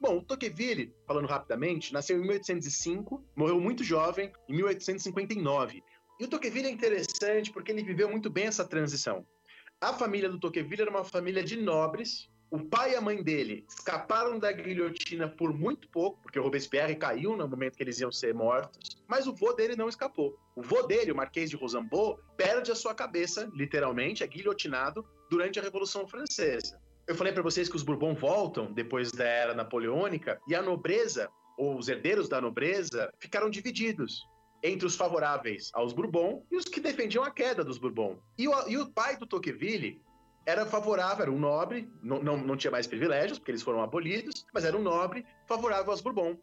Bom, 0.00 0.18
o 0.18 0.22
Tocqueville, 0.22 0.92
falando 1.06 1.28
rapidamente, 1.28 1.92
nasceu 1.92 2.18
em 2.18 2.22
1805, 2.22 3.24
morreu 3.36 3.60
muito 3.60 3.84
jovem, 3.84 4.32
em 4.48 4.56
1859. 4.56 5.82
E 6.20 6.24
o 6.24 6.28
Tocqueville 6.28 6.68
é 6.68 6.70
interessante 6.70 7.50
porque 7.50 7.72
ele 7.72 7.82
viveu 7.82 8.08
muito 8.10 8.30
bem 8.30 8.46
essa 8.46 8.64
transição. 8.64 9.26
A 9.80 9.92
família 9.92 10.28
do 10.28 10.38
Tocqueville 10.38 10.82
era 10.82 10.90
uma 10.90 11.04
família 11.04 11.42
de 11.42 11.56
nobres, 11.56 12.30
o 12.52 12.58
pai 12.58 12.92
e 12.92 12.94
a 12.94 13.00
mãe 13.00 13.22
dele 13.22 13.64
escaparam 13.66 14.38
da 14.38 14.52
guilhotina 14.52 15.26
por 15.26 15.54
muito 15.54 15.88
pouco, 15.88 16.20
porque 16.20 16.38
o 16.38 16.42
Robespierre 16.42 16.94
caiu 16.94 17.34
no 17.34 17.48
momento 17.48 17.78
que 17.78 17.82
eles 17.82 17.98
iam 17.98 18.12
ser 18.12 18.34
mortos, 18.34 19.02
mas 19.08 19.26
o 19.26 19.34
vô 19.34 19.54
dele 19.54 19.74
não 19.74 19.88
escapou. 19.88 20.38
O 20.54 20.60
vô 20.60 20.82
dele, 20.82 21.12
o 21.12 21.16
Marquês 21.16 21.48
de 21.48 21.56
Rosambeau, 21.56 22.20
perde 22.36 22.70
a 22.70 22.74
sua 22.74 22.94
cabeça, 22.94 23.50
literalmente, 23.54 24.22
é 24.22 24.26
guilhotinado 24.26 25.02
durante 25.30 25.58
a 25.58 25.62
Revolução 25.62 26.06
Francesa. 26.06 26.78
Eu 27.08 27.14
falei 27.14 27.32
para 27.32 27.42
vocês 27.42 27.70
que 27.70 27.76
os 27.76 27.82
Bourbon 27.82 28.14
voltam 28.14 28.70
depois 28.70 29.10
da 29.10 29.24
era 29.24 29.54
napoleônica 29.54 30.38
e 30.46 30.54
a 30.54 30.60
nobreza, 30.60 31.30
ou 31.56 31.78
os 31.78 31.88
herdeiros 31.88 32.28
da 32.28 32.38
nobreza, 32.38 33.10
ficaram 33.18 33.48
divididos 33.48 34.26
entre 34.62 34.86
os 34.86 34.96
favoráveis 34.96 35.70
aos 35.74 35.92
Bourbon 35.92 36.46
e 36.50 36.56
os 36.56 36.64
que 36.64 36.80
defendiam 36.80 37.24
a 37.24 37.30
queda 37.30 37.64
dos 37.64 37.78
Bourbon. 37.78 38.18
E 38.38 38.46
o, 38.46 38.68
e 38.68 38.76
o 38.78 38.90
pai 38.90 39.16
do 39.16 39.26
Tocqueville 39.26 40.00
era 40.46 40.66
favorável, 40.66 41.22
era 41.22 41.32
um 41.32 41.38
nobre, 41.38 41.90
não, 42.02 42.22
não, 42.22 42.36
não 42.36 42.56
tinha 42.56 42.70
mais 42.70 42.86
privilégios, 42.86 43.38
porque 43.38 43.50
eles 43.50 43.62
foram 43.62 43.82
abolidos, 43.82 44.44
mas 44.52 44.64
era 44.64 44.76
um 44.76 44.82
nobre 44.82 45.24
favorável 45.46 45.90
aos 45.90 46.00
Bourbon. 46.00 46.36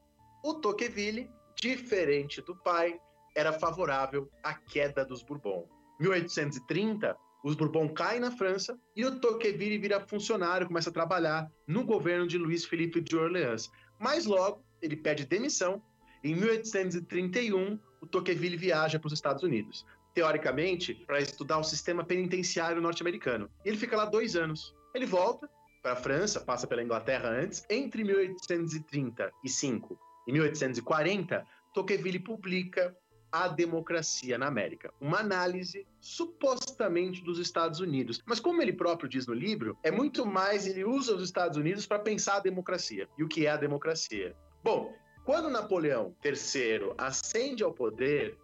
O 0.43 0.53
Tocqueville, 0.53 1.29
diferente 1.61 2.41
do 2.41 2.55
pai, 2.55 2.99
era 3.35 3.53
favorável 3.53 4.29
à 4.43 4.53
queda 4.53 5.05
dos 5.05 5.21
Bourbon. 5.21 5.67
1830, 5.99 7.15
os 7.43 7.55
Bourbon 7.55 7.89
caem 7.89 8.19
na 8.19 8.31
França 8.31 8.77
e 8.95 9.05
o 9.05 9.19
Tocqueville 9.19 9.77
vira 9.77 10.05
funcionário, 10.07 10.67
começa 10.67 10.89
a 10.89 10.93
trabalhar 10.93 11.49
no 11.67 11.83
governo 11.85 12.27
de 12.27 12.37
Luiz 12.37 12.65
Felipe 12.65 13.01
de 13.01 13.15
Orleans. 13.15 13.69
Mas 13.99 14.25
logo 14.25 14.63
ele 14.81 14.95
pede 14.95 15.25
demissão. 15.25 15.81
Em 16.23 16.35
1831, 16.35 17.79
o 18.01 18.07
Tocqueville 18.07 18.57
viaja 18.57 18.99
para 18.99 19.07
os 19.07 19.13
Estados 19.13 19.43
Unidos 19.43 19.85
teoricamente, 20.13 20.93
para 20.93 21.21
estudar 21.21 21.57
o 21.59 21.63
sistema 21.63 22.03
penitenciário 22.03 22.81
norte-americano. 22.81 23.49
Ele 23.63 23.77
fica 23.77 23.95
lá 23.95 24.05
dois 24.05 24.35
anos. 24.35 24.75
Ele 24.93 25.05
volta 25.05 25.49
para 25.81 25.93
a 25.93 25.95
França, 25.95 26.41
passa 26.41 26.67
pela 26.67 26.83
Inglaterra 26.83 27.29
antes. 27.29 27.65
Entre 27.69 28.03
1835 28.03 29.99
e 30.27 30.31
1840, 30.33 31.45
Tocqueville 31.73 32.19
publica 32.19 32.93
A 33.31 33.47
Democracia 33.47 34.37
na 34.37 34.47
América, 34.47 34.91
uma 34.99 35.19
análise 35.19 35.87
supostamente 36.01 37.23
dos 37.23 37.39
Estados 37.39 37.79
Unidos. 37.79 38.21
Mas 38.25 38.39
como 38.39 38.61
ele 38.61 38.73
próprio 38.73 39.07
diz 39.07 39.27
no 39.27 39.33
livro, 39.33 39.77
é 39.83 39.91
muito 39.91 40.25
mais 40.25 40.65
ele 40.67 40.83
usa 40.83 41.15
os 41.15 41.23
Estados 41.23 41.57
Unidos 41.57 41.85
para 41.85 41.99
pensar 41.99 42.37
a 42.37 42.41
democracia. 42.41 43.07
E 43.17 43.23
o 43.23 43.27
que 43.27 43.45
é 43.45 43.51
a 43.51 43.57
democracia? 43.57 44.35
Bom, 44.63 44.93
quando 45.25 45.49
Napoleão 45.49 46.15
III 46.23 46.93
ascende 46.97 47.63
ao 47.63 47.73
poder, 47.73 48.37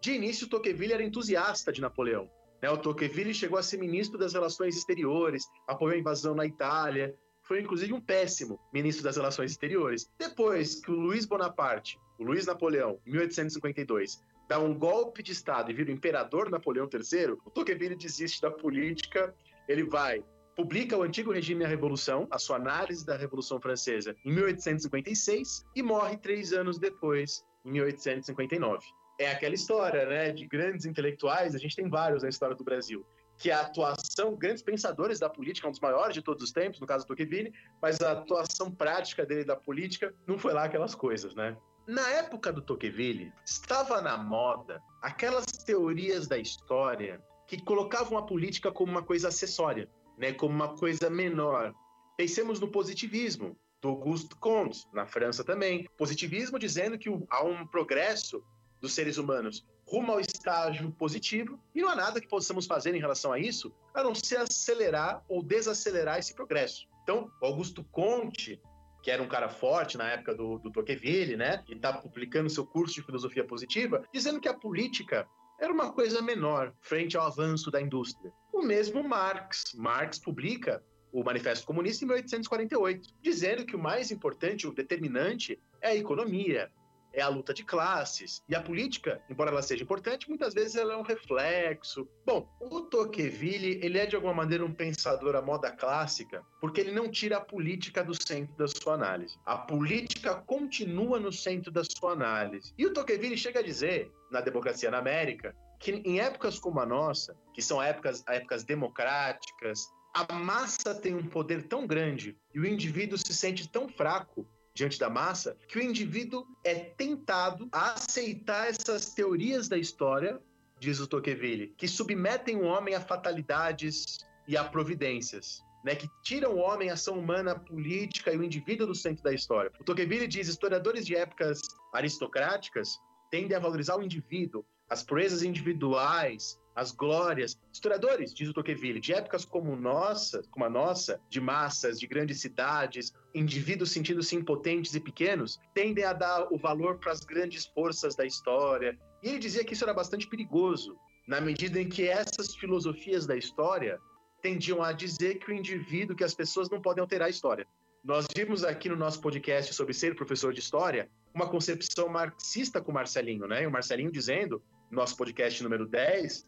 de 0.00 0.12
início, 0.12 0.48
Tocqueville 0.48 0.92
era 0.92 1.02
entusiasta 1.02 1.72
de 1.72 1.80
Napoleão. 1.80 2.30
Né? 2.62 2.70
O 2.70 2.76
Tocqueville 2.76 3.34
chegou 3.34 3.58
a 3.58 3.62
ser 3.62 3.78
ministro 3.78 4.18
das 4.18 4.34
Relações 4.34 4.76
Exteriores, 4.76 5.44
apoiou 5.66 5.94
a 5.94 5.98
invasão 5.98 6.34
na 6.34 6.46
Itália, 6.46 7.14
foi 7.42 7.60
inclusive 7.60 7.92
um 7.92 8.00
péssimo 8.00 8.58
ministro 8.72 9.04
das 9.04 9.16
Relações 9.16 9.52
Exteriores. 9.52 10.10
Depois 10.18 10.80
que 10.80 10.90
o 10.90 10.94
Luiz 10.94 11.24
Bonaparte, 11.24 11.98
o 12.18 12.24
Luiz 12.24 12.44
Napoleão, 12.46 13.00
em 13.06 13.12
1852, 13.12 14.20
dá 14.48 14.58
um 14.58 14.74
golpe 14.74 15.22
de 15.22 15.32
Estado 15.32 15.70
e 15.70 15.74
vira 15.74 15.90
o 15.90 15.94
imperador 15.94 16.50
Napoleão 16.50 16.88
III, 16.92 17.32
o 17.44 17.50
Tocqueville 17.50 17.96
desiste 17.96 18.40
da 18.42 18.50
política, 18.50 19.34
ele 19.68 19.84
vai 19.84 20.24
publica 20.56 20.96
o 20.96 21.02
Antigo 21.02 21.32
Regime 21.32 21.62
e 21.62 21.66
a 21.66 21.68
Revolução, 21.68 22.26
a 22.30 22.38
sua 22.38 22.56
análise 22.56 23.04
da 23.04 23.16
Revolução 23.16 23.60
Francesa, 23.60 24.16
em 24.24 24.32
1856 24.32 25.64
e 25.76 25.82
morre 25.82 26.16
três 26.16 26.52
anos 26.52 26.78
depois, 26.78 27.44
em 27.64 27.72
1859 27.72 28.86
é 29.18 29.30
aquela 29.30 29.54
história, 29.54 30.06
né, 30.06 30.32
de 30.32 30.46
grandes 30.46 30.84
intelectuais, 30.84 31.54
a 31.54 31.58
gente 31.58 31.74
tem 31.74 31.88
vários 31.88 32.22
na 32.22 32.28
história 32.28 32.54
do 32.54 32.64
Brasil, 32.64 33.04
que 33.38 33.50
a 33.50 33.60
atuação, 33.60 34.34
grandes 34.34 34.62
pensadores 34.62 35.18
da 35.18 35.28
política, 35.28 35.68
um 35.68 35.70
dos 35.70 35.80
maiores 35.80 36.14
de 36.14 36.22
todos 36.22 36.42
os 36.42 36.52
tempos, 36.52 36.80
no 36.80 36.86
caso 36.86 37.04
do 37.04 37.08
Tocqueville, 37.08 37.52
mas 37.80 38.00
a 38.00 38.12
atuação 38.12 38.70
prática 38.70 39.26
dele 39.26 39.44
da 39.44 39.56
política 39.56 40.14
não 40.26 40.38
foi 40.38 40.52
lá 40.52 40.64
aquelas 40.64 40.94
coisas, 40.94 41.34
né? 41.34 41.56
Na 41.86 42.08
época 42.10 42.52
do 42.52 42.62
Tocqueville, 42.62 43.32
estava 43.44 44.00
na 44.00 44.16
moda 44.16 44.82
aquelas 45.02 45.46
teorias 45.46 46.26
da 46.26 46.38
história 46.38 47.22
que 47.46 47.62
colocavam 47.62 48.18
a 48.18 48.26
política 48.26 48.72
como 48.72 48.90
uma 48.90 49.02
coisa 49.02 49.28
acessória, 49.28 49.88
né, 50.16 50.32
como 50.32 50.54
uma 50.54 50.76
coisa 50.76 51.10
menor. 51.10 51.74
Pensemos 52.16 52.60
no 52.60 52.68
positivismo, 52.68 53.56
do 53.80 53.88
Auguste 53.88 54.34
Comte, 54.36 54.86
na 54.92 55.06
França 55.06 55.44
também. 55.44 55.88
Positivismo 55.96 56.58
dizendo 56.58 56.98
que 56.98 57.08
há 57.30 57.44
um 57.44 57.66
progresso 57.66 58.42
dos 58.80 58.94
seres 58.94 59.18
humanos 59.18 59.66
rumo 59.86 60.12
ao 60.12 60.20
estágio 60.20 60.90
positivo, 60.92 61.60
e 61.72 61.80
não 61.80 61.88
há 61.88 61.94
nada 61.94 62.20
que 62.20 62.26
possamos 62.26 62.66
fazer 62.66 62.94
em 62.94 62.98
relação 62.98 63.32
a 63.32 63.38
isso, 63.38 63.72
a 63.94 64.02
não 64.02 64.14
ser 64.14 64.38
acelerar 64.38 65.22
ou 65.28 65.42
desacelerar 65.42 66.18
esse 66.18 66.34
progresso. 66.34 66.88
Então, 67.04 67.30
Augusto 67.40 67.84
Conte, 67.84 68.60
que 69.00 69.12
era 69.12 69.22
um 69.22 69.28
cara 69.28 69.48
forte 69.48 69.96
na 69.96 70.10
época 70.10 70.34
do, 70.34 70.58
do 70.58 70.72
Tocqueville, 70.72 71.36
né, 71.36 71.62
e 71.68 71.74
está 71.74 71.92
publicando 71.92 72.50
seu 72.50 72.66
curso 72.66 72.94
de 72.94 73.02
filosofia 73.02 73.44
positiva, 73.44 74.02
dizendo 74.12 74.40
que 74.40 74.48
a 74.48 74.54
política 74.54 75.28
era 75.58 75.72
uma 75.72 75.92
coisa 75.92 76.20
menor 76.20 76.72
frente 76.80 77.16
ao 77.16 77.26
avanço 77.26 77.70
da 77.70 77.80
indústria. 77.80 78.32
O 78.52 78.62
mesmo 78.62 79.02
Marx. 79.02 79.72
Marx 79.74 80.18
publica 80.18 80.82
o 81.12 81.24
Manifesto 81.24 81.66
Comunista 81.66 82.04
em 82.04 82.08
1848, 82.08 83.08
dizendo 83.22 83.64
que 83.64 83.74
o 83.74 83.78
mais 83.78 84.10
importante, 84.10 84.66
o 84.66 84.72
determinante, 84.72 85.58
é 85.80 85.88
a 85.88 85.96
economia, 85.96 86.70
é 87.16 87.22
a 87.22 87.28
luta 87.28 87.54
de 87.54 87.64
classes. 87.64 88.42
E 88.46 88.54
a 88.54 88.60
política, 88.60 89.20
embora 89.28 89.50
ela 89.50 89.62
seja 89.62 89.82
importante, 89.82 90.28
muitas 90.28 90.52
vezes 90.52 90.76
ela 90.76 90.92
é 90.92 90.96
um 90.96 91.02
reflexo. 91.02 92.06
Bom, 92.26 92.46
o 92.60 92.82
Tocqueville, 92.82 93.80
ele 93.82 93.98
é 93.98 94.04
de 94.04 94.14
alguma 94.14 94.34
maneira 94.34 94.64
um 94.64 94.72
pensador 94.72 95.34
à 95.34 95.40
moda 95.40 95.72
clássica, 95.72 96.44
porque 96.60 96.80
ele 96.80 96.92
não 96.92 97.10
tira 97.10 97.38
a 97.38 97.40
política 97.40 98.04
do 98.04 98.14
centro 98.14 98.54
da 98.56 98.68
sua 98.68 98.94
análise. 98.94 99.38
A 99.46 99.56
política 99.56 100.34
continua 100.34 101.18
no 101.18 101.32
centro 101.32 101.72
da 101.72 101.82
sua 101.82 102.12
análise. 102.12 102.74
E 102.76 102.84
o 102.84 102.92
Tocqueville 102.92 103.38
chega 103.38 103.60
a 103.60 103.62
dizer, 103.62 104.12
na 104.30 104.42
Democracia 104.42 104.90
na 104.90 104.98
América, 104.98 105.56
que 105.80 105.92
em 105.92 106.20
épocas 106.20 106.58
como 106.58 106.80
a 106.80 106.86
nossa, 106.86 107.34
que 107.54 107.62
são 107.62 107.82
épocas, 107.82 108.22
épocas 108.28 108.62
democráticas, 108.62 109.88
a 110.14 110.32
massa 110.34 110.94
tem 110.94 111.14
um 111.14 111.26
poder 111.26 111.62
tão 111.64 111.86
grande 111.86 112.36
e 112.54 112.60
o 112.60 112.66
indivíduo 112.66 113.18
se 113.18 113.34
sente 113.34 113.68
tão 113.68 113.88
fraco 113.88 114.46
diante 114.76 114.98
da 114.98 115.08
massa, 115.08 115.56
que 115.66 115.78
o 115.78 115.82
indivíduo 115.82 116.46
é 116.62 116.74
tentado 116.74 117.66
a 117.72 117.94
aceitar 117.94 118.68
essas 118.68 119.14
teorias 119.14 119.68
da 119.68 119.78
história, 119.78 120.38
diz 120.78 121.00
o 121.00 121.06
Tocqueville, 121.06 121.74
que 121.78 121.88
submetem 121.88 122.56
o 122.56 122.64
homem 122.64 122.94
a 122.94 123.00
fatalidades 123.00 124.18
e 124.46 124.54
a 124.54 124.62
providências. 124.62 125.64
Né, 125.82 125.94
que 125.94 126.08
tiram 126.24 126.56
o 126.56 126.58
homem, 126.58 126.90
a 126.90 126.94
ação 126.94 127.16
humana, 127.16 127.52
a 127.52 127.58
política 127.58 128.32
e 128.32 128.36
o 128.36 128.42
indivíduo 128.42 128.88
do 128.88 128.94
centro 128.94 129.22
da 129.22 129.32
história. 129.32 129.70
O 129.78 129.84
Tocqueville 129.84 130.26
diz: 130.26 130.48
historiadores 130.48 131.06
de 131.06 131.14
épocas 131.14 131.60
aristocráticas 131.92 132.98
tendem 133.30 133.56
a 133.56 133.60
valorizar 133.60 133.96
o 133.96 134.02
indivíduo, 134.02 134.66
as 134.90 135.04
proezas 135.04 135.44
individuais, 135.44 136.58
as 136.76 136.92
glórias. 136.92 137.58
Historiadores, 137.72 138.34
diz 138.34 138.50
o 138.50 138.52
Tocqueville, 138.52 139.00
de 139.00 139.14
épocas 139.14 139.46
como 139.46 139.74
nossa, 139.74 140.42
como 140.50 140.66
a 140.66 140.70
nossa, 140.70 141.18
de 141.30 141.40
massas, 141.40 141.98
de 141.98 142.06
grandes 142.06 142.40
cidades, 142.40 143.14
indivíduos 143.34 143.90
sentindo-se 143.90 144.36
impotentes 144.36 144.94
e 144.94 145.00
pequenos, 145.00 145.58
tendem 145.74 146.04
a 146.04 146.12
dar 146.12 146.52
o 146.52 146.58
valor 146.58 146.98
para 146.98 147.12
as 147.12 147.20
grandes 147.20 147.64
forças 147.66 148.14
da 148.14 148.26
história. 148.26 148.96
E 149.22 149.30
ele 149.30 149.38
dizia 149.38 149.64
que 149.64 149.72
isso 149.72 149.84
era 149.84 149.94
bastante 149.94 150.28
perigoso, 150.28 150.96
na 151.26 151.40
medida 151.40 151.80
em 151.80 151.88
que 151.88 152.06
essas 152.06 152.54
filosofias 152.54 153.26
da 153.26 153.36
história 153.36 153.98
tendiam 154.42 154.82
a 154.82 154.92
dizer 154.92 155.38
que 155.38 155.50
o 155.50 155.54
indivíduo, 155.54 156.14
que 156.14 156.22
as 156.22 156.34
pessoas 156.34 156.68
não 156.68 156.80
podem 156.80 157.00
alterar 157.00 157.26
a 157.26 157.30
história. 157.30 157.66
Nós 158.04 158.26
vimos 158.36 158.62
aqui 158.62 158.88
no 158.88 158.94
nosso 158.94 159.20
podcast 159.20 159.74
sobre 159.74 159.92
ser 159.92 160.14
professor 160.14 160.52
de 160.52 160.60
história 160.60 161.10
uma 161.34 161.48
concepção 161.48 162.08
marxista 162.08 162.80
com 162.80 162.92
o 162.92 162.94
Marcelinho, 162.94 163.48
né? 163.48 163.64
E 163.64 163.66
o 163.66 163.70
Marcelinho 163.70 164.12
dizendo, 164.12 164.62
nosso 164.90 165.16
podcast 165.16 165.60
número 165.62 165.86
10, 165.86 166.46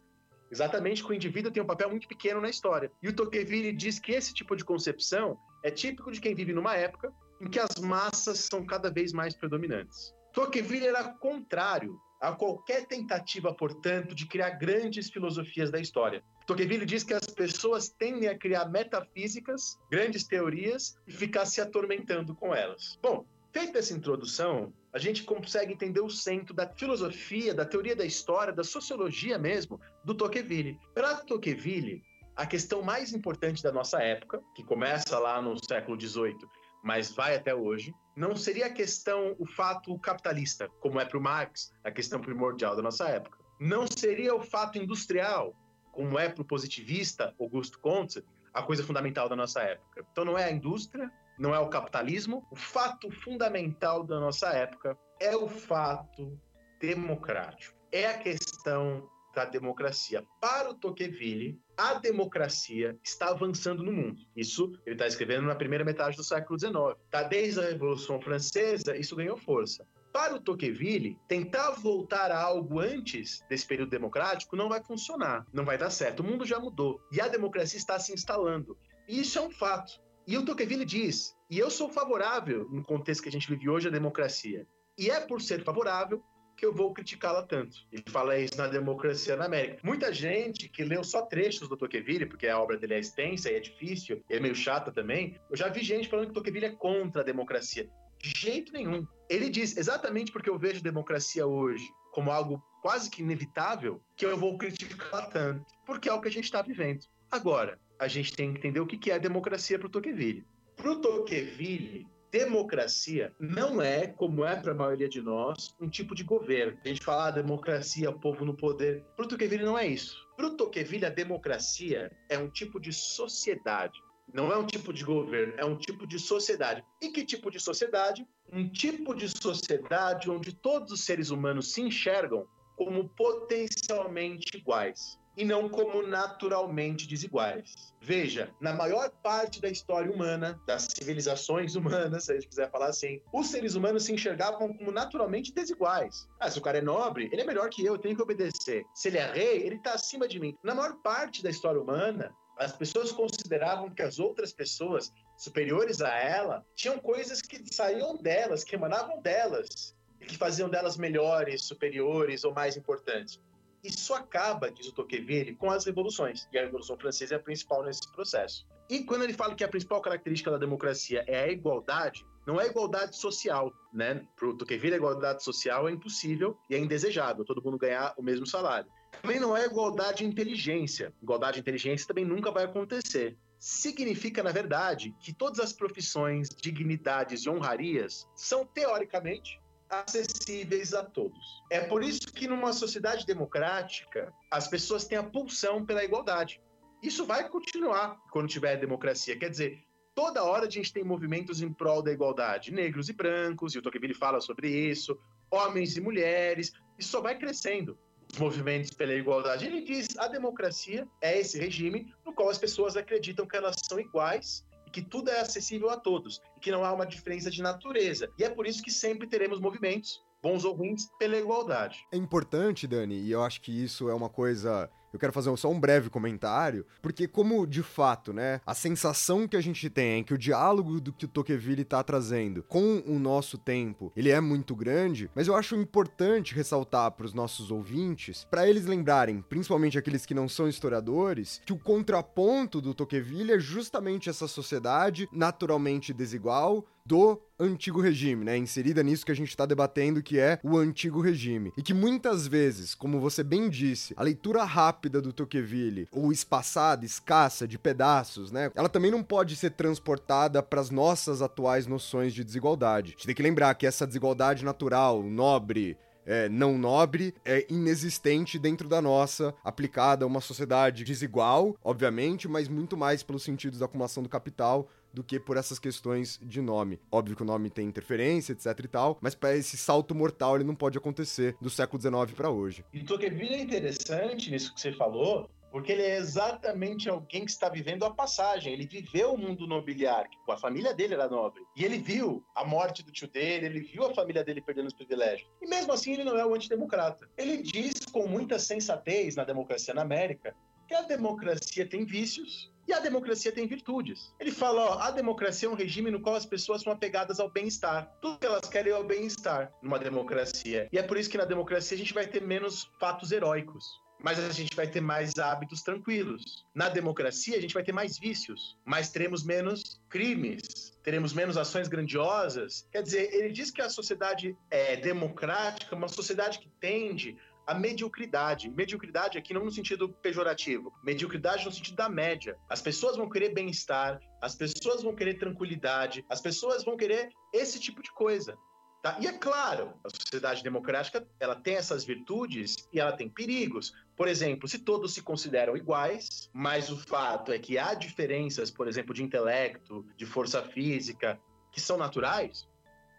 Exatamente 0.51 1.03
que 1.03 1.11
o 1.11 1.13
indivíduo 1.13 1.51
tem 1.51 1.61
um 1.61 1.67
papel 1.67 1.89
muito 1.89 2.07
pequeno 2.07 2.41
na 2.41 2.49
história. 2.49 2.91
E 3.01 3.07
o 3.07 3.13
Tocqueville 3.13 3.71
diz 3.71 3.99
que 3.99 4.11
esse 4.11 4.33
tipo 4.33 4.55
de 4.55 4.65
concepção 4.65 5.37
é 5.63 5.69
típico 5.69 6.11
de 6.11 6.19
quem 6.19 6.33
vive 6.33 6.53
numa 6.53 6.75
época 6.75 7.13
em 7.41 7.49
que 7.49 7.59
as 7.59 7.75
massas 7.79 8.39
são 8.39 8.65
cada 8.65 8.89
vez 8.89 9.13
mais 9.13 9.35
predominantes. 9.35 10.13
Tocqueville 10.33 10.87
era 10.87 11.03
contrário 11.03 11.99
a 12.21 12.33
qualquer 12.33 12.85
tentativa, 12.85 13.53
portanto, 13.53 14.13
de 14.13 14.25
criar 14.25 14.51
grandes 14.51 15.09
filosofias 15.09 15.71
da 15.71 15.79
história. 15.79 16.21
Tocqueville 16.45 16.85
diz 16.85 17.03
que 17.03 17.13
as 17.13 17.27
pessoas 17.27 17.89
tendem 17.89 18.27
a 18.27 18.37
criar 18.37 18.65
metafísicas, 18.65 19.77
grandes 19.89 20.25
teorias 20.25 20.97
e 21.07 21.13
ficar 21.13 21.45
se 21.45 21.61
atormentando 21.61 22.35
com 22.35 22.53
elas. 22.53 22.97
Bom, 23.01 23.25
feita 23.51 23.79
essa 23.79 23.93
introdução, 23.93 24.73
a 24.93 24.97
gente 24.97 25.23
consegue 25.23 25.73
entender 25.73 26.01
o 26.01 26.09
centro 26.09 26.53
da 26.53 26.67
filosofia, 26.67 27.53
da 27.53 27.65
teoria 27.65 27.95
da 27.95 28.05
história, 28.05 28.53
da 28.53 28.63
sociologia 28.63 29.37
mesmo, 29.37 29.79
do 30.03 30.15
Tocqueville. 30.15 30.79
Para 30.93 31.17
Tocqueville, 31.17 32.01
a 32.35 32.45
questão 32.45 32.81
mais 32.81 33.13
importante 33.13 33.61
da 33.61 33.71
nossa 33.71 34.01
época, 34.01 34.41
que 34.55 34.63
começa 34.63 35.17
lá 35.19 35.41
no 35.41 35.55
século 35.63 35.99
XVIII, 35.99 36.37
mas 36.83 37.11
vai 37.11 37.35
até 37.35 37.53
hoje, 37.53 37.93
não 38.15 38.35
seria 38.35 38.67
a 38.67 38.73
questão, 38.73 39.35
o 39.37 39.45
fato 39.45 39.97
capitalista, 39.99 40.69
como 40.79 40.99
é 40.99 41.05
para 41.05 41.17
o 41.17 41.21
Marx, 41.21 41.73
a 41.83 41.91
questão 41.91 42.19
primordial 42.19 42.75
da 42.75 42.81
nossa 42.81 43.07
época. 43.07 43.37
Não 43.59 43.85
seria 43.87 44.33
o 44.33 44.41
fato 44.41 44.77
industrial, 44.77 45.53
como 45.91 46.17
é 46.17 46.29
para 46.29 46.41
o 46.41 46.45
positivista 46.45 47.35
Augusto 47.39 47.79
Comte, 47.79 48.23
a 48.53 48.63
coisa 48.63 48.83
fundamental 48.83 49.27
da 49.27 49.35
nossa 49.35 49.61
época. 49.61 50.05
Então 50.11 50.23
não 50.23 50.37
é 50.37 50.45
a 50.45 50.51
indústria, 50.51 51.11
não 51.39 51.55
é 51.55 51.59
o 51.59 51.69
capitalismo. 51.69 52.45
O 52.51 52.55
fato 52.55 53.09
fundamental 53.09 54.03
da 54.03 54.19
nossa 54.19 54.49
época 54.49 54.97
é 55.19 55.35
o 55.35 55.47
fato 55.47 56.37
democrático. 56.79 57.75
É 57.91 58.07
a 58.07 58.17
questão 58.17 59.09
da 59.33 59.45
democracia. 59.45 60.23
Para 60.41 60.71
o 60.71 60.73
Tocqueville, 60.73 61.59
a 61.77 61.93
democracia 61.93 62.97
está 63.03 63.29
avançando 63.29 63.83
no 63.83 63.91
mundo. 63.91 64.19
Isso 64.35 64.73
ele 64.85 64.95
está 64.95 65.07
escrevendo 65.07 65.47
na 65.47 65.55
primeira 65.55 65.85
metade 65.85 66.17
do 66.17 66.23
século 66.23 66.59
XIX. 66.59 66.75
Tá 67.09 67.23
desde 67.23 67.59
a 67.59 67.69
Revolução 67.69 68.21
Francesa, 68.21 68.97
isso 68.97 69.15
ganhou 69.15 69.37
força. 69.37 69.87
Para 70.11 70.35
o 70.35 70.39
Tocqueville, 70.39 71.17
tentar 71.27 71.71
voltar 71.71 72.31
a 72.31 72.41
algo 72.41 72.79
antes 72.79 73.43
desse 73.47 73.65
período 73.65 73.91
democrático 73.91 74.55
não 74.55 74.67
vai 74.67 74.83
funcionar, 74.83 75.45
não 75.53 75.63
vai 75.63 75.77
dar 75.77 75.91
certo. 75.91 76.21
O 76.21 76.23
mundo 76.23 76.45
já 76.45 76.59
mudou 76.59 76.99
e 77.11 77.21
a 77.21 77.27
democracia 77.27 77.77
está 77.77 77.99
se 77.99 78.11
instalando. 78.11 78.75
E 79.07 79.21
isso 79.21 79.37
é 79.37 79.41
um 79.41 79.51
fato. 79.51 80.01
E 80.29 80.37
o 80.37 80.45
Tocqueville 80.45 80.85
diz, 80.85 81.35
e 81.49 81.57
eu 81.57 81.71
sou 81.71 81.89
favorável, 81.89 82.69
no 82.69 82.83
contexto 82.83 83.23
que 83.23 83.29
a 83.29 83.31
gente 83.31 83.49
vive 83.49 83.67
hoje, 83.67 83.87
à 83.87 83.91
democracia. 83.91 84.67
E 84.95 85.09
é 85.09 85.19
por 85.19 85.41
ser 85.41 85.63
favorável 85.63 86.23
que 86.55 86.63
eu 86.63 86.71
vou 86.71 86.93
criticá-la 86.93 87.41
tanto. 87.41 87.75
Ele 87.91 88.03
fala 88.07 88.37
isso 88.37 88.55
na 88.55 88.67
Democracia 88.67 89.35
na 89.35 89.45
América. 89.45 89.79
Muita 89.83 90.13
gente 90.13 90.69
que 90.69 90.83
leu 90.83 91.03
só 91.03 91.23
trechos 91.23 91.67
do 91.67 91.75
Tocqueville, 91.75 92.27
porque 92.27 92.47
a 92.47 92.59
obra 92.59 92.77
dele 92.77 92.93
é 92.93 92.99
extensa 92.99 93.51
e 93.51 93.55
é 93.55 93.59
difícil, 93.59 94.23
e 94.29 94.35
é 94.35 94.39
meio 94.39 94.53
chata 94.53 94.91
também, 94.91 95.35
eu 95.49 95.57
já 95.57 95.67
vi 95.67 95.81
gente 95.81 96.07
falando 96.07 96.27
que 96.27 96.33
Tocqueville 96.35 96.67
é 96.67 96.75
contra 96.75 97.23
a 97.23 97.25
democracia. 97.25 97.89
De 98.19 98.29
jeito 98.39 98.71
nenhum. 98.71 99.07
Ele 99.27 99.49
diz, 99.49 99.77
exatamente 99.77 100.31
porque 100.31 100.51
eu 100.51 100.59
vejo 100.59 100.83
democracia 100.83 101.47
hoje 101.47 101.87
como 102.11 102.29
algo 102.29 102.63
quase 102.83 103.09
que 103.09 103.23
inevitável, 103.23 103.99
que 104.15 104.27
eu 104.27 104.37
vou 104.37 104.59
criticá-la 104.59 105.25
tanto, 105.25 105.65
porque 105.87 106.07
é 106.07 106.13
o 106.13 106.21
que 106.21 106.27
a 106.27 106.31
gente 106.31 106.43
está 106.43 106.61
vivendo. 106.61 107.03
Agora, 107.31 107.79
a 107.99 108.07
gente 108.07 108.33
tem 108.33 108.53
que 108.53 108.59
entender 108.59 108.79
o 108.79 108.87
que 108.87 109.11
é 109.11 109.19
democracia 109.19 109.77
para 109.77 109.87
o 109.87 109.89
Tocqueville. 109.89 110.45
Para 110.75 110.91
o 110.91 111.01
Tocqueville, 111.01 112.07
democracia 112.31 113.33
não 113.37 113.81
é, 113.81 114.07
como 114.07 114.45
é 114.45 114.55
para 114.55 114.71
a 114.71 114.75
maioria 114.75 115.09
de 115.09 115.21
nós, 115.21 115.75
um 115.81 115.89
tipo 115.89 116.15
de 116.15 116.23
governo. 116.23 116.77
A 116.83 116.87
gente 116.87 117.03
fala 117.03 117.27
ah, 117.27 117.31
democracia, 117.31 118.11
povo 118.11 118.45
no 118.45 118.55
poder. 118.55 119.03
Para 119.17 119.25
o 119.25 119.27
Tocqueville 119.27 119.65
não 119.65 119.77
é 119.77 119.85
isso. 119.85 120.25
Para 120.37 120.47
o 120.47 120.55
Tocqueville, 120.55 121.05
a 121.05 121.09
democracia 121.09 122.09
é 122.29 122.37
um 122.37 122.49
tipo 122.49 122.79
de 122.79 122.93
sociedade. 122.93 123.99
Não 124.33 124.51
é 124.51 124.57
um 124.57 124.65
tipo 124.65 124.93
de 124.93 125.03
governo, 125.03 125.53
é 125.57 125.65
um 125.65 125.75
tipo 125.75 126.07
de 126.07 126.19
sociedade. 126.19 126.83
E 127.01 127.09
que 127.09 127.25
tipo 127.25 127.51
de 127.51 127.59
sociedade? 127.59 128.25
Um 128.53 128.69
tipo 128.69 129.13
de 129.13 129.27
sociedade 129.27 130.29
onde 130.29 130.53
todos 130.53 130.93
os 130.93 131.03
seres 131.03 131.31
humanos 131.31 131.73
se 131.73 131.81
enxergam 131.81 132.47
como 132.77 133.09
potencialmente 133.09 134.55
iguais 134.55 135.19
e 135.39 135.45
não 135.45 135.69
como 135.69 136.05
naturalmente 136.05 137.07
desiguais. 137.07 137.93
Veja, 138.01 138.53
na 138.59 138.73
maior 138.73 139.09
parte 139.23 139.61
da 139.61 139.69
história 139.69 140.11
humana, 140.11 140.61
das 140.67 140.89
civilizações 140.93 141.75
humanas, 141.75 142.25
se 142.25 142.33
a 142.33 142.35
gente 142.35 142.49
quiser 142.49 142.69
falar 142.69 142.87
assim, 142.87 143.21
os 143.31 143.47
seres 143.47 143.73
humanos 143.73 144.03
se 144.03 144.11
enxergavam 144.11 144.73
como 144.73 144.91
naturalmente 144.91 145.53
desiguais. 145.53 146.27
Ah, 146.41 146.51
se 146.51 146.59
o 146.59 146.61
cara 146.61 146.79
é 146.79 146.81
nobre, 146.81 147.29
ele 147.31 147.41
é 147.41 147.45
melhor 147.45 147.69
que 147.69 147.85
eu, 147.85 147.93
eu 147.93 147.97
tenho 147.97 148.17
que 148.17 148.21
obedecer. 148.21 148.83
Se 148.93 149.07
ele 149.07 149.17
é 149.17 149.31
rei, 149.31 149.63
ele 149.63 149.75
está 149.75 149.93
acima 149.93 150.27
de 150.27 150.41
mim. 150.41 150.57
Na 150.61 150.75
maior 150.75 150.97
parte 150.97 151.41
da 151.41 151.49
história 151.49 151.79
humana, 151.79 152.35
as 152.57 152.73
pessoas 152.73 153.09
consideravam 153.09 153.89
que 153.89 154.01
as 154.01 154.19
outras 154.19 154.51
pessoas 154.51 155.13
superiores 155.37 156.01
a 156.01 156.13
ela 156.19 156.65
tinham 156.75 156.99
coisas 156.99 157.41
que 157.41 157.63
saíam 157.73 158.17
delas, 158.17 158.65
que 158.65 158.75
emanavam 158.75 159.21
delas, 159.21 159.95
e 160.19 160.25
que 160.25 160.37
faziam 160.37 160.69
delas 160.69 160.97
melhores, 160.97 161.63
superiores 161.63 162.43
ou 162.43 162.53
mais 162.53 162.75
importantes. 162.75 163.39
Isso 163.83 164.13
acaba, 164.13 164.71
diz 164.71 164.87
o 164.87 164.93
Tocqueville, 164.93 165.55
com 165.55 165.71
as 165.71 165.85
revoluções. 165.85 166.47
E 166.51 166.57
a 166.57 166.63
Revolução 166.63 166.97
Francesa 166.97 167.35
é 167.35 167.37
a 167.37 167.41
principal 167.41 167.83
nesse 167.83 168.11
processo. 168.11 168.67
E 168.89 169.03
quando 169.03 169.23
ele 169.23 169.33
fala 169.33 169.55
que 169.55 169.63
a 169.63 169.67
principal 169.67 170.01
característica 170.01 170.49
da 170.49 170.57
democracia 170.57 171.23
é 171.27 171.43
a 171.43 171.47
igualdade, 171.47 172.25
não 172.45 172.59
é 172.59 172.65
igualdade 172.65 173.15
social, 173.15 173.71
né? 173.93 174.25
Para 174.35 174.49
o 174.49 174.57
Tocqueville, 174.57 174.95
a 174.95 174.97
igualdade 174.97 175.43
social 175.43 175.87
é 175.87 175.91
impossível 175.91 176.57
e 176.69 176.75
é 176.75 176.79
indesejável, 176.79 177.45
todo 177.45 177.63
mundo 177.63 177.77
ganhar 177.77 178.13
o 178.17 178.23
mesmo 178.23 178.47
salário. 178.47 178.89
Também 179.21 179.39
não 179.39 179.55
é 179.55 179.65
igualdade 179.65 180.19
de 180.19 180.25
inteligência. 180.25 181.13
Igualdade 181.21 181.55
de 181.55 181.61
inteligência 181.61 182.07
também 182.07 182.25
nunca 182.25 182.51
vai 182.51 182.63
acontecer. 182.63 183.37
Significa, 183.59 184.41
na 184.41 184.51
verdade, 184.51 185.13
que 185.19 185.33
todas 185.33 185.59
as 185.59 185.73
profissões, 185.73 186.49
dignidades 186.49 187.43
e 187.43 187.49
honrarias 187.49 188.27
são, 188.35 188.65
teoricamente, 188.65 189.61
acessíveis 189.89 190.93
a 190.93 191.03
todos. 191.03 191.63
É 191.69 191.79
por 191.81 192.03
isso 192.03 192.31
que 192.31 192.47
numa 192.47 192.71
sociedade 192.73 193.25
democrática 193.25 194.31
as 194.51 194.67
pessoas 194.67 195.05
têm 195.05 195.17
a 195.17 195.23
pulsão 195.23 195.85
pela 195.85 196.03
igualdade. 196.03 196.61
Isso 197.01 197.25
vai 197.25 197.47
continuar 197.49 198.17
quando 198.31 198.49
tiver 198.49 198.77
democracia. 198.77 199.37
Quer 199.37 199.49
dizer, 199.49 199.83
toda 200.13 200.43
hora 200.43 200.67
a 200.67 200.69
gente 200.69 200.91
tem 200.91 201.03
movimentos 201.03 201.61
em 201.61 201.71
prol 201.71 202.01
da 202.01 202.11
igualdade, 202.11 202.73
negros 202.73 203.09
e 203.09 203.13
brancos, 203.13 203.73
e 203.73 203.79
o 203.79 203.81
Tocqueville 203.81 204.13
fala 204.13 204.41
sobre 204.41 204.69
isso, 204.69 205.19
homens 205.49 205.97
e 205.97 206.01
mulheres, 206.01 206.73
isso 206.97 207.09
só 207.09 207.21
vai 207.21 207.37
crescendo. 207.37 207.97
Os 208.33 208.37
movimentos 208.37 208.91
pela 208.91 209.13
igualdade. 209.13 209.65
Ele 209.65 209.81
diz: 209.81 210.15
a 210.17 210.27
democracia 210.27 211.07
é 211.19 211.39
esse 211.39 211.57
regime 211.57 212.13
no 212.23 212.31
qual 212.31 212.49
as 212.49 212.59
pessoas 212.59 212.95
acreditam 212.95 213.47
que 213.47 213.57
elas 213.57 213.75
são 213.87 213.99
iguais 213.99 214.63
que 214.89 215.01
tudo 215.01 215.29
é 215.29 215.39
acessível 215.39 215.89
a 215.89 215.97
todos, 215.97 216.41
e 216.57 216.59
que 216.59 216.71
não 216.71 216.83
há 216.83 216.91
uma 216.93 217.05
diferença 217.05 217.49
de 217.49 217.61
natureza. 217.61 218.29
E 218.37 218.43
é 218.43 218.49
por 218.49 218.65
isso 218.65 218.81
que 218.81 218.91
sempre 218.91 219.27
teremos 219.27 219.59
movimentos, 219.59 220.21
bons 220.41 220.65
ou 220.65 220.73
ruins, 220.73 221.09
pela 221.17 221.37
igualdade. 221.37 221.99
É 222.11 222.17
importante, 222.17 222.87
Dani, 222.87 223.15
e 223.15 223.31
eu 223.31 223.43
acho 223.43 223.61
que 223.61 223.71
isso 223.71 224.09
é 224.09 224.13
uma 224.13 224.29
coisa 224.29 224.89
eu 225.11 225.19
quero 225.19 225.33
fazer 225.33 225.55
só 225.57 225.69
um 225.69 225.79
breve 225.79 226.09
comentário, 226.09 226.85
porque 227.01 227.27
como 227.27 227.65
de 227.65 227.83
fato, 227.83 228.31
né, 228.33 228.61
a 228.65 228.73
sensação 228.73 229.47
que 229.47 229.57
a 229.57 229.61
gente 229.61 229.89
tem 229.89 230.19
é 230.19 230.23
que 230.23 230.33
o 230.33 230.37
diálogo 230.37 230.99
do 230.99 231.11
que 231.11 231.25
o 231.25 231.27
Tocqueville 231.27 231.83
tá 231.83 232.03
trazendo 232.03 232.63
com 232.63 233.03
o 233.05 233.19
nosso 233.19 233.57
tempo, 233.57 234.11
ele 234.15 234.29
é 234.29 234.39
muito 234.39 234.75
grande, 234.75 235.29
mas 235.35 235.47
eu 235.47 235.55
acho 235.55 235.75
importante 235.75 236.53
ressaltar 236.53 237.11
para 237.11 237.25
os 237.25 237.33
nossos 237.33 237.71
ouvintes, 237.71 238.45
para 238.49 238.67
eles 238.67 238.85
lembrarem, 238.85 239.41
principalmente 239.41 239.97
aqueles 239.97 240.25
que 240.25 240.33
não 240.33 240.47
são 240.47 240.67
historiadores, 240.67 241.61
que 241.65 241.73
o 241.73 241.79
contraponto 241.79 242.81
do 242.81 242.93
Tocqueville 242.93 243.53
é 243.53 243.59
justamente 243.59 244.29
essa 244.29 244.47
sociedade 244.47 245.27
naturalmente 245.31 246.13
desigual, 246.13 246.85
do 247.09 247.41
antigo 247.59 247.99
regime, 247.99 248.45
né? 248.45 248.55
Inserida 248.55 249.01
nisso 249.01 249.25
que 249.25 249.31
a 249.31 249.35
gente 249.35 249.49
está 249.49 249.65
debatendo, 249.65 250.21
que 250.21 250.37
é 250.37 250.59
o 250.63 250.77
antigo 250.77 251.19
regime. 251.19 251.73
E 251.75 251.81
que 251.81 251.91
muitas 251.91 252.45
vezes, 252.45 252.93
como 252.93 253.19
você 253.19 253.43
bem 253.43 253.67
disse, 253.67 254.13
a 254.15 254.21
leitura 254.21 254.63
rápida 254.63 255.19
do 255.19 255.33
Tocqueville, 255.33 256.07
ou 256.11 256.31
espaçada, 256.31 257.03
escassa, 257.03 257.67
de 257.67 257.79
pedaços, 257.79 258.51
né? 258.51 258.71
Ela 258.75 258.87
também 258.87 259.09
não 259.09 259.23
pode 259.23 259.55
ser 259.55 259.71
transportada 259.71 260.61
para 260.61 260.79
as 260.79 260.91
nossas 260.91 261.41
atuais 261.41 261.87
noções 261.87 262.31
de 262.31 262.43
desigualdade. 262.43 263.07
A 263.07 263.11
gente 263.13 263.25
tem 263.25 263.35
que 263.35 263.41
lembrar 263.41 263.73
que 263.73 263.87
essa 263.87 264.05
desigualdade 264.05 264.63
natural, 264.63 265.23
nobre, 265.23 265.97
é, 266.29 266.47
não 266.47 266.77
nobre 266.77 267.33
é 267.43 267.65
inexistente 267.71 268.59
dentro 268.59 268.87
da 268.87 269.01
nossa, 269.01 269.51
aplicada 269.63 270.23
a 270.23 270.27
uma 270.27 270.41
sociedade 270.41 271.03
desigual, 271.03 271.75
obviamente, 271.83 272.47
mas 272.47 272.67
muito 272.67 272.95
mais 272.95 273.23
pelos 273.23 273.41
sentidos 273.41 273.79
da 273.79 273.85
acumulação 273.85 274.21
do 274.21 274.29
capital 274.29 274.87
do 275.13 275.23
que 275.23 275.39
por 275.39 275.57
essas 275.57 275.79
questões 275.79 276.39
de 276.41 276.61
nome. 276.61 276.99
Óbvio 277.11 277.35
que 277.35 277.43
o 277.43 277.45
nome 277.45 277.69
tem 277.69 277.87
interferência, 277.87 278.53
etc 278.53 278.79
e 278.83 278.87
tal, 278.87 279.17
mas 279.21 279.35
para 279.35 279.55
esse 279.55 279.77
salto 279.77 280.13
mortal 280.13 280.55
ele 280.55 280.63
não 280.63 280.75
pode 280.75 280.97
acontecer 280.97 281.55
do 281.61 281.69
século 281.69 282.01
XIX 282.01 282.35
para 282.35 282.49
hoje. 282.49 282.85
E 282.93 283.03
Tocqueville 283.03 283.55
é 283.55 283.61
interessante 283.61 284.51
nisso 284.51 284.73
que 284.73 284.81
você 284.81 284.91
falou, 284.91 285.49
porque 285.71 285.91
ele 285.91 286.01
é 286.01 286.17
exatamente 286.17 287.09
alguém 287.09 287.45
que 287.45 287.51
está 287.51 287.69
vivendo 287.69 288.03
a 288.03 288.11
passagem. 288.11 288.73
Ele 288.73 288.87
viveu 288.87 289.33
o 289.33 289.37
mundo 289.37 289.67
nobiliário, 289.67 290.29
a 290.49 290.57
família 290.57 290.93
dele 290.93 291.13
era 291.13 291.27
nobre. 291.27 291.63
E 291.75 291.85
ele 291.85 291.99
viu 291.99 292.43
a 292.55 292.65
morte 292.65 293.03
do 293.03 293.11
tio 293.11 293.27
dele, 293.27 293.67
ele 293.67 293.81
viu 293.81 294.05
a 294.05 294.13
família 294.13 294.43
dele 294.43 294.61
perdendo 294.61 294.87
os 294.87 294.93
privilégios. 294.93 295.49
E 295.61 295.67
mesmo 295.67 295.93
assim 295.93 296.13
ele 296.13 296.23
não 296.23 296.37
é 296.37 296.45
o 296.45 296.53
antidemocrata. 296.53 297.29
Ele 297.37 297.57
diz 297.57 298.05
com 298.11 298.27
muita 298.27 298.57
sensatez 298.57 299.35
na 299.35 299.43
democracia 299.43 299.93
na 299.93 300.01
América 300.01 300.55
que 300.87 300.95
a 300.95 301.03
democracia 301.03 301.87
tem 301.87 302.03
vícios 302.03 302.71
e 302.89 302.93
a 302.93 302.99
democracia 302.99 303.51
tem 303.51 303.67
virtudes. 303.67 304.33
Ele 304.39 304.51
fala, 304.51 304.81
ó, 304.81 304.99
a 304.99 305.11
democracia 305.11 305.69
é 305.69 305.71
um 305.71 305.75
regime 305.75 306.09
no 306.09 306.19
qual 306.19 306.35
as 306.35 306.45
pessoas 306.45 306.81
são 306.81 306.91
apegadas 306.91 307.39
ao 307.39 307.47
bem-estar. 307.47 308.11
Tudo 308.19 308.39
que 308.39 308.47
elas 308.47 308.67
querem 308.67 308.91
é 308.91 308.97
o 308.97 309.03
bem-estar 309.03 309.71
numa 309.79 309.99
democracia. 309.99 310.89
E 310.91 310.97
é 310.97 311.03
por 311.03 311.15
isso 311.15 311.29
que 311.29 311.37
na 311.37 311.45
democracia 311.45 311.95
a 311.95 311.99
gente 311.99 312.15
vai 312.15 312.25
ter 312.25 312.41
menos 312.41 312.89
fatos 312.99 313.31
heróicos 313.31 313.85
mas 314.21 314.37
a 314.37 314.51
gente 314.51 314.75
vai 314.75 314.85
ter 314.85 315.01
mais 315.01 315.37
hábitos 315.39 315.81
tranquilos. 315.81 316.65
Na 316.75 316.89
democracia, 316.89 317.57
a 317.57 317.61
gente 317.61 317.73
vai 317.73 317.83
ter 317.83 317.93
mais 317.93 318.19
vícios, 318.19 318.77
mas 318.83 319.09
teremos 319.09 319.43
menos 319.43 320.01
crimes, 320.09 320.91
teremos 321.03 321.33
menos 321.33 321.55
ações 321.55 321.87
grandiosas. 321.87 322.85
Quer 322.91 323.01
dizer, 323.01 323.33
ele 323.33 323.53
diz 323.53 323.71
que 323.71 323.81
a 323.81 323.89
sociedade 323.89 324.57
é 324.69 324.97
democrática, 324.97 325.95
uma 325.95 326.09
sociedade 326.09 326.59
que 326.59 326.69
tende 326.79 327.37
a 327.69 327.73
mediocridade. 327.75 328.67
Mediocridade 328.67 329.37
aqui 329.37 329.53
não 329.53 329.63
no 329.63 329.71
sentido 329.71 330.09
pejorativo, 330.09 330.91
mediocridade 331.03 331.63
no 331.65 331.71
sentido 331.71 331.95
da 331.95 332.09
média. 332.09 332.57
As 332.67 332.81
pessoas 332.81 333.15
vão 333.15 333.29
querer 333.29 333.53
bem-estar, 333.53 334.19
as 334.41 334.55
pessoas 334.55 335.03
vão 335.03 335.13
querer 335.13 335.35
tranquilidade, 335.35 336.25
as 336.27 336.41
pessoas 336.41 336.83
vão 336.83 336.97
querer 336.97 337.29
esse 337.53 337.79
tipo 337.79 338.01
de 338.01 338.11
coisa. 338.11 338.57
Tá? 339.03 339.17
E 339.21 339.27
é 339.27 339.33
claro, 339.33 339.93
a 340.03 340.09
sociedade 340.09 340.63
democrática 340.63 341.25
ela 341.39 341.55
tem 341.55 341.75
essas 341.75 342.03
virtudes 342.03 342.75
e 342.91 342.99
ela 342.99 343.11
tem 343.11 343.29
perigos. 343.29 343.93
Por 344.17 344.27
exemplo, 344.27 344.67
se 344.67 344.79
todos 344.79 345.13
se 345.13 345.21
consideram 345.21 345.77
iguais, 345.77 346.49
mas 346.51 346.89
o 346.89 346.97
fato 346.97 347.51
é 347.51 347.59
que 347.59 347.77
há 347.77 347.93
diferenças, 347.93 348.71
por 348.71 348.87
exemplo, 348.87 349.13
de 349.13 349.23
intelecto, 349.23 350.03
de 350.17 350.25
força 350.25 350.63
física, 350.63 351.39
que 351.71 351.79
são 351.79 351.97
naturais, 351.97 352.67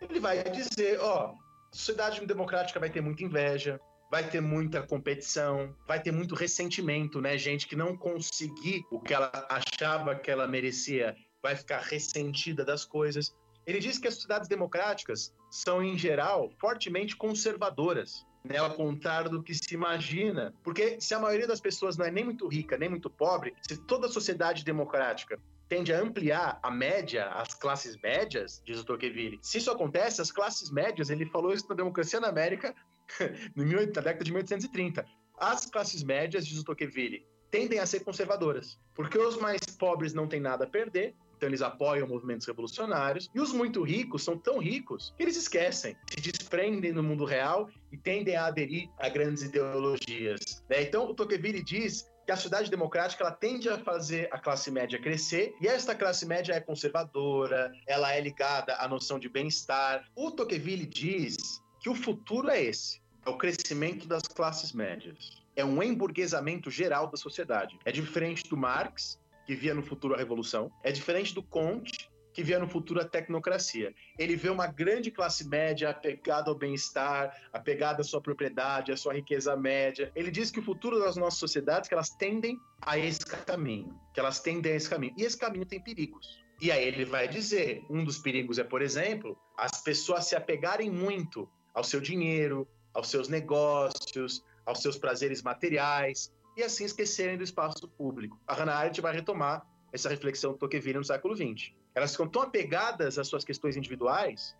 ele 0.01 0.19
vai 0.19 0.43
dizer, 0.51 0.99
ó, 0.99 1.37
a 1.73 1.77
sociedade 1.77 2.27
democrática 2.27 2.81
vai 2.81 2.91
ter 2.91 3.01
muita 3.01 3.23
inveja, 3.23 3.81
vai 4.11 4.29
ter 4.29 4.41
muita 4.41 4.83
competição, 4.83 5.75
vai 5.87 6.03
ter 6.03 6.11
muito 6.11 6.35
ressentimento, 6.35 7.21
né? 7.21 7.39
Gente 7.39 7.67
que 7.67 7.77
não 7.77 7.97
conseguir 7.97 8.85
o 8.91 8.99
que 9.01 9.15
ela 9.15 9.31
achava 9.49 10.17
que 10.17 10.31
ela 10.31 10.49
merecia, 10.49 11.17
vai 11.41 11.55
ficar 11.55 11.81
ressentida 11.81 12.65
das 12.65 12.85
coisas. 12.85 13.35
Ele 13.65 13.79
diz 13.79 13.99
que 13.99 14.09
as 14.09 14.15
sociedades 14.15 14.49
democráticas 14.49 15.33
são, 15.51 15.83
em 15.83 15.97
geral, 15.97 16.51
fortemente 16.61 17.17
conservadoras. 17.17 18.29
Né, 18.43 18.57
ao 18.57 18.73
contrário 18.73 19.29
do 19.29 19.43
que 19.43 19.53
se 19.53 19.75
imagina. 19.75 20.55
Porque 20.65 20.99
se 20.99 21.13
a 21.13 21.19
maioria 21.19 21.47
das 21.47 21.61
pessoas 21.61 21.99
não 21.99 22.07
é 22.07 22.11
nem 22.11 22.25
muito 22.25 22.49
rica, 22.49 22.79
nem 22.79 22.89
muito 22.89 23.11
pobre, 23.11 23.55
se 23.69 23.77
toda 23.77 24.07
a 24.07 24.11
sociedade 24.11 24.65
democrática 24.65 25.39
tende 25.69 25.93
a 25.93 26.01
ampliar 26.01 26.59
a 26.63 26.71
média, 26.71 27.27
as 27.27 27.53
classes 27.53 27.99
médias, 28.03 28.63
diz 28.65 28.81
o 28.81 28.85
Tocqueville. 28.85 29.39
Se 29.43 29.59
isso 29.59 29.71
acontece, 29.71 30.23
as 30.23 30.33
classes 30.33 30.71
médias, 30.71 31.11
ele 31.11 31.27
falou 31.27 31.53
isso 31.53 31.69
na 31.69 31.75
democracia 31.75 32.19
na 32.19 32.29
América 32.29 32.75
na 33.57 34.03
década 34.03 34.25
de 34.25 34.31
1830. 34.31 35.05
As 35.39 35.67
classes 35.67 36.03
médias, 36.03 36.47
diz 36.47 36.59
o 36.59 36.65
Tocqueville, 36.65 37.27
tendem 37.51 37.79
a 37.79 37.87
ser 37.87 38.01
conservadoras, 38.01 38.79
porque 38.95 39.19
os 39.19 39.37
mais 39.37 39.61
pobres 39.79 40.13
não 40.13 40.29
têm 40.29 40.41
nada 40.41 40.65
a 40.65 40.69
perder 40.69 41.15
então 41.41 41.49
eles 41.49 41.63
apoiam 41.63 42.07
movimentos 42.07 42.47
revolucionários. 42.47 43.31
E 43.35 43.41
os 43.41 43.51
muito 43.51 43.83
ricos 43.83 44.23
são 44.23 44.37
tão 44.37 44.59
ricos 44.59 45.15
que 45.17 45.23
eles 45.23 45.39
esquecem, 45.39 45.97
se 46.11 46.21
desprendem 46.21 46.93
do 46.93 47.03
mundo 47.03 47.25
real 47.25 47.71
e 47.91 47.97
tendem 47.97 48.37
a 48.37 48.45
aderir 48.45 48.91
a 48.99 49.09
grandes 49.09 49.43
ideologias. 49.45 50.63
Né? 50.69 50.83
Então 50.83 51.09
o 51.09 51.15
Tocqueville 51.15 51.65
diz 51.65 52.07
que 52.27 52.33
a 52.33 52.37
sociedade 52.37 52.71
democrática 52.71 53.25
ela 53.25 53.33
tende 53.33 53.71
a 53.71 53.79
fazer 53.79 54.29
a 54.31 54.39
classe 54.39 54.71
média 54.71 55.01
crescer 55.01 55.55
e 55.63 55.67
esta 55.67 55.95
classe 55.95 56.27
média 56.27 56.53
é 56.53 56.61
conservadora, 56.61 57.73
ela 57.87 58.13
é 58.13 58.21
ligada 58.21 58.77
à 58.77 58.87
noção 58.87 59.19
de 59.19 59.31
bem-estar. 59.31 60.05
O 60.15 60.31
Tocqueville 60.31 60.85
diz 60.85 61.37
que 61.81 61.89
o 61.89 61.95
futuro 61.95 62.51
é 62.51 62.63
esse, 62.63 63.00
é 63.25 63.31
o 63.31 63.37
crescimento 63.37 64.07
das 64.07 64.23
classes 64.23 64.73
médias. 64.73 65.43
É 65.57 65.65
um 65.65 65.83
emburguesamento 65.83 66.71
geral 66.71 67.09
da 67.09 67.17
sociedade. 67.17 67.79
É 67.85 67.93
diferente 67.93 68.49
do 68.49 68.57
Marx, 68.57 69.19
que 69.47 69.55
via 69.55 69.75
no 69.75 69.83
futuro 69.83 70.15
a 70.15 70.19
revolução, 70.19 70.71
é 70.83 70.93
diferente 70.93 71.35
do 71.35 71.43
Conte, 71.43 72.11
que 72.33 72.43
via 72.43 72.59
no 72.59 72.69
futuro 72.69 73.01
a 73.01 73.05
tecnocracia. 73.05 73.93
Ele 74.19 74.37
vê 74.37 74.49
uma 74.49 74.67
grande 74.67 75.11
classe 75.11 75.47
média 75.49 75.91
apegada 75.91 76.51
ao 76.51 76.57
bem-estar, 76.57 77.37
apegada 77.53 78.03
à 78.03 78.05
sua 78.05 78.21
propriedade, 78.21 78.93
à 78.93 78.97
sua 78.97 79.15
riqueza 79.15 79.57
média. 79.57 80.13
Ele 80.15 80.31
diz 80.31 80.51
que 80.51 80.61
o 80.61 80.63
futuro 80.63 81.01
das 81.01 81.17
nossas 81.17 81.41
sociedades 81.41 81.89
que 81.89 81.95
elas 81.95 82.11
tendem 82.11 82.59
a 82.81 82.97
esse 82.97 83.27
caminho, 83.27 83.99
que 84.15 84.21
elas 84.21 84.41
tendem 84.41 84.73
a 84.73 84.77
esse 84.77 84.89
caminho. 84.89 85.15
E 85.19 85.25
esse 85.25 85.37
caminho 85.37 85.67
tem 85.67 85.81
perigos. 85.81 86.41
E 86.61 86.71
aí 86.71 86.85
ele 86.87 87.05
vai 87.05 87.27
dizer, 87.27 87.85
um 87.89 88.05
dos 88.05 88.19
perigos 88.19 88.59
é, 88.59 88.65
por 88.65 88.83
exemplo, 88.83 89.37
as 89.57 89.83
pessoas 89.83 90.27
se 90.27 90.37
apegarem 90.37 90.91
muito 90.91 91.49
ao 91.75 91.83
seu 91.83 92.01
dinheiro, 92.01 92.69
aos 92.95 93.09
seus 93.09 93.29
negócios, 93.29 94.45
aos 94.67 94.81
seus 94.81 94.99
prazeres 94.99 95.43
materiais, 95.43 96.33
e 96.57 96.63
assim 96.63 96.85
esquecerem 96.85 97.37
do 97.37 97.45
espaço 97.45 97.89
público. 97.89 98.39
A 98.47 98.55
Hannah 98.55 98.77
Arendt 98.77 99.01
vai 99.01 99.15
retomar 99.15 99.67
essa 99.93 100.09
reflexão 100.09 100.55
Tocqueville 100.55 100.99
no 100.99 101.05
século 101.05 101.37
XX. 101.37 101.73
Elas 101.95 102.13
ficam 102.13 102.29
tão 102.29 102.43
apegadas 102.43 103.19
às 103.19 103.29
suas 103.29 103.45
questões 103.45 103.77
individuais 103.77 104.55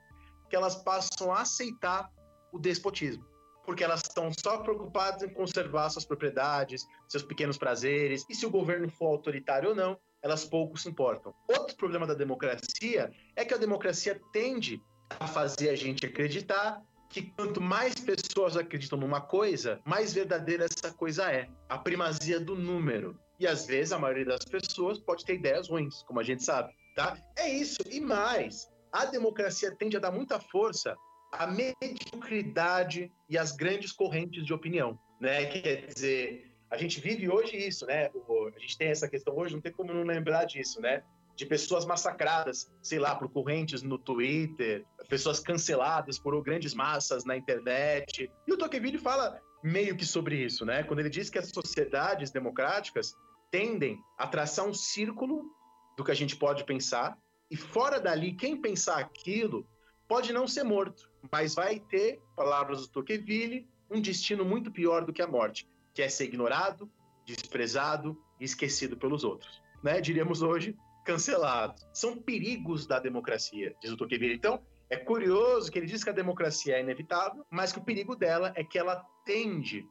que 0.49 0.57
elas 0.57 0.77
passam 0.77 1.33
a 1.33 1.43
aceitar 1.43 2.11
o 2.53 2.59
despotismo, 2.59 3.25
porque 3.65 3.85
elas 3.85 4.01
estão 4.01 4.31
só 4.37 4.59
preocupadas 4.59 5.23
em 5.23 5.33
conservar 5.33 5.89
suas 5.91 6.05
propriedades, 6.05 6.85
seus 7.09 7.23
pequenos 7.23 7.57
prazeres, 7.57 8.27
e 8.29 8.35
se 8.35 8.45
o 8.45 8.51
governo 8.51 8.89
for 8.91 9.07
autoritário 9.07 9.69
ou 9.69 9.75
não, 9.75 9.97
elas 10.21 10.45
pouco 10.45 10.77
se 10.77 10.89
importam. 10.89 11.33
Outro 11.49 11.77
problema 11.77 12.07
da 12.07 12.15
democracia 12.15 13.13
é 13.37 13.45
que 13.45 13.55
a 13.55 13.59
democracia 13.59 14.21
tende 14.33 14.83
a 15.19 15.27
fazer 15.27 15.71
a 15.71 15.77
gente 15.77 16.05
acreditar 16.05 16.83
que 17.11 17.23
quanto 17.23 17.61
mais 17.61 17.95
pessoas 17.97 18.57
acreditam 18.57 18.99
numa 18.99 19.21
coisa, 19.21 19.81
mais 19.85 20.15
verdadeira 20.15 20.65
essa 20.65 20.95
coisa 20.95 21.31
é. 21.31 21.49
A 21.69 21.77
primazia 21.77 22.39
do 22.39 22.55
número. 22.55 23.19
E 23.39 23.47
às 23.47 23.67
vezes 23.67 23.93
a 23.93 23.99
maioria 23.99 24.25
das 24.25 24.45
pessoas 24.45 24.99
pode 24.99 25.25
ter 25.25 25.35
ideias 25.35 25.69
ruins, 25.69 26.03
como 26.05 26.21
a 26.21 26.23
gente 26.23 26.45
sabe, 26.45 26.73
tá? 26.95 27.19
É 27.37 27.49
isso. 27.49 27.79
E 27.91 28.01
mais, 28.01 28.71
a 28.93 29.07
democracia 29.07 29.75
tende 29.75 29.97
a 29.97 30.01
dar 30.01 30.13
muita 30.13 30.39
força 30.39 30.97
à 31.33 31.47
mediocridade 31.47 33.11
e 33.29 33.37
às 33.37 33.53
grandes 33.53 33.93
correntes 33.93 34.45
de 34.45 34.53
opinião, 34.53 34.99
né? 35.21 35.47
Quer 35.47 35.87
dizer, 35.87 36.53
a 36.71 36.77
gente 36.77 37.01
vive 37.01 37.29
hoje 37.29 37.57
isso, 37.57 37.87
né? 37.87 38.07
a 38.07 38.59
gente 38.61 38.79
tem 38.79 38.89
essa 38.89 39.09
questão 39.09 39.37
hoje, 39.37 39.55
não 39.55 39.61
tem 39.61 39.73
como 39.73 39.93
não 39.93 40.05
lembrar 40.05 40.45
disso, 40.45 40.81
né? 40.81 41.03
De 41.41 41.47
pessoas 41.47 41.87
massacradas, 41.87 42.71
sei 42.83 42.99
lá, 42.99 43.15
por 43.15 43.31
correntes 43.31 43.81
no 43.81 43.97
Twitter, 43.97 44.85
pessoas 45.09 45.41
canceladas 45.41 46.19
por 46.19 46.39
grandes 46.43 46.75
massas 46.75 47.25
na 47.25 47.35
internet. 47.35 48.31
E 48.47 48.53
o 48.53 48.59
Tocqueville 48.59 48.99
fala 48.99 49.41
meio 49.65 49.97
que 49.97 50.05
sobre 50.05 50.37
isso, 50.37 50.67
né? 50.67 50.83
Quando 50.83 51.01
ele 51.01 51.09
diz 51.09 51.31
que 51.31 51.39
as 51.39 51.49
sociedades 51.49 52.31
democráticas 52.31 53.15
tendem 53.51 53.99
a 54.19 54.27
traçar 54.27 54.67
um 54.67 54.75
círculo 54.75 55.51
do 55.97 56.05
que 56.05 56.11
a 56.11 56.15
gente 56.15 56.37
pode 56.37 56.63
pensar, 56.65 57.17
e 57.51 57.57
fora 57.57 57.99
dali, 57.99 58.35
quem 58.35 58.61
pensar 58.61 58.99
aquilo 58.99 59.67
pode 60.07 60.35
não 60.35 60.47
ser 60.47 60.63
morto, 60.63 61.11
mas 61.33 61.55
vai 61.55 61.81
ter, 61.81 62.21
palavras 62.37 62.83
do 62.83 62.89
Tocqueville, 62.89 63.67
um 63.91 63.99
destino 63.99 64.45
muito 64.45 64.71
pior 64.71 65.07
do 65.07 65.13
que 65.13 65.23
a 65.23 65.27
morte, 65.27 65.67
que 65.95 66.03
é 66.03 66.09
ser 66.11 66.25
ignorado, 66.25 66.91
desprezado 67.25 68.15
e 68.39 68.45
esquecido 68.45 68.95
pelos 68.95 69.25
outros. 69.25 69.63
Né? 69.83 70.03
Diríamos 70.03 70.43
hoje, 70.43 70.77
cancelado. 71.11 71.75
São 71.93 72.17
perigos 72.17 72.87
da 72.87 73.01
democracia, 73.01 73.75
diz 73.81 73.91
o 73.91 73.97
Tocqueville. 73.97 74.35
Então, 74.35 74.61
é 74.89 74.97
curioso 74.97 75.71
que 75.71 75.79
ele 75.79 75.87
diz 75.87 76.05
que 76.05 76.11
a 76.11 76.13
democracia 76.13 76.77
é 76.77 76.81
inevitável, 76.81 77.45
mas 77.51 77.73
que 77.73 77.79
o 77.79 77.85
perigo 77.85 78.15
dela 78.15 78.53
é 78.55 78.63
que 78.63 78.79
ela 78.79 79.05
tende 79.25 79.85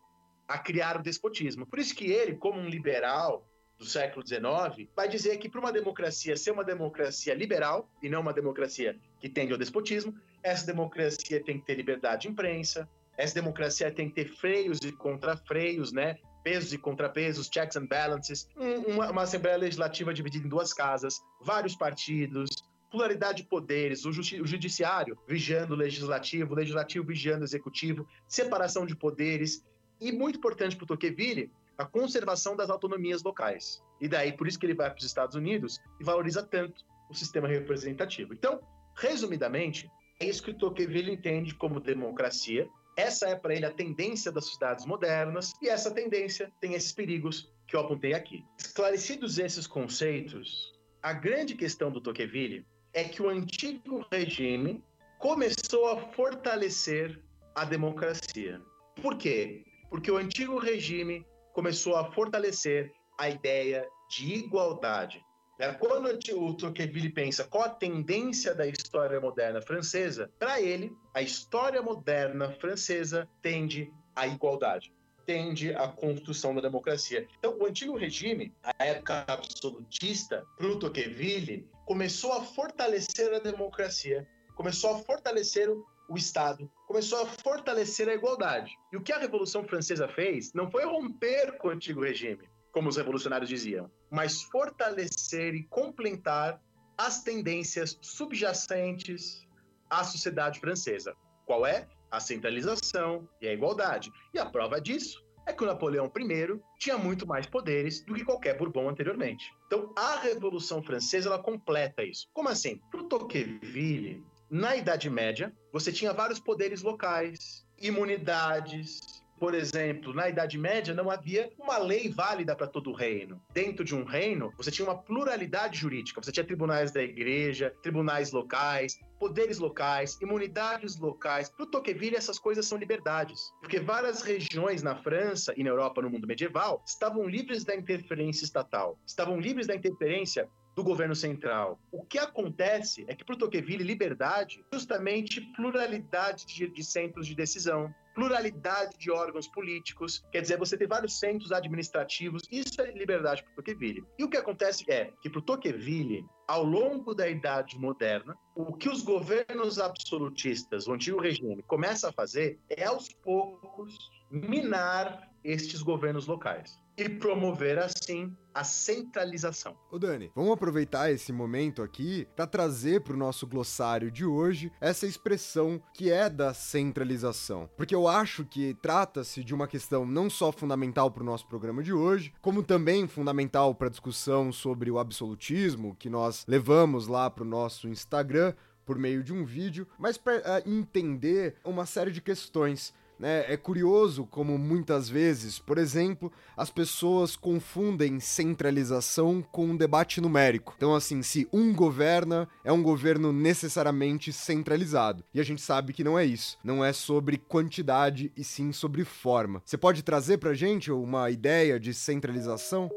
a 0.48 0.58
criar 0.58 0.98
o 0.98 1.04
despotismo. 1.04 1.66
Por 1.66 1.80
isso 1.80 1.94
que 1.94 2.10
ele, 2.12 2.36
como 2.36 2.60
um 2.60 2.70
liberal 2.70 3.46
do 3.78 3.86
século 3.86 4.26
XIX, 4.26 4.90
vai 4.96 5.08
dizer 5.08 5.38
que 5.38 5.50
para 5.50 5.60
uma 5.60 5.72
democracia 5.72 6.36
ser 6.36 6.52
uma 6.52 6.64
democracia 6.64 7.34
liberal 7.34 7.90
e 8.02 8.10
não 8.10 8.22
uma 8.22 8.34
democracia 8.34 8.98
que 9.20 9.30
tende 9.30 9.54
ao 9.54 9.60
despotismo, 9.60 10.14
essa 10.42 10.66
democracia 10.66 11.44
tem 11.44 11.60
que 11.60 11.66
ter 11.66 11.76
liberdade 11.76 12.24
de 12.24 12.28
imprensa, 12.30 12.90
essa 13.18 13.36
democracia 13.36 13.92
tem 13.92 14.10
que 14.10 14.16
ter 14.16 14.26
freios 14.26 14.80
e 14.84 14.92
contrafreios, 14.92 15.92
né? 15.92 16.18
Pesos 16.44 16.74
e 16.74 16.78
contrapesos, 16.78 17.50
checks 17.52 17.76
and 17.76 17.88
balances, 17.88 18.48
uma, 18.88 19.12
uma 19.12 19.22
Assembleia 19.24 19.58
Legislativa 19.58 20.14
dividida 20.14 20.46
em 20.46 20.50
duas 20.50 20.74
casas, 20.74 21.22
vários 21.42 21.76
partidos, 21.76 22.50
pluralidade 22.90 23.44
de 23.44 23.50
poderes, 23.50 24.06
o, 24.06 24.10
o, 24.10 24.14
judiciário 24.48 25.18
vigiando 25.28 25.74
o 25.74 25.78
legislativo, 25.78 26.54
o 26.54 26.56
legislativo 26.56 27.06
vigiando 27.06 27.42
o 27.42 27.46
executivo, 27.46 28.08
separação 28.28 28.86
de 28.86 28.96
poderes 28.96 29.64
e, 30.02 30.12
muito 30.12 30.38
importante 30.38 30.76
para 30.76 30.84
o 30.84 30.88
Tocqueville, 30.88 31.52
a 31.78 31.86
conservação 31.86 32.56
das 32.56 32.70
autonomias 32.70 33.24
locais. 33.24 33.82
E 34.02 34.08
daí, 34.08 34.34
por 34.34 34.48
isso 34.48 34.60
que 34.60 34.66
ele 34.66 34.74
vai 34.74 34.90
para 34.90 35.00
os 35.00 35.06
Estados 35.06 35.36
Unidos 35.36 35.80
e 36.00 36.04
valoriza 36.04 36.44
tanto 36.44 36.84
o 37.10 37.14
sistema 37.14 37.48
representativo. 37.48 38.34
Então, 38.34 38.60
resumidamente, 38.96 39.90
é 40.20 40.26
isso 40.26 40.44
que 40.44 40.52
o 40.52 40.58
Tocqueville 40.58 41.12
entende 41.12 41.56
como 41.56 41.80
democracia, 41.80 42.68
essa 43.00 43.30
é 43.30 43.36
para 43.36 43.56
ele 43.56 43.66
a 43.66 43.72
tendência 43.72 44.32
das 44.32 44.46
sociedades 44.46 44.86
modernas 44.86 45.54
e 45.62 45.70
essa 45.70 45.90
tendência 45.90 46.52
tem 46.60 46.74
esses 46.74 46.92
perigos 46.92 47.50
que 47.66 47.76
eu 47.76 47.80
apontei 47.80 48.14
aqui. 48.14 48.46
Esclarecidos 48.58 49.40
esses 49.40 49.66
conceitos, 49.66 50.74
a 51.02 51.14
grande 51.14 51.56
questão 51.56 51.90
do 51.90 52.02
Tocqueville 52.02 52.66
é 52.94 53.06
que 53.06 53.22
o 53.22 53.30
antigo 53.30 54.06
regime 54.12 54.84
começou 55.18 55.88
a 55.88 55.98
fortalecer 56.12 57.18
a 57.56 57.64
democracia. 57.64 58.62
Por 59.02 59.18
quê? 59.18 59.64
Porque 59.90 60.12
o 60.12 60.18
antigo 60.18 60.60
regime 60.60 61.26
começou 61.54 61.96
a 61.96 62.12
fortalecer 62.12 62.92
a 63.18 63.30
ideia 63.30 63.88
de 64.10 64.34
igualdade. 64.34 65.24
É, 65.60 65.74
quando 65.74 66.08
o 66.38 66.54
Tocqueville 66.54 67.10
pensa 67.10 67.44
qual 67.44 67.66
a 67.66 67.70
tendência 67.70 68.56
da 68.56 68.66
história 68.66 69.20
moderna 69.20 69.62
francesa, 69.62 70.32
para 70.40 70.62
ele, 70.62 70.90
a 71.14 71.22
história 71.22 71.82
moderna 71.82 72.50
francesa 72.54 73.28
tende 73.42 73.92
à 74.16 74.26
igualdade, 74.26 74.94
tende 75.26 75.76
à 75.76 75.90
construção 75.90 76.56
da 76.56 76.62
democracia. 76.62 77.28
Então, 77.38 77.58
o 77.60 77.66
antigo 77.66 77.98
regime, 77.98 78.54
a 78.64 78.86
época 78.86 79.26
absolutista, 79.28 80.46
para 80.58 80.68
o 80.68 80.80
Tocqueville, 80.80 81.68
começou 81.86 82.32
a 82.32 82.42
fortalecer 82.42 83.34
a 83.34 83.40
democracia, 83.40 84.26
começou 84.56 84.96
a 84.96 85.00
fortalecer 85.00 85.70
o 85.70 86.16
Estado, 86.16 86.72
começou 86.88 87.22
a 87.22 87.26
fortalecer 87.26 88.08
a 88.08 88.14
igualdade. 88.14 88.72
E 88.94 88.98
o 88.98 89.02
que 89.04 89.12
a 89.12 89.20
Revolução 89.20 89.66
Francesa 89.66 90.08
fez 90.08 90.54
não 90.54 90.72
foi 90.72 90.86
romper 90.86 91.58
com 91.58 91.68
o 91.68 91.72
antigo 91.72 92.02
regime, 92.02 92.48
como 92.72 92.90
os 92.90 92.98
revolucionários 92.98 93.50
diziam, 93.50 93.92
mas 94.10 94.42
fortalecer 94.44 95.56
e 95.56 95.64
complementar 95.64 96.62
as 96.98 97.24
tendências 97.24 97.98
subjacentes 98.02 99.48
à 99.90 100.04
sociedade 100.04 100.60
francesa. 100.60 101.16
Qual 101.46 101.66
é? 101.66 101.88
A 102.12 102.20
centralização 102.20 103.28
e 103.42 103.48
a 103.48 103.54
igualdade. 103.54 104.12
E 104.34 104.40
a 104.40 104.46
prova 104.46 104.82
disso 104.82 105.24
é 105.46 105.54
que 105.54 105.64
o 105.64 105.68
Napoleão 105.68 106.12
I 106.16 106.62
tinha 106.78 106.98
muito 106.98 107.26
mais 107.26 107.48
poderes 107.48 108.04
do 108.06 108.14
que 108.14 108.24
qualquer 108.24 108.58
Bourbon 108.58 108.90
anteriormente. 108.90 109.52
Então, 109.66 109.94
a 109.98 110.20
Revolução 110.20 110.84
Francesa 110.84 111.30
ela 111.30 111.42
completa 111.42 112.04
isso. 112.04 112.28
Como 112.34 112.50
assim? 112.50 112.80
Para 112.92 113.04
Tocqueville, 113.06 114.24
na 114.50 114.76
Idade 114.76 115.10
Média, 115.10 115.52
você 115.72 115.92
tinha 115.92 116.14
vários 116.14 116.40
poderes 116.40 116.82
locais, 116.82 117.66
imunidades, 117.80 119.00
por 119.40 119.54
exemplo, 119.54 120.14
na 120.14 120.28
Idade 120.30 120.58
Média 120.58 120.94
não 120.94 121.10
havia 121.10 121.52
uma 121.58 121.78
lei 121.78 122.10
válida 122.10 122.56
para 122.56 122.68
todo 122.68 122.92
o 122.92 122.94
reino. 122.94 123.42
Dentro 123.54 123.86
de 123.86 123.96
um 123.96 124.04
reino, 124.04 124.54
você 124.58 124.70
tinha 124.70 124.88
uma 124.88 124.98
pluralidade 124.98 125.78
jurídica. 125.78 126.22
Você 126.22 126.32
tinha 126.32 126.46
tribunais 126.46 126.92
da 126.92 127.02
igreja, 127.02 127.74
tribunais 127.82 128.32
locais, 128.32 129.00
poderes 129.18 129.58
locais, 129.58 130.18
imunidades 130.22 131.00
locais. 131.00 131.50
Para 131.50 131.64
o 131.64 131.68
Tocqueville, 131.68 132.16
essas 132.16 132.38
coisas 132.38 132.66
são 132.66 132.78
liberdades. 132.78 133.40
Porque 133.62 133.80
várias 133.80 134.22
regiões 134.22 134.84
na 134.84 134.96
França 134.96 135.54
e 135.56 135.64
na 135.64 135.70
Europa, 135.70 136.02
no 136.02 136.10
mundo 136.10 136.28
medieval, 136.28 136.84
estavam 136.86 137.28
livres 137.28 137.64
da 137.64 137.76
interferência 137.76 138.44
estatal, 138.44 139.00
estavam 139.06 139.40
livres 139.40 139.68
da 139.68 139.76
interferência 139.76 140.50
do 140.76 140.84
governo 140.84 141.16
central. 141.16 141.78
O 141.92 142.04
que 142.06 142.18
acontece 142.18 143.04
é 143.10 143.14
que 143.14 143.26
para 143.26 143.36
o 143.36 143.38
Tocqueville, 143.38 143.84
liberdade 143.84 144.64
justamente 144.72 145.42
pluralidade 145.56 146.46
de, 146.46 146.68
de 146.70 146.84
centros 146.84 147.28
de 147.28 147.36
decisão 147.36 147.94
pluralidade 148.20 148.98
de 148.98 149.10
órgãos 149.10 149.48
políticos, 149.48 150.22
quer 150.30 150.42
dizer, 150.42 150.58
você 150.58 150.78
tem 150.78 150.86
vários 150.86 151.18
centros 151.20 151.54
administrativos, 151.54 152.44
isso 152.52 152.82
é 152.82 152.92
liberdade 152.92 153.42
para 153.42 153.54
Tocqueville. 153.54 154.04
E 154.18 154.26
o 154.26 154.30
que 154.30 154.36
acontece 154.36 154.84
é 154.92 155.14
que 155.22 155.30
para 155.30 155.42
Tocqueville, 155.42 156.26
ao 156.46 156.66
longo 156.66 157.16
da 157.16 157.30
Idade 157.30 157.80
Moderna, 157.80 158.36
o 158.54 158.74
que 158.74 158.90
os 158.90 159.04
governos 159.04 159.80
absolutistas, 159.80 160.86
o 160.86 160.94
antigo 160.94 161.22
regime, 161.22 161.64
começa 161.64 162.10
a 162.10 162.12
fazer 162.12 162.60
é, 162.70 162.84
aos 162.84 163.08
poucos, 163.24 163.98
minar 164.30 165.32
estes 165.42 165.82
governos 165.82 166.28
locais 166.28 166.78
e 167.00 167.08
promover 167.08 167.80
assim 167.80 168.36
a 168.54 168.64
centralização. 168.64 169.78
Ô 169.90 169.98
Dani, 169.98 170.32
vamos 170.36 170.52
aproveitar 170.52 171.10
esse 171.10 171.32
momento 171.32 171.82
aqui 171.82 172.28
para 172.36 172.46
trazer 172.46 173.02
para 173.02 173.14
o 173.14 173.18
nosso 173.18 173.48
glossário 173.48 174.12
de 174.12 174.26
hoje 174.26 174.70
essa 174.82 175.08
expressão 175.08 175.82
que 175.94 176.12
é 176.12 176.30
da 176.30 176.54
centralização, 176.54 177.70
porque 177.78 177.96
eu 177.96 178.08
acho 178.08 178.44
que 178.44 178.76
trata-se 178.82 179.44
de 179.44 179.54
uma 179.54 179.68
questão 179.68 180.06
não 180.06 180.30
só 180.30 180.52
fundamental 180.52 181.10
para 181.10 181.24
o 181.24 181.26
nosso 181.26 181.48
programa 181.48 181.82
de 181.82 181.94
hoje, 181.94 182.34
como 182.42 182.64
também 182.64 183.08
fundamental 183.08 183.74
para 183.74 183.88
a 183.88 183.92
discussão 183.92 184.52
sobre 184.52 184.92
o 184.92 185.00
absolutismo 185.00 185.96
que 185.96 186.10
nós 186.10 186.44
levamos 186.48 187.08
lá 187.08 187.30
para 187.30 187.44
o 187.44 187.48
nosso 187.48 187.88
Instagram 187.88 188.54
por 188.90 188.98
meio 188.98 189.24
de 189.24 189.32
um 189.32 189.46
vídeo, 189.46 189.88
mas 190.00 190.18
para 190.18 190.38
uh, 190.38 190.42
eh, 190.44 190.64
entender 190.66 191.56
uma 191.64 191.86
série 191.86 192.10
de 192.10 192.20
questões? 192.20 192.92
É 193.22 193.58
curioso 193.58 194.26
como 194.26 194.58
muitas 194.58 195.10
vezes, 195.10 195.60
por 195.60 195.78
exemplo, 195.78 196.32
as 196.56 196.70
pessoas 196.70 197.36
confundem 197.36 198.20
centralização 198.20 199.42
com 199.42 199.66
um 199.66 199.78
debate 199.78 200.22
numérico. 200.22 200.74
Então, 200.78 200.96
assim, 200.96 201.22
se 201.22 201.48
um 201.52 201.74
governa, 201.74 202.48
é 202.64 202.72
um 202.72 202.82
governo 202.82 203.34
necessariamente 203.34 204.32
centralizado. 204.32 205.24
E 205.34 205.40
a 205.40 205.44
gente 205.44 205.62
sabe 205.62 205.94
que 205.94 206.04
não 206.04 206.18
é 206.18 206.26
isso. 206.26 206.58
Não 206.64 206.84
é 206.84 206.94
sobre 206.94 207.38
quantidade 207.38 208.32
e 208.38 208.44
sim 208.44 208.72
sobre 208.72 209.04
forma. 209.04 209.62
Você 209.66 209.78
pode 209.78 210.04
trazer 210.04 210.38
pra 210.38 210.54
gente 210.54 210.92
uma 210.92 211.30
ideia 211.30 211.80
de 211.80 211.94
centralização? 211.94 212.90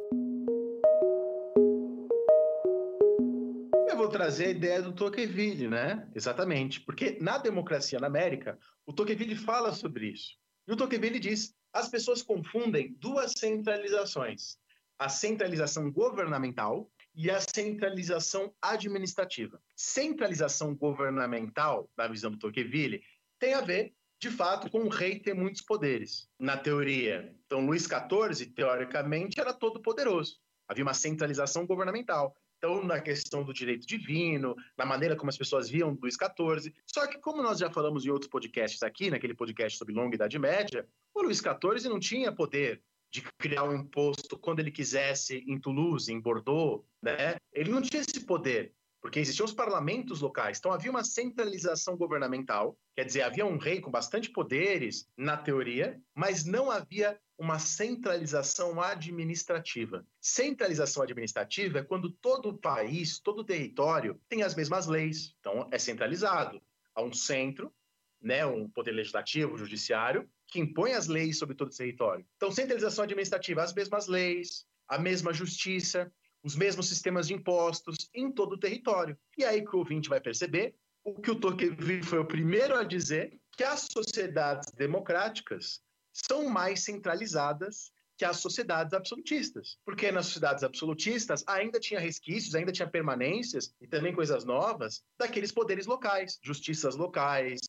Trazer 4.12 4.46
a 4.46 4.50
ideia 4.50 4.82
do 4.82 4.92
Tocqueville, 4.92 5.68
né? 5.68 6.08
Exatamente. 6.14 6.80
Porque 6.80 7.18
na 7.20 7.38
democracia 7.38 7.98
na 7.98 8.06
América, 8.06 8.58
o 8.86 8.92
Tocqueville 8.92 9.34
fala 9.34 9.72
sobre 9.72 10.08
isso. 10.08 10.36
E 10.68 10.72
o 10.72 10.76
Tocqueville 10.76 11.18
diz: 11.18 11.54
as 11.72 11.88
pessoas 11.88 12.22
confundem 12.22 12.94
duas 12.98 13.32
centralizações: 13.32 14.58
a 14.98 15.08
centralização 15.08 15.90
governamental 15.90 16.90
e 17.14 17.30
a 17.30 17.40
centralização 17.40 18.54
administrativa. 18.60 19.60
Centralização 19.74 20.74
governamental, 20.74 21.90
na 21.96 22.06
visão 22.06 22.30
do 22.30 22.38
Tocqueville, 22.38 23.02
tem 23.38 23.54
a 23.54 23.60
ver, 23.60 23.94
de 24.20 24.30
fato, 24.30 24.70
com 24.70 24.80
o 24.80 24.88
rei 24.88 25.18
ter 25.18 25.34
muitos 25.34 25.62
poderes. 25.62 26.28
Na 26.38 26.56
teoria, 26.56 27.34
então 27.44 27.66
Luís 27.66 27.84
XIV, 27.84 28.46
teoricamente, 28.54 29.40
era 29.40 29.52
todo 29.52 29.82
poderoso. 29.82 30.38
Havia 30.68 30.84
uma 30.84 30.94
centralização 30.94 31.66
governamental. 31.66 32.34
Então, 32.64 32.80
na 32.84 33.00
questão 33.00 33.42
do 33.42 33.52
direito 33.52 33.84
divino, 33.84 34.54
na 34.78 34.86
maneira 34.86 35.16
como 35.16 35.28
as 35.28 35.36
pessoas 35.36 35.68
viam 35.68 35.98
Luís 36.00 36.14
XIV. 36.14 36.72
Só 36.86 37.08
que, 37.08 37.18
como 37.18 37.42
nós 37.42 37.58
já 37.58 37.68
falamos 37.68 38.06
em 38.06 38.10
outros 38.10 38.30
podcasts 38.30 38.84
aqui, 38.84 39.10
naquele 39.10 39.34
podcast 39.34 39.76
sobre 39.76 39.92
longa 39.92 40.14
Idade 40.14 40.38
Média, 40.38 40.86
o 41.12 41.22
Luís 41.22 41.38
XIV 41.38 41.88
não 41.88 41.98
tinha 41.98 42.30
poder 42.30 42.80
de 43.10 43.20
criar 43.36 43.64
um 43.64 43.74
imposto 43.74 44.38
quando 44.38 44.60
ele 44.60 44.70
quisesse 44.70 45.44
em 45.48 45.58
Toulouse, 45.58 46.10
em 46.10 46.20
Bordeaux, 46.20 46.84
né? 47.02 47.34
Ele 47.52 47.72
não 47.72 47.82
tinha 47.82 48.00
esse 48.00 48.24
poder, 48.24 48.72
porque 49.03 49.18
existiam 49.18 49.44
os 49.44 49.53
parlamentos 49.53 50.20
locais. 50.20 50.59
Então 50.59 50.72
havia 50.72 50.90
uma 50.90 51.03
centralização 51.03 51.96
governamental, 51.96 52.78
quer 52.94 53.05
dizer, 53.05 53.22
havia 53.22 53.44
um 53.44 53.59
rei 53.59 53.80
com 53.80 53.90
bastante 53.90 54.30
poderes 54.30 55.09
na 55.16 55.36
teoria, 55.36 56.00
mas 56.14 56.44
não 56.44 56.70
havia 56.70 57.18
uma 57.36 57.59
centralização 57.59 58.80
administrativa. 58.80 60.07
Centralização 60.20 61.03
administrativa 61.03 61.80
é 61.80 61.82
quando 61.82 62.12
todo 62.12 62.50
o 62.50 62.57
país, 62.57 63.18
todo 63.18 63.40
o 63.40 63.44
território 63.44 64.20
tem 64.28 64.44
as 64.44 64.55
mesmas 64.55 64.86
leis. 64.86 65.34
Então, 65.40 65.68
é 65.72 65.78
centralizado. 65.78 66.62
Há 66.94 67.03
um 67.03 67.12
centro, 67.12 67.74
né, 68.20 68.46
um 68.46 68.70
poder 68.70 68.92
legislativo, 68.92 69.59
judiciário, 69.59 70.30
que 70.46 70.61
impõe 70.61 70.92
as 70.92 71.09
leis 71.09 71.38
sobre 71.38 71.57
todo 71.57 71.72
o 71.72 71.76
território. 71.76 72.24
Então, 72.36 72.53
centralização 72.53 73.03
administrativa, 73.03 73.64
as 73.64 73.74
mesmas 73.74 74.07
leis, 74.07 74.64
a 74.86 74.96
mesma 74.96 75.32
justiça, 75.32 76.12
os 76.43 76.57
mesmos 76.57 76.88
sistemas 76.88 77.28
de 77.28 77.34
impostos 77.34 78.11
em 78.14 78.30
todo 78.30 78.55
o 78.55 78.59
território. 78.59 79.16
E 79.38 79.45
aí 79.45 79.64
que 79.64 79.74
o 79.74 79.78
ouvinte 79.78 80.09
vai 80.09 80.20
perceber 80.20 80.74
o 81.05 81.14
que 81.14 81.30
o 81.30 81.38
Tocqueville 81.38 82.03
foi 82.03 82.18
o 82.18 82.26
primeiro 82.26 82.74
a 82.76 82.84
dizer, 82.84 83.38
que 83.57 83.64
as 83.64 83.88
sociedades 83.93 84.72
democráticas 84.72 85.80
são 86.12 86.49
mais 86.49 86.84
centralizadas 86.84 87.93
que 88.16 88.24
as 88.24 88.38
sociedades 88.38 88.93
absolutistas. 88.93 89.78
Porque 89.84 90.12
nas 90.12 90.26
sociedades 90.26 90.62
absolutistas 90.62 91.43
ainda 91.47 91.80
tinha 91.80 91.99
resquícios, 91.99 92.55
ainda 92.55 92.72
tinha 92.72 92.88
permanências 92.88 93.74
e 93.80 93.86
também 93.86 94.14
coisas 94.14 94.45
novas 94.45 95.03
daqueles 95.18 95.51
poderes 95.51 95.86
locais, 95.86 96.38
justiças 96.43 96.95
locais, 96.95 97.61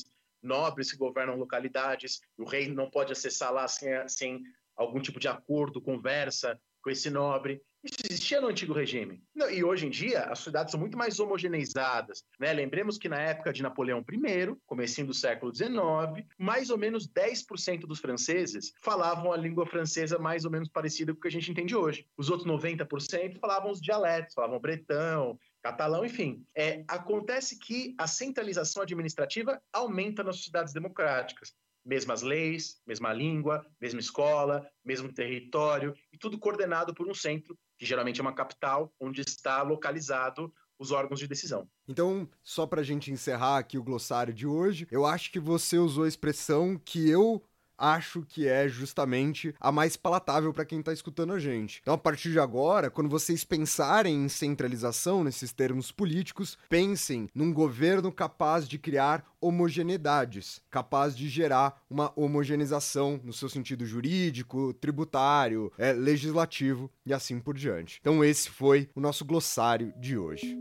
nobres 0.42 0.92
que 0.92 0.98
governam 0.98 1.38
localidades, 1.38 2.20
o 2.38 2.44
rei 2.44 2.68
não 2.68 2.90
pode 2.90 3.14
acessar 3.14 3.52
lá 3.52 3.68
sem, 3.68 3.90
sem 4.08 4.44
algum 4.76 5.00
tipo 5.00 5.20
de 5.20 5.28
acordo, 5.28 5.82
conversa 5.82 6.60
com 6.82 6.90
esse 6.90 7.10
nobre. 7.10 7.62
Isso 7.84 7.98
existia 8.06 8.40
no 8.40 8.48
antigo 8.48 8.72
regime. 8.72 9.22
E 9.52 9.62
hoje 9.62 9.88
em 9.88 9.90
dia, 9.90 10.22
as 10.24 10.40
sociedades 10.40 10.72
são 10.72 10.80
muito 10.80 10.98
mais 10.98 11.20
homogeneizadas. 11.20 12.24
Né? 12.40 12.54
Lembremos 12.54 12.98
que 12.98 13.10
na 13.10 13.20
época 13.20 13.52
de 13.52 13.62
Napoleão 13.62 14.00
I, 14.00 14.56
comecinho 14.66 15.08
do 15.08 15.14
século 15.14 15.54
XIX, 15.54 16.26
mais 16.38 16.70
ou 16.70 16.78
menos 16.78 17.06
10% 17.08 17.82
dos 17.82 18.00
franceses 18.00 18.72
falavam 18.82 19.34
a 19.34 19.38
língua 19.38 19.66
francesa 19.66 20.18
mais 20.18 20.46
ou 20.46 20.52
menos 20.52 20.70
parecida 20.70 21.12
com 21.12 21.20
o 21.20 21.22
que 21.22 21.28
a 21.28 21.32
gente 21.32 21.52
entende 21.52 21.76
hoje. 21.76 22.08
Os 22.18 22.30
outros 22.30 22.50
90% 22.50 23.38
falavam 23.40 23.70
os 23.70 23.82
dialetos, 23.82 24.34
falavam 24.34 24.60
bretão, 24.62 25.38
catalão, 25.62 26.06
enfim. 26.06 26.46
É, 26.56 26.86
acontece 26.88 27.60
que 27.60 27.94
a 27.98 28.08
centralização 28.08 28.82
administrativa 28.82 29.62
aumenta 29.74 30.24
nas 30.24 30.38
sociedades 30.38 30.74
democráticas 30.74 31.54
mesmas 31.86 32.22
leis, 32.22 32.82
mesma 32.86 33.12
língua, 33.12 33.66
mesma 33.80 34.00
escola, 34.00 34.68
mesmo 34.84 35.12
território, 35.12 35.94
e 36.12 36.18
tudo 36.18 36.40
coordenado 36.40 36.94
por 36.94 37.08
um 37.08 37.14
centro, 37.14 37.58
que 37.78 37.86
geralmente 37.86 38.20
é 38.20 38.24
uma 38.24 38.34
capital, 38.34 38.94
onde 39.00 39.22
está 39.22 39.62
localizado 39.62 40.54
os 40.80 40.92
órgãos 40.92 41.20
de 41.20 41.28
decisão. 41.28 41.68
Então, 41.88 42.28
só 42.42 42.66
para 42.66 42.82
a 42.82 42.84
gente 42.84 43.12
encerrar 43.12 43.58
aqui 43.58 43.78
o 43.78 43.84
glossário 43.84 44.34
de 44.34 44.48
hoje, 44.48 44.88
eu 44.92 45.06
acho 45.06 45.32
que 45.32 45.40
você 45.40 45.78
usou 45.78 46.04
a 46.04 46.08
expressão 46.08 46.78
que 46.78 47.10
eu 47.10 47.44
acho 47.84 48.22
que 48.22 48.48
é 48.48 48.68
justamente 48.70 49.54
a 49.60 49.72
mais 49.72 49.98
palatável 49.98 50.54
para 50.54 50.64
quem 50.64 50.80
está 50.80 50.94
escutando 50.94 51.34
a 51.34 51.40
gente. 51.40 51.80
Então, 51.82 51.94
a 51.94 51.98
partir 51.98 52.32
de 52.32 52.40
agora, 52.40 52.90
quando 52.90 53.10
vocês 53.10 53.44
pensarem 53.44 54.24
em 54.24 54.30
centralização 54.30 55.24
nesses 55.24 55.52
termos 55.52 55.92
políticos, 55.92 56.58
pensem 56.70 57.30
num 57.36 57.52
governo 57.52 58.12
capaz 58.12 58.68
de 58.68 58.80
criar 58.80 59.26
homogeneidades, 59.42 60.62
capaz 60.72 61.16
de 61.16 61.28
gerar 61.28 61.84
uma 61.90 62.14
homogeneização 62.16 63.20
no 63.24 63.34
seu 63.34 63.50
sentido 63.50 63.86
jurídico, 63.86 64.74
tributário, 64.74 65.72
é, 65.78 65.92
legislativo 65.92 66.90
e 67.06 67.14
assim 67.14 67.40
por 67.40 67.56
diante. 67.56 68.00
Então, 68.00 68.24
esse 68.24 68.50
foi 68.50 68.90
o 68.96 69.02
nosso 69.02 69.26
glossário 69.26 69.94
de 70.00 70.18
hoje. 70.18 70.58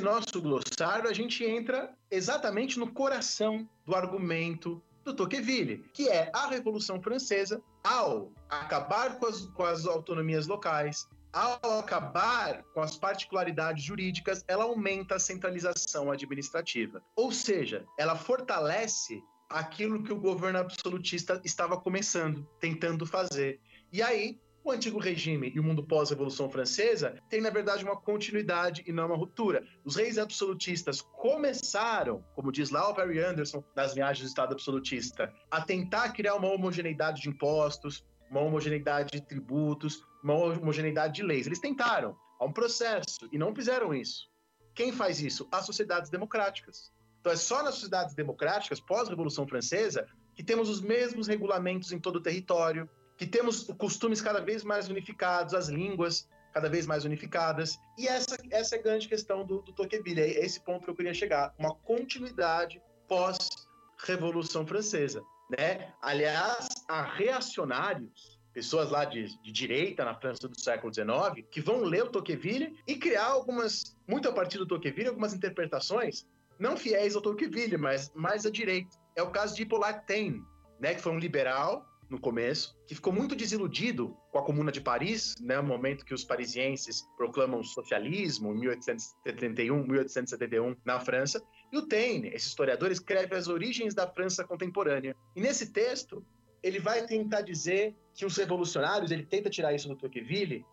Nosso 0.00 0.40
glossário, 0.40 1.08
a 1.08 1.12
gente 1.12 1.44
entra 1.44 1.94
exatamente 2.10 2.78
no 2.78 2.92
coração 2.92 3.68
do 3.84 3.94
argumento 3.94 4.82
do 5.04 5.14
Tocqueville, 5.14 5.84
que 5.92 6.08
é 6.08 6.30
a 6.34 6.46
Revolução 6.46 7.00
Francesa, 7.00 7.62
ao 7.82 8.32
acabar 8.48 9.18
com 9.18 9.26
as, 9.26 9.46
com 9.46 9.64
as 9.64 9.86
autonomias 9.86 10.46
locais, 10.46 11.08
ao 11.32 11.78
acabar 11.78 12.62
com 12.74 12.80
as 12.80 12.96
particularidades 12.96 13.84
jurídicas, 13.84 14.44
ela 14.48 14.64
aumenta 14.64 15.14
a 15.14 15.20
centralização 15.20 16.10
administrativa. 16.10 17.02
Ou 17.14 17.30
seja, 17.30 17.84
ela 17.96 18.16
fortalece 18.16 19.22
aquilo 19.48 20.02
que 20.02 20.12
o 20.12 20.20
governo 20.20 20.58
absolutista 20.58 21.40
estava 21.44 21.80
começando, 21.80 22.46
tentando 22.60 23.06
fazer. 23.06 23.60
E 23.92 24.02
aí, 24.02 24.38
o 24.62 24.70
antigo 24.70 24.98
regime 24.98 25.50
e 25.54 25.58
o 25.58 25.62
mundo 25.62 25.82
pós-revolução 25.82 26.50
francesa 26.50 27.16
tem, 27.28 27.40
na 27.40 27.50
verdade, 27.50 27.84
uma 27.84 27.96
continuidade 27.96 28.84
e 28.86 28.92
não 28.92 29.06
uma 29.06 29.16
ruptura. 29.16 29.64
Os 29.84 29.96
reis 29.96 30.18
absolutistas 30.18 31.00
começaram, 31.00 32.22
como 32.34 32.52
diz 32.52 32.70
lá 32.70 32.88
o 32.88 32.94
Perry 32.94 33.20
Anderson 33.20 33.64
nas 33.74 33.94
viagens 33.94 34.24
do 34.24 34.28
Estado 34.28 34.52
absolutista, 34.52 35.32
a 35.50 35.62
tentar 35.62 36.12
criar 36.12 36.34
uma 36.34 36.48
homogeneidade 36.48 37.22
de 37.22 37.28
impostos, 37.28 38.04
uma 38.30 38.40
homogeneidade 38.40 39.10
de 39.10 39.26
tributos, 39.26 40.04
uma 40.22 40.34
homogeneidade 40.34 41.14
de 41.14 41.22
leis. 41.22 41.46
Eles 41.46 41.58
tentaram, 41.58 42.16
há 42.38 42.44
um 42.44 42.52
processo, 42.52 43.28
e 43.32 43.38
não 43.38 43.54
fizeram 43.54 43.94
isso. 43.94 44.30
Quem 44.74 44.92
faz 44.92 45.20
isso? 45.20 45.48
As 45.50 45.66
sociedades 45.66 46.10
democráticas. 46.10 46.92
Então 47.20 47.32
é 47.32 47.36
só 47.36 47.62
nas 47.62 47.74
sociedades 47.74 48.14
democráticas, 48.14 48.80
pós-revolução 48.80 49.46
francesa, 49.46 50.06
que 50.34 50.44
temos 50.44 50.68
os 50.68 50.80
mesmos 50.80 51.26
regulamentos 51.26 51.92
em 51.92 51.98
todo 51.98 52.16
o 52.16 52.22
território, 52.22 52.88
que 53.20 53.26
temos 53.26 53.64
costumes 53.76 54.22
cada 54.22 54.40
vez 54.40 54.64
mais 54.64 54.88
unificados, 54.88 55.52
as 55.52 55.68
línguas 55.68 56.26
cada 56.54 56.70
vez 56.70 56.86
mais 56.86 57.04
unificadas. 57.04 57.78
E 57.98 58.08
essa, 58.08 58.34
essa 58.50 58.76
é 58.76 58.78
a 58.78 58.82
grande 58.82 59.06
questão 59.06 59.44
do, 59.44 59.60
do 59.60 59.74
Tocqueville, 59.74 60.22
é 60.22 60.42
esse 60.42 60.58
ponto 60.58 60.84
que 60.84 60.90
eu 60.90 60.96
queria 60.96 61.12
chegar, 61.12 61.54
uma 61.58 61.74
continuidade 61.74 62.80
pós-Revolução 63.06 64.66
Francesa. 64.66 65.22
Né? 65.50 65.92
Aliás, 66.00 66.70
há 66.88 67.02
reacionários, 67.02 68.40
pessoas 68.54 68.88
lá 68.88 69.04
de, 69.04 69.26
de, 69.42 69.52
direita 69.52 70.02
na 70.02 70.14
França 70.14 70.48
do 70.48 70.58
século 70.58 70.90
XIX, 70.92 71.46
que 71.50 71.60
vão 71.60 71.82
ler 71.82 72.04
o 72.04 72.10
Tocqueville 72.10 72.74
e 72.86 72.96
criar 72.96 73.26
algumas, 73.26 73.94
muito 74.08 74.30
a 74.30 74.32
partir 74.32 74.56
do 74.56 74.66
Tocqueville, 74.66 75.08
algumas 75.08 75.34
interpretações 75.34 76.26
não 76.58 76.74
fiéis 76.74 77.14
ao 77.14 77.20
Tocqueville, 77.20 77.76
mas 77.76 78.10
mais 78.14 78.46
à 78.46 78.50
direita. 78.50 78.96
É 79.14 79.22
o 79.22 79.30
caso 79.30 79.54
de 79.54 79.62
Hippolyte 79.62 80.06
Taine, 80.06 80.42
né, 80.80 80.94
que 80.94 81.02
foi 81.02 81.12
um 81.12 81.18
liberal 81.18 81.89
no 82.10 82.20
começo, 82.20 82.76
que 82.86 82.94
ficou 82.94 83.12
muito 83.12 83.36
desiludido 83.36 84.16
com 84.32 84.38
a 84.38 84.44
Comuna 84.44 84.72
de 84.72 84.80
Paris, 84.80 85.36
né, 85.40 85.60
momento 85.60 86.04
que 86.04 86.12
os 86.12 86.24
parisienses 86.24 87.02
proclamam 87.16 87.62
socialismo, 87.62 88.52
em 88.52 88.58
1871, 88.58 89.86
1871, 89.86 90.76
na 90.84 90.98
França. 90.98 91.40
E 91.72 91.78
o 91.78 91.86
Taine, 91.86 92.28
esse 92.28 92.48
historiador, 92.48 92.90
escreve 92.90 93.36
as 93.36 93.46
origens 93.46 93.94
da 93.94 94.08
França 94.08 94.44
contemporânea. 94.44 95.16
E 95.36 95.40
nesse 95.40 95.72
texto, 95.72 96.24
ele 96.62 96.80
vai 96.80 97.06
tentar 97.06 97.42
dizer 97.42 97.96
que 98.12 98.26
os 98.26 98.36
revolucionários, 98.36 99.12
ele 99.12 99.24
tenta 99.24 99.48
tirar 99.48 99.72
isso 99.72 99.88
do 99.88 99.96
Tocqueville, 99.96 100.66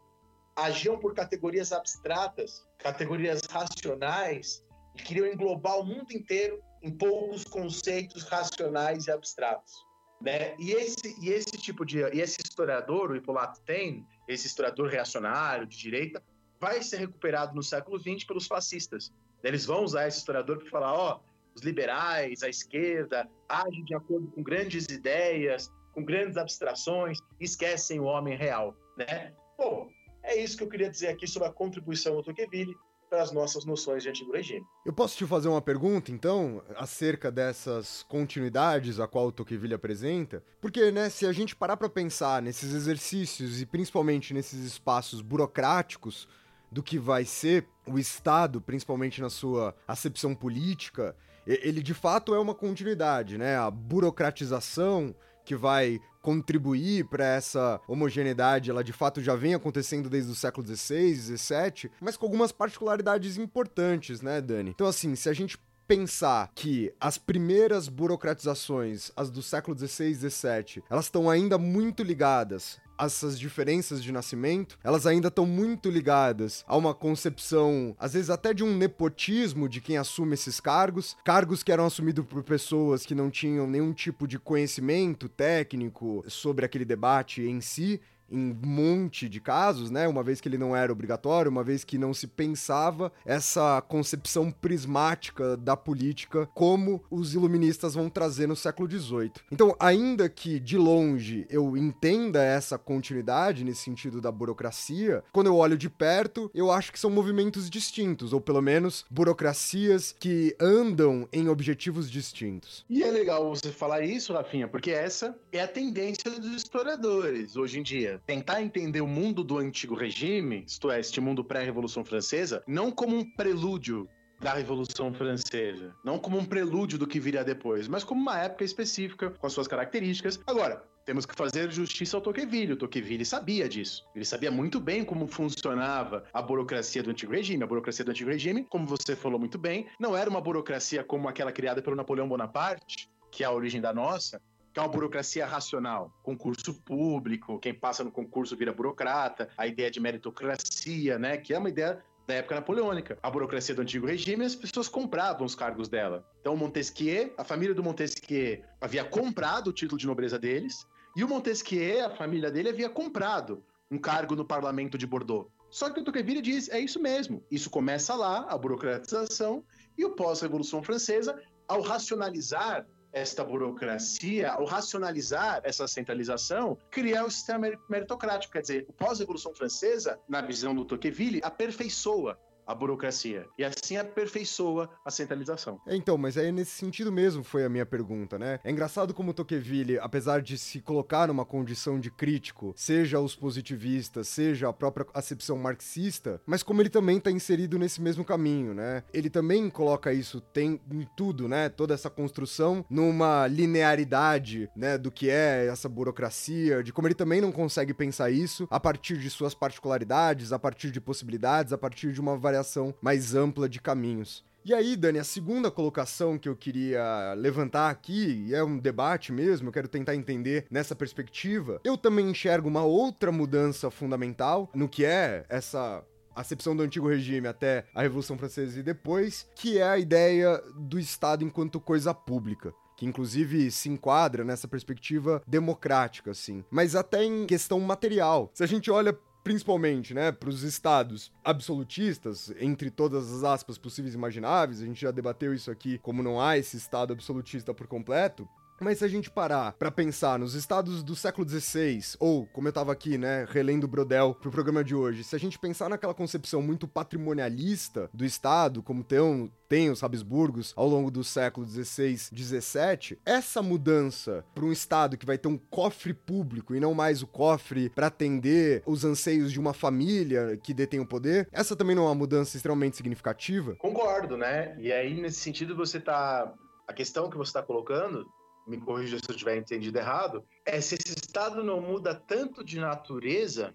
agiam 0.55 0.97
por 0.97 1.13
categorias 1.13 1.71
abstratas, 1.71 2.67
categorias 2.79 3.41
racionais, 3.47 4.65
e 4.95 5.03
queriam 5.03 5.27
englobar 5.27 5.79
o 5.79 5.85
mundo 5.85 6.11
inteiro 6.11 6.59
em 6.81 6.91
poucos 6.91 7.43
conceitos 7.43 8.23
racionais 8.23 9.05
e 9.05 9.11
abstratos. 9.11 9.86
Né? 10.19 10.55
E, 10.57 10.71
esse, 10.71 11.15
e 11.21 11.29
esse 11.29 11.57
tipo 11.57 11.85
de. 11.85 11.99
E 11.99 12.21
esse 12.21 12.37
historiador, 12.43 13.11
o 13.11 13.15
Hippolyte 13.15 13.61
Taine, 13.61 14.05
esse 14.27 14.47
historiador 14.47 14.89
reacionário 14.89 15.67
de 15.67 15.77
direita, 15.77 16.23
vai 16.59 16.81
ser 16.81 16.97
recuperado 16.97 17.55
no 17.55 17.61
século 17.61 17.99
XX 17.99 18.23
pelos 18.23 18.47
fascistas. 18.47 19.13
Eles 19.43 19.65
vão 19.65 19.83
usar 19.83 20.07
esse 20.07 20.17
historiador 20.17 20.57
para 20.57 20.69
falar: 20.69 20.93
ó, 20.93 21.19
os 21.55 21.61
liberais, 21.61 22.43
a 22.43 22.49
esquerda, 22.49 23.29
agem 23.47 23.83
de 23.83 23.95
acordo 23.95 24.27
com 24.27 24.41
grandes 24.41 24.85
ideias, 24.85 25.71
com 25.93 26.03
grandes 26.03 26.37
abstrações, 26.37 27.19
esquecem 27.39 27.99
o 27.99 28.03
homem 28.03 28.35
real. 28.35 28.75
Né? 28.97 29.33
Bom, 29.57 29.89
é 30.23 30.35
isso 30.35 30.57
que 30.57 30.63
eu 30.63 30.69
queria 30.69 30.89
dizer 30.89 31.07
aqui 31.07 31.27
sobre 31.27 31.47
a 31.47 31.51
contribuição 31.51 32.15
do 32.15 32.23
Tocqueville 32.23 32.75
para 33.09 33.21
as 33.21 33.31
nossas 33.31 33.65
noções 33.65 34.03
de 34.03 34.09
antigo 34.09 34.31
regime. 34.31 34.65
Eu 34.85 34.93
posso 34.93 35.17
te 35.17 35.25
fazer 35.25 35.47
uma 35.47 35.61
pergunta, 35.61 36.11
então, 36.11 36.61
acerca 36.75 37.31
dessas 37.31 38.03
continuidades 38.03 38.99
a 38.99 39.07
qual 39.07 39.27
o 39.27 39.31
Tocqueville 39.31 39.73
apresenta? 39.73 40.43
Porque, 40.61 40.91
né, 40.91 41.09
se 41.09 41.25
a 41.25 41.31
gente 41.31 41.55
parar 41.55 41.77
para 41.77 41.89
pensar 41.89 42.41
nesses 42.41 42.73
exercícios 42.73 43.61
e 43.61 43.65
principalmente 43.65 44.33
nesses 44.33 44.65
espaços 44.65 45.21
burocráticos 45.21 46.27
do 46.71 46.83
que 46.83 46.99
vai 46.99 47.23
ser 47.23 47.67
o 47.87 47.97
Estado, 47.97 48.59
principalmente 48.59 49.21
na 49.21 49.29
sua 49.29 49.75
acepção 49.87 50.35
política, 50.35 51.15
ele 51.45 51.81
de 51.81 51.93
fato 51.93 52.35
é 52.35 52.39
uma 52.39 52.53
continuidade, 52.53 53.37
né? 53.37 53.57
A 53.57 53.71
burocratização 53.71 55.15
que 55.47 55.55
vai 55.55 56.01
contribuir 56.21 57.05
para 57.05 57.25
essa 57.25 57.79
homogeneidade, 57.87 58.69
ela 58.69 58.83
de 58.83 58.91
fato 58.91 59.21
já 59.21 59.33
vem 59.33 59.53
acontecendo 59.53 60.09
desde 60.09 60.29
o 60.29 60.35
século 60.35 60.67
XVI, 60.67 61.15
XVII, 61.15 61.89
mas 62.01 62.17
com 62.17 62.25
algumas 62.25 62.51
particularidades 62.51 63.37
importantes, 63.37 64.21
né, 64.21 64.41
Dani? 64.41 64.71
Então, 64.71 64.87
assim, 64.87 65.15
se 65.15 65.29
a 65.29 65.33
gente 65.33 65.57
pensar 65.87 66.51
que 66.53 66.93
as 66.99 67.17
primeiras 67.17 67.87
burocratizações, 67.87 69.11
as 69.15 69.29
do 69.29 69.41
século 69.41 69.77
XVI 69.77 70.11
e 70.11 70.15
XVII, 70.15 70.83
elas 70.89 71.05
estão 71.05 71.29
ainda 71.29 71.57
muito 71.57 72.03
ligadas 72.03 72.79
essas 72.99 73.39
diferenças 73.39 74.03
de 74.03 74.11
nascimento, 74.11 74.77
elas 74.83 75.05
ainda 75.05 75.27
estão 75.27 75.45
muito 75.45 75.89
ligadas 75.89 76.65
a 76.67 76.75
uma 76.75 76.95
concepção, 76.95 77.95
às 77.99 78.13
vezes 78.13 78.29
até 78.29 78.53
de 78.53 78.63
um 78.63 78.75
nepotismo 78.75 79.69
de 79.69 79.79
quem 79.79 79.97
assume 79.97 80.33
esses 80.33 80.59
cargos, 80.59 81.15
cargos 81.23 81.61
que 81.61 81.71
eram 81.71 81.85
assumidos 81.85 82.25
por 82.25 82.43
pessoas 82.43 83.05
que 83.05 83.13
não 83.13 83.29
tinham 83.29 83.67
nenhum 83.67 83.93
tipo 83.93 84.27
de 84.27 84.39
conhecimento 84.39 85.29
técnico 85.29 86.23
sobre 86.27 86.65
aquele 86.65 86.85
debate 86.85 87.43
em 87.43 87.61
si, 87.61 88.01
em 88.29 88.51
um 88.51 88.55
monte 88.63 89.27
de 89.29 89.39
casos, 89.39 89.89
né? 89.89 90.07
Uma 90.07 90.23
vez 90.23 90.41
que 90.41 90.47
ele 90.47 90.57
não 90.57 90.75
era 90.75 90.91
obrigatório, 90.91 91.51
uma 91.51 91.63
vez 91.63 91.83
que 91.83 91.97
não 91.97 92.13
se 92.13 92.27
pensava 92.27 93.11
essa 93.25 93.81
concepção 93.81 94.51
prismática 94.51 95.57
da 95.57 95.75
política 95.75 96.47
como 96.53 97.03
os 97.09 97.33
iluministas 97.33 97.93
vão 97.93 98.09
trazer 98.09 98.47
no 98.47 98.55
século 98.55 98.89
XVIII. 98.89 99.31
Então, 99.51 99.75
ainda 99.79 100.29
que 100.29 100.59
de 100.59 100.77
longe 100.77 101.45
eu 101.49 101.75
entenda 101.77 102.43
essa 102.43 102.77
continuidade 102.77 103.63
nesse 103.63 103.81
sentido 103.81 104.21
da 104.21 104.31
burocracia, 104.31 105.23
quando 105.31 105.47
eu 105.47 105.55
olho 105.55 105.77
de 105.77 105.89
perto, 105.89 106.51
eu 106.53 106.71
acho 106.71 106.91
que 106.91 106.99
são 106.99 107.09
movimentos 107.09 107.69
distintos, 107.69 108.33
ou 108.33 108.41
pelo 108.41 108.61
menos 108.61 109.05
burocracias 109.09 110.15
que 110.17 110.55
andam 110.59 111.27
em 111.31 111.49
objetivos 111.49 112.09
distintos. 112.09 112.85
E 112.89 113.03
é 113.03 113.11
legal 113.11 113.49
você 113.49 113.71
falar 113.71 114.01
isso, 114.01 114.33
Rafinha, 114.33 114.67
porque 114.67 114.91
essa 114.91 115.37
é 115.51 115.61
a 115.61 115.67
tendência 115.67 116.31
dos 116.31 116.55
historiadores 116.55 117.55
hoje 117.55 117.79
em 117.79 117.83
dia 117.83 118.16
tentar 118.25 118.61
entender 118.61 119.01
o 119.01 119.07
mundo 119.07 119.43
do 119.43 119.57
antigo 119.57 119.95
regime, 119.95 120.63
isto 120.67 120.89
é, 120.89 120.99
este 120.99 121.19
mundo 121.21 121.43
pré-revolução 121.43 122.03
francesa, 122.03 122.63
não 122.67 122.91
como 122.91 123.17
um 123.17 123.23
prelúdio 123.23 124.07
da 124.39 124.53
Revolução 124.53 125.13
Francesa, 125.13 125.95
não 126.03 126.19
como 126.19 126.37
um 126.37 126.45
prelúdio 126.45 126.97
do 126.97 127.07
que 127.07 127.19
viria 127.19 127.43
depois, 127.43 127.87
mas 127.87 128.03
como 128.03 128.21
uma 128.21 128.39
época 128.39 128.63
específica 128.63 129.31
com 129.31 129.47
as 129.47 129.53
suas 129.53 129.67
características. 129.67 130.39
Agora, 130.45 130.83
temos 131.05 131.25
que 131.25 131.33
fazer 131.33 131.71
justiça 131.71 132.17
ao 132.17 132.21
Tocqueville. 132.21 132.73
O 132.73 132.77
Tocqueville 132.77 133.25
sabia 133.25 133.67
disso. 133.67 134.05
Ele 134.13 134.25
sabia 134.25 134.51
muito 134.51 134.79
bem 134.79 135.05
como 135.05 135.25
funcionava 135.25 136.25
a 136.33 136.41
burocracia 136.41 137.01
do 137.01 137.11
antigo 137.11 137.31
regime. 137.31 137.63
A 137.63 137.67
burocracia 137.67 138.03
do 138.03 138.11
antigo 138.11 138.29
regime, 138.29 138.65
como 138.69 138.85
você 138.85 139.15
falou 139.15 139.39
muito 139.39 139.57
bem, 139.57 139.87
não 139.99 140.15
era 140.15 140.29
uma 140.29 140.41
burocracia 140.41 141.03
como 141.03 141.29
aquela 141.29 141.51
criada 141.51 141.81
pelo 141.81 141.95
Napoleão 141.95 142.27
Bonaparte, 142.27 143.09
que 143.31 143.43
é 143.43 143.47
a 143.47 143.51
origem 143.51 143.79
da 143.79 143.93
nossa, 143.93 144.41
que 144.77 144.79
é 144.79 144.83
uma 144.83 144.89
burocracia 144.89 145.43
racional. 145.43 146.13
Concurso 146.21 146.71
público, 146.71 147.57
quem 147.57 147.73
passa 147.73 148.03
no 148.03 148.11
concurso 148.11 148.55
vira 148.55 148.71
burocrata, 148.71 149.49
a 149.57 149.65
ideia 149.65 149.89
de 149.89 149.99
meritocracia, 149.99 151.17
né? 151.17 151.35
Que 151.35 151.55
é 151.55 151.57
uma 151.57 151.69
ideia 151.69 151.99
da 152.27 152.35
época 152.35 152.53
napoleônica. 152.53 153.17
A 153.23 153.31
burocracia 153.31 153.73
do 153.73 153.81
antigo 153.81 154.05
regime, 154.05 154.45
as 154.45 154.53
pessoas 154.53 154.87
compravam 154.87 155.47
os 155.47 155.55
cargos 155.55 155.89
dela. 155.89 156.23
Então, 156.41 156.55
Montesquieu, 156.55 157.33
a 157.39 157.43
família 157.43 157.73
do 157.73 157.81
Montesquieu 157.81 158.61
havia 158.79 159.03
comprado 159.03 159.69
o 159.69 159.73
título 159.73 159.97
de 159.97 160.05
nobreza 160.05 160.37
deles, 160.37 160.85
e 161.15 161.23
o 161.23 161.27
Montesquieu, 161.27 162.05
a 162.05 162.11
família 162.11 162.51
dele, 162.51 162.69
havia 162.69 162.87
comprado 162.87 163.63
um 163.89 163.97
cargo 163.97 164.35
no 164.35 164.45
parlamento 164.45 164.95
de 164.95 165.07
Bordeaux. 165.07 165.49
Só 165.71 165.89
que 165.89 166.01
o 166.01 166.03
Tocqueville 166.03 166.39
diz, 166.39 166.69
é 166.69 166.79
isso 166.79 167.01
mesmo. 167.01 167.43
Isso 167.49 167.71
começa 167.71 168.13
lá, 168.13 168.45
a 168.47 168.55
burocratização, 168.55 169.63
e 169.97 170.05
o 170.05 170.11
pós-revolução 170.11 170.83
francesa, 170.83 171.35
ao 171.67 171.81
racionalizar 171.81 172.85
esta 173.11 173.43
burocracia, 173.43 174.51
ao 174.51 174.65
racionalizar 174.65 175.61
essa 175.63 175.87
centralização, 175.87 176.77
criar 176.91 177.25
o 177.25 177.31
sistema 177.31 177.67
meritocrático. 177.89 178.53
Quer 178.53 178.61
dizer, 178.61 178.85
o 178.87 178.93
pós-revolução 178.93 179.53
francesa, 179.53 180.19
na 180.27 180.41
visão 180.41 180.75
do 180.75 180.85
Tocqueville, 180.85 181.41
aperfeiçoa 181.43 182.37
a 182.67 182.75
burocracia 182.75 183.47
e 183.57 183.63
assim 183.63 183.97
aperfeiçoa 183.97 184.89
a 185.05 185.09
centralização. 185.09 185.79
É, 185.87 185.95
então, 185.95 186.17
mas 186.17 186.35
é 186.37 186.51
nesse 186.51 186.71
sentido 186.71 187.11
mesmo 187.11 187.43
foi 187.43 187.63
a 187.63 187.69
minha 187.69 187.85
pergunta, 187.85 188.37
né? 188.37 188.59
É 188.63 188.69
engraçado 188.69 189.13
como 189.13 189.33
Tocqueville, 189.33 189.99
apesar 189.99 190.41
de 190.41 190.57
se 190.57 190.81
colocar 190.81 191.27
numa 191.27 191.45
condição 191.45 191.99
de 191.99 192.11
crítico, 192.11 192.73
seja 192.75 193.19
os 193.19 193.35
positivistas, 193.35 194.27
seja 194.27 194.67
a 194.67 194.73
própria 194.73 195.05
acepção 195.13 195.57
marxista, 195.57 196.41
mas 196.45 196.61
como 196.61 196.81
ele 196.81 196.89
também 196.89 197.17
está 197.17 197.31
inserido 197.31 197.79
nesse 197.79 198.01
mesmo 198.01 198.25
caminho, 198.25 198.73
né? 198.73 199.03
Ele 199.13 199.29
também 199.29 199.69
coloca 199.69 200.11
isso 200.11 200.41
tem 200.41 200.81
em 200.91 201.07
tudo, 201.15 201.47
né? 201.47 201.69
Toda 201.69 201.93
essa 201.93 202.09
construção 202.09 202.85
numa 202.89 203.47
linearidade, 203.47 204.69
né, 204.75 204.97
do 204.97 205.11
que 205.11 205.29
é 205.29 205.67
essa 205.67 205.87
burocracia, 205.87 206.83
de 206.83 206.91
como 206.91 207.07
ele 207.07 207.15
também 207.15 207.39
não 207.39 207.51
consegue 207.51 207.93
pensar 207.93 208.29
isso 208.29 208.67
a 208.69 208.79
partir 208.79 209.17
de 209.17 209.29
suas 209.29 209.53
particularidades, 209.53 210.51
a 210.51 210.59
partir 210.59 210.91
de 210.91 210.99
possibilidades, 210.99 211.71
a 211.71 211.77
partir 211.77 212.11
de 212.11 212.19
uma 212.19 212.37
variação 212.37 212.56
mais 213.01 213.35
ampla 213.35 213.67
de 213.67 213.79
caminhos. 213.79 214.45
E 214.67 214.73
aí, 214.73 214.97
Dani, 214.97 215.17
a 215.17 215.23
segunda 215.23 215.71
colocação 215.71 216.37
que 216.37 216.49
eu 216.49 216.55
queria 216.55 217.33
levantar 217.37 217.89
aqui, 217.89 218.45
e 218.47 218.53
é 218.53 218.61
um 218.61 218.77
debate 218.77 219.31
mesmo, 219.31 219.69
eu 219.69 219.71
quero 219.71 219.87
tentar 219.87 220.13
entender 220.13 220.65
nessa 220.69 220.93
perspectiva, 220.93 221.79
eu 221.85 221.97
também 221.97 222.29
enxergo 222.29 222.67
uma 222.67 222.83
outra 222.83 223.31
mudança 223.31 223.89
fundamental 223.89 224.69
no 224.75 224.89
que 224.89 225.05
é 225.05 225.45
essa 225.47 226.03
acepção 226.35 226.75
do 226.75 226.83
antigo 226.83 227.07
regime 227.07 227.47
até 227.47 227.85
a 227.95 228.01
Revolução 228.01 228.37
Francesa 228.37 228.77
e 228.77 228.83
depois, 228.83 229.47
que 229.55 229.77
é 229.77 229.87
a 229.87 229.97
ideia 229.97 230.61
do 230.75 230.99
Estado 230.99 231.45
enquanto 231.45 231.79
coisa 231.79 232.13
pública 232.13 232.73
que 232.97 233.05
inclusive 233.05 233.69
se 233.69 233.89
enquadra 233.89 234.43
nessa 234.43 234.67
perspectiva 234.67 235.41
democrática, 235.47 236.31
assim. 236.31 236.65
Mas 236.71 236.95
até 236.95 237.23
em 237.23 237.45
questão 237.45 237.79
material. 237.79 238.49
Se 238.55 238.63
a 238.63 238.67
gente 238.67 238.89
olha 238.89 239.15
principalmente, 239.47 240.13
né, 240.13 240.29
para 240.29 240.49
os 240.49 240.61
estados 240.61 241.31
absolutistas, 241.41 242.53
entre 242.59 242.91
todas 242.91 243.31
as 243.31 243.45
aspas 243.45 243.77
possíveis 243.77 244.13
e 244.13 244.17
imagináveis, 244.17 244.81
a 244.81 244.85
gente 244.85 244.99
já 244.99 245.09
debateu 245.09 245.53
isso 245.53 245.71
aqui, 245.71 245.97
como 245.99 246.21
não 246.21 246.41
há 246.41 246.57
esse 246.57 246.75
estado 246.75 247.13
absolutista 247.13 247.73
por 247.73 247.87
completo, 247.87 248.45
mas 248.79 248.99
se 248.99 249.05
a 249.05 249.07
gente 249.07 249.29
parar 249.29 249.73
para 249.73 249.91
pensar 249.91 250.37
nos 250.39 250.53
estados 250.53 251.03
do 251.03 251.15
século 251.15 251.47
XVI, 251.47 251.99
ou, 252.19 252.45
como 252.47 252.67
eu 252.67 252.73
tava 252.73 252.91
aqui, 252.91 253.17
né, 253.17 253.45
relendo 253.49 253.87
Brodel 253.87 254.35
pro 254.35 254.51
programa 254.51 254.83
de 254.83 254.93
hoje, 254.93 255.23
se 255.23 255.35
a 255.35 255.39
gente 255.39 255.57
pensar 255.57 255.89
naquela 255.89 256.13
concepção 256.13 256.61
muito 256.61 256.87
patrimonialista 256.87 258.09
do 258.13 258.23
Estado, 258.23 258.83
como 258.83 259.03
tem, 259.03 259.51
tem 259.67 259.89
os 259.89 260.03
Habsburgos 260.03 260.73
ao 260.75 260.87
longo 260.87 261.09
do 261.09 261.23
século 261.23 261.67
XVI, 261.67 262.17
XVII, 262.17 263.19
essa 263.25 263.61
mudança 263.61 264.45
para 264.53 264.65
um 264.65 264.71
Estado 264.71 265.17
que 265.17 265.25
vai 265.25 265.37
ter 265.37 265.47
um 265.47 265.57
cofre 265.57 266.13
público 266.13 266.75
e 266.75 266.79
não 266.79 266.93
mais 266.93 267.21
o 267.21 267.27
cofre 267.27 267.89
para 267.89 268.07
atender 268.07 268.83
os 268.85 269.03
anseios 269.03 269.51
de 269.51 269.59
uma 269.59 269.73
família 269.73 270.57
que 270.57 270.73
detém 270.73 270.99
o 270.99 271.05
poder, 271.05 271.47
essa 271.51 271.75
também 271.75 271.95
não 271.95 272.03
é 272.03 272.07
uma 272.07 272.15
mudança 272.15 272.55
extremamente 272.55 272.97
significativa? 272.97 273.75
Concordo, 273.75 274.37
né? 274.37 274.75
E 274.79 274.91
aí, 274.91 275.19
nesse 275.19 275.39
sentido, 275.39 275.75
você 275.75 275.99
tá. 275.99 276.53
A 276.87 276.93
questão 276.93 277.29
que 277.29 277.35
você 277.35 277.49
está 277.49 277.61
colocando 277.61 278.25
me 278.67 278.77
corrija 278.77 279.17
se 279.17 279.29
eu 279.29 279.35
tiver 279.35 279.57
entendido 279.57 279.97
errado, 279.97 280.43
é 280.65 280.79
se 280.81 280.95
esse 280.95 281.15
estado 281.15 281.63
não 281.63 281.79
muda 281.79 282.13
tanto 282.13 282.63
de 282.63 282.79
natureza 282.79 283.73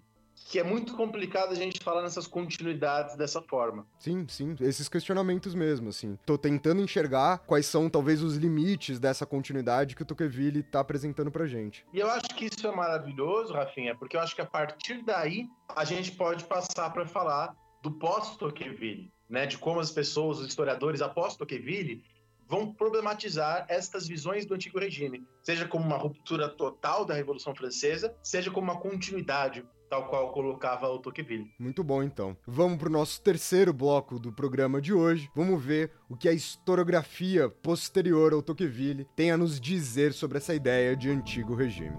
que 0.49 0.59
é 0.59 0.63
muito 0.63 0.95
complicado 0.95 1.51
a 1.51 1.55
gente 1.55 1.83
falar 1.83 2.01
nessas 2.01 2.27
continuidades 2.27 3.15
dessa 3.15 3.41
forma. 3.41 3.87
Sim, 3.99 4.25
sim, 4.27 4.55
esses 4.59 4.89
questionamentos 4.89 5.55
mesmo, 5.55 5.89
assim. 5.89 6.17
Tô 6.25 6.37
tentando 6.37 6.81
enxergar 6.81 7.39
quais 7.39 7.65
são 7.65 7.89
talvez 7.89 8.21
os 8.21 8.35
limites 8.35 8.99
dessa 8.99 9.25
continuidade 9.25 9.95
que 9.95 10.01
o 10.01 10.05
Tocqueville 10.05 10.63
tá 10.63 10.79
apresentando 10.79 11.31
pra 11.31 11.47
gente. 11.47 11.85
E 11.93 11.99
eu 11.99 12.09
acho 12.09 12.27
que 12.35 12.45
isso 12.45 12.67
é 12.67 12.75
maravilhoso, 12.75 13.53
Rafinha, 13.53 13.95
porque 13.95 14.17
eu 14.17 14.21
acho 14.21 14.35
que 14.35 14.41
a 14.41 14.45
partir 14.45 15.03
daí 15.03 15.47
a 15.69 15.85
gente 15.85 16.11
pode 16.11 16.43
passar 16.45 16.89
para 16.91 17.05
falar 17.05 17.55
do 17.81 17.91
pós-Tocqueville, 17.91 19.11
né, 19.29 19.45
de 19.45 19.57
como 19.57 19.79
as 19.79 19.91
pessoas, 19.91 20.39
os 20.39 20.47
historiadores 20.47 21.01
após 21.01 21.35
Tocqueville 21.35 22.03
vão 22.47 22.73
problematizar 22.73 23.65
estas 23.69 24.07
visões 24.07 24.45
do 24.45 24.53
antigo 24.53 24.79
regime, 24.79 25.25
seja 25.41 25.67
como 25.67 25.85
uma 25.85 25.97
ruptura 25.97 26.49
total 26.49 27.05
da 27.05 27.13
Revolução 27.13 27.55
Francesa, 27.55 28.15
seja 28.21 28.51
como 28.51 28.71
uma 28.71 28.79
continuidade, 28.79 29.65
tal 29.89 30.07
qual 30.07 30.31
colocava 30.31 30.87
o 30.87 30.99
Tocqueville. 30.99 31.51
Muito 31.59 31.83
bom, 31.83 32.01
então. 32.01 32.35
Vamos 32.47 32.77
para 32.77 32.89
o 32.89 32.91
nosso 32.91 33.21
terceiro 33.21 33.71
bloco 33.71 34.17
do 34.17 34.31
programa 34.33 34.81
de 34.81 34.93
hoje. 34.93 35.29
Vamos 35.35 35.63
ver 35.63 35.91
o 36.09 36.17
que 36.17 36.27
a 36.27 36.33
historiografia 36.33 37.47
posterior 37.47 38.33
ao 38.33 38.41
Tocqueville 38.41 39.07
tem 39.15 39.31
a 39.31 39.37
nos 39.37 39.59
dizer 39.59 40.13
sobre 40.13 40.39
essa 40.39 40.55
ideia 40.55 40.95
de 40.95 41.09
antigo 41.09 41.53
regime. 41.53 41.97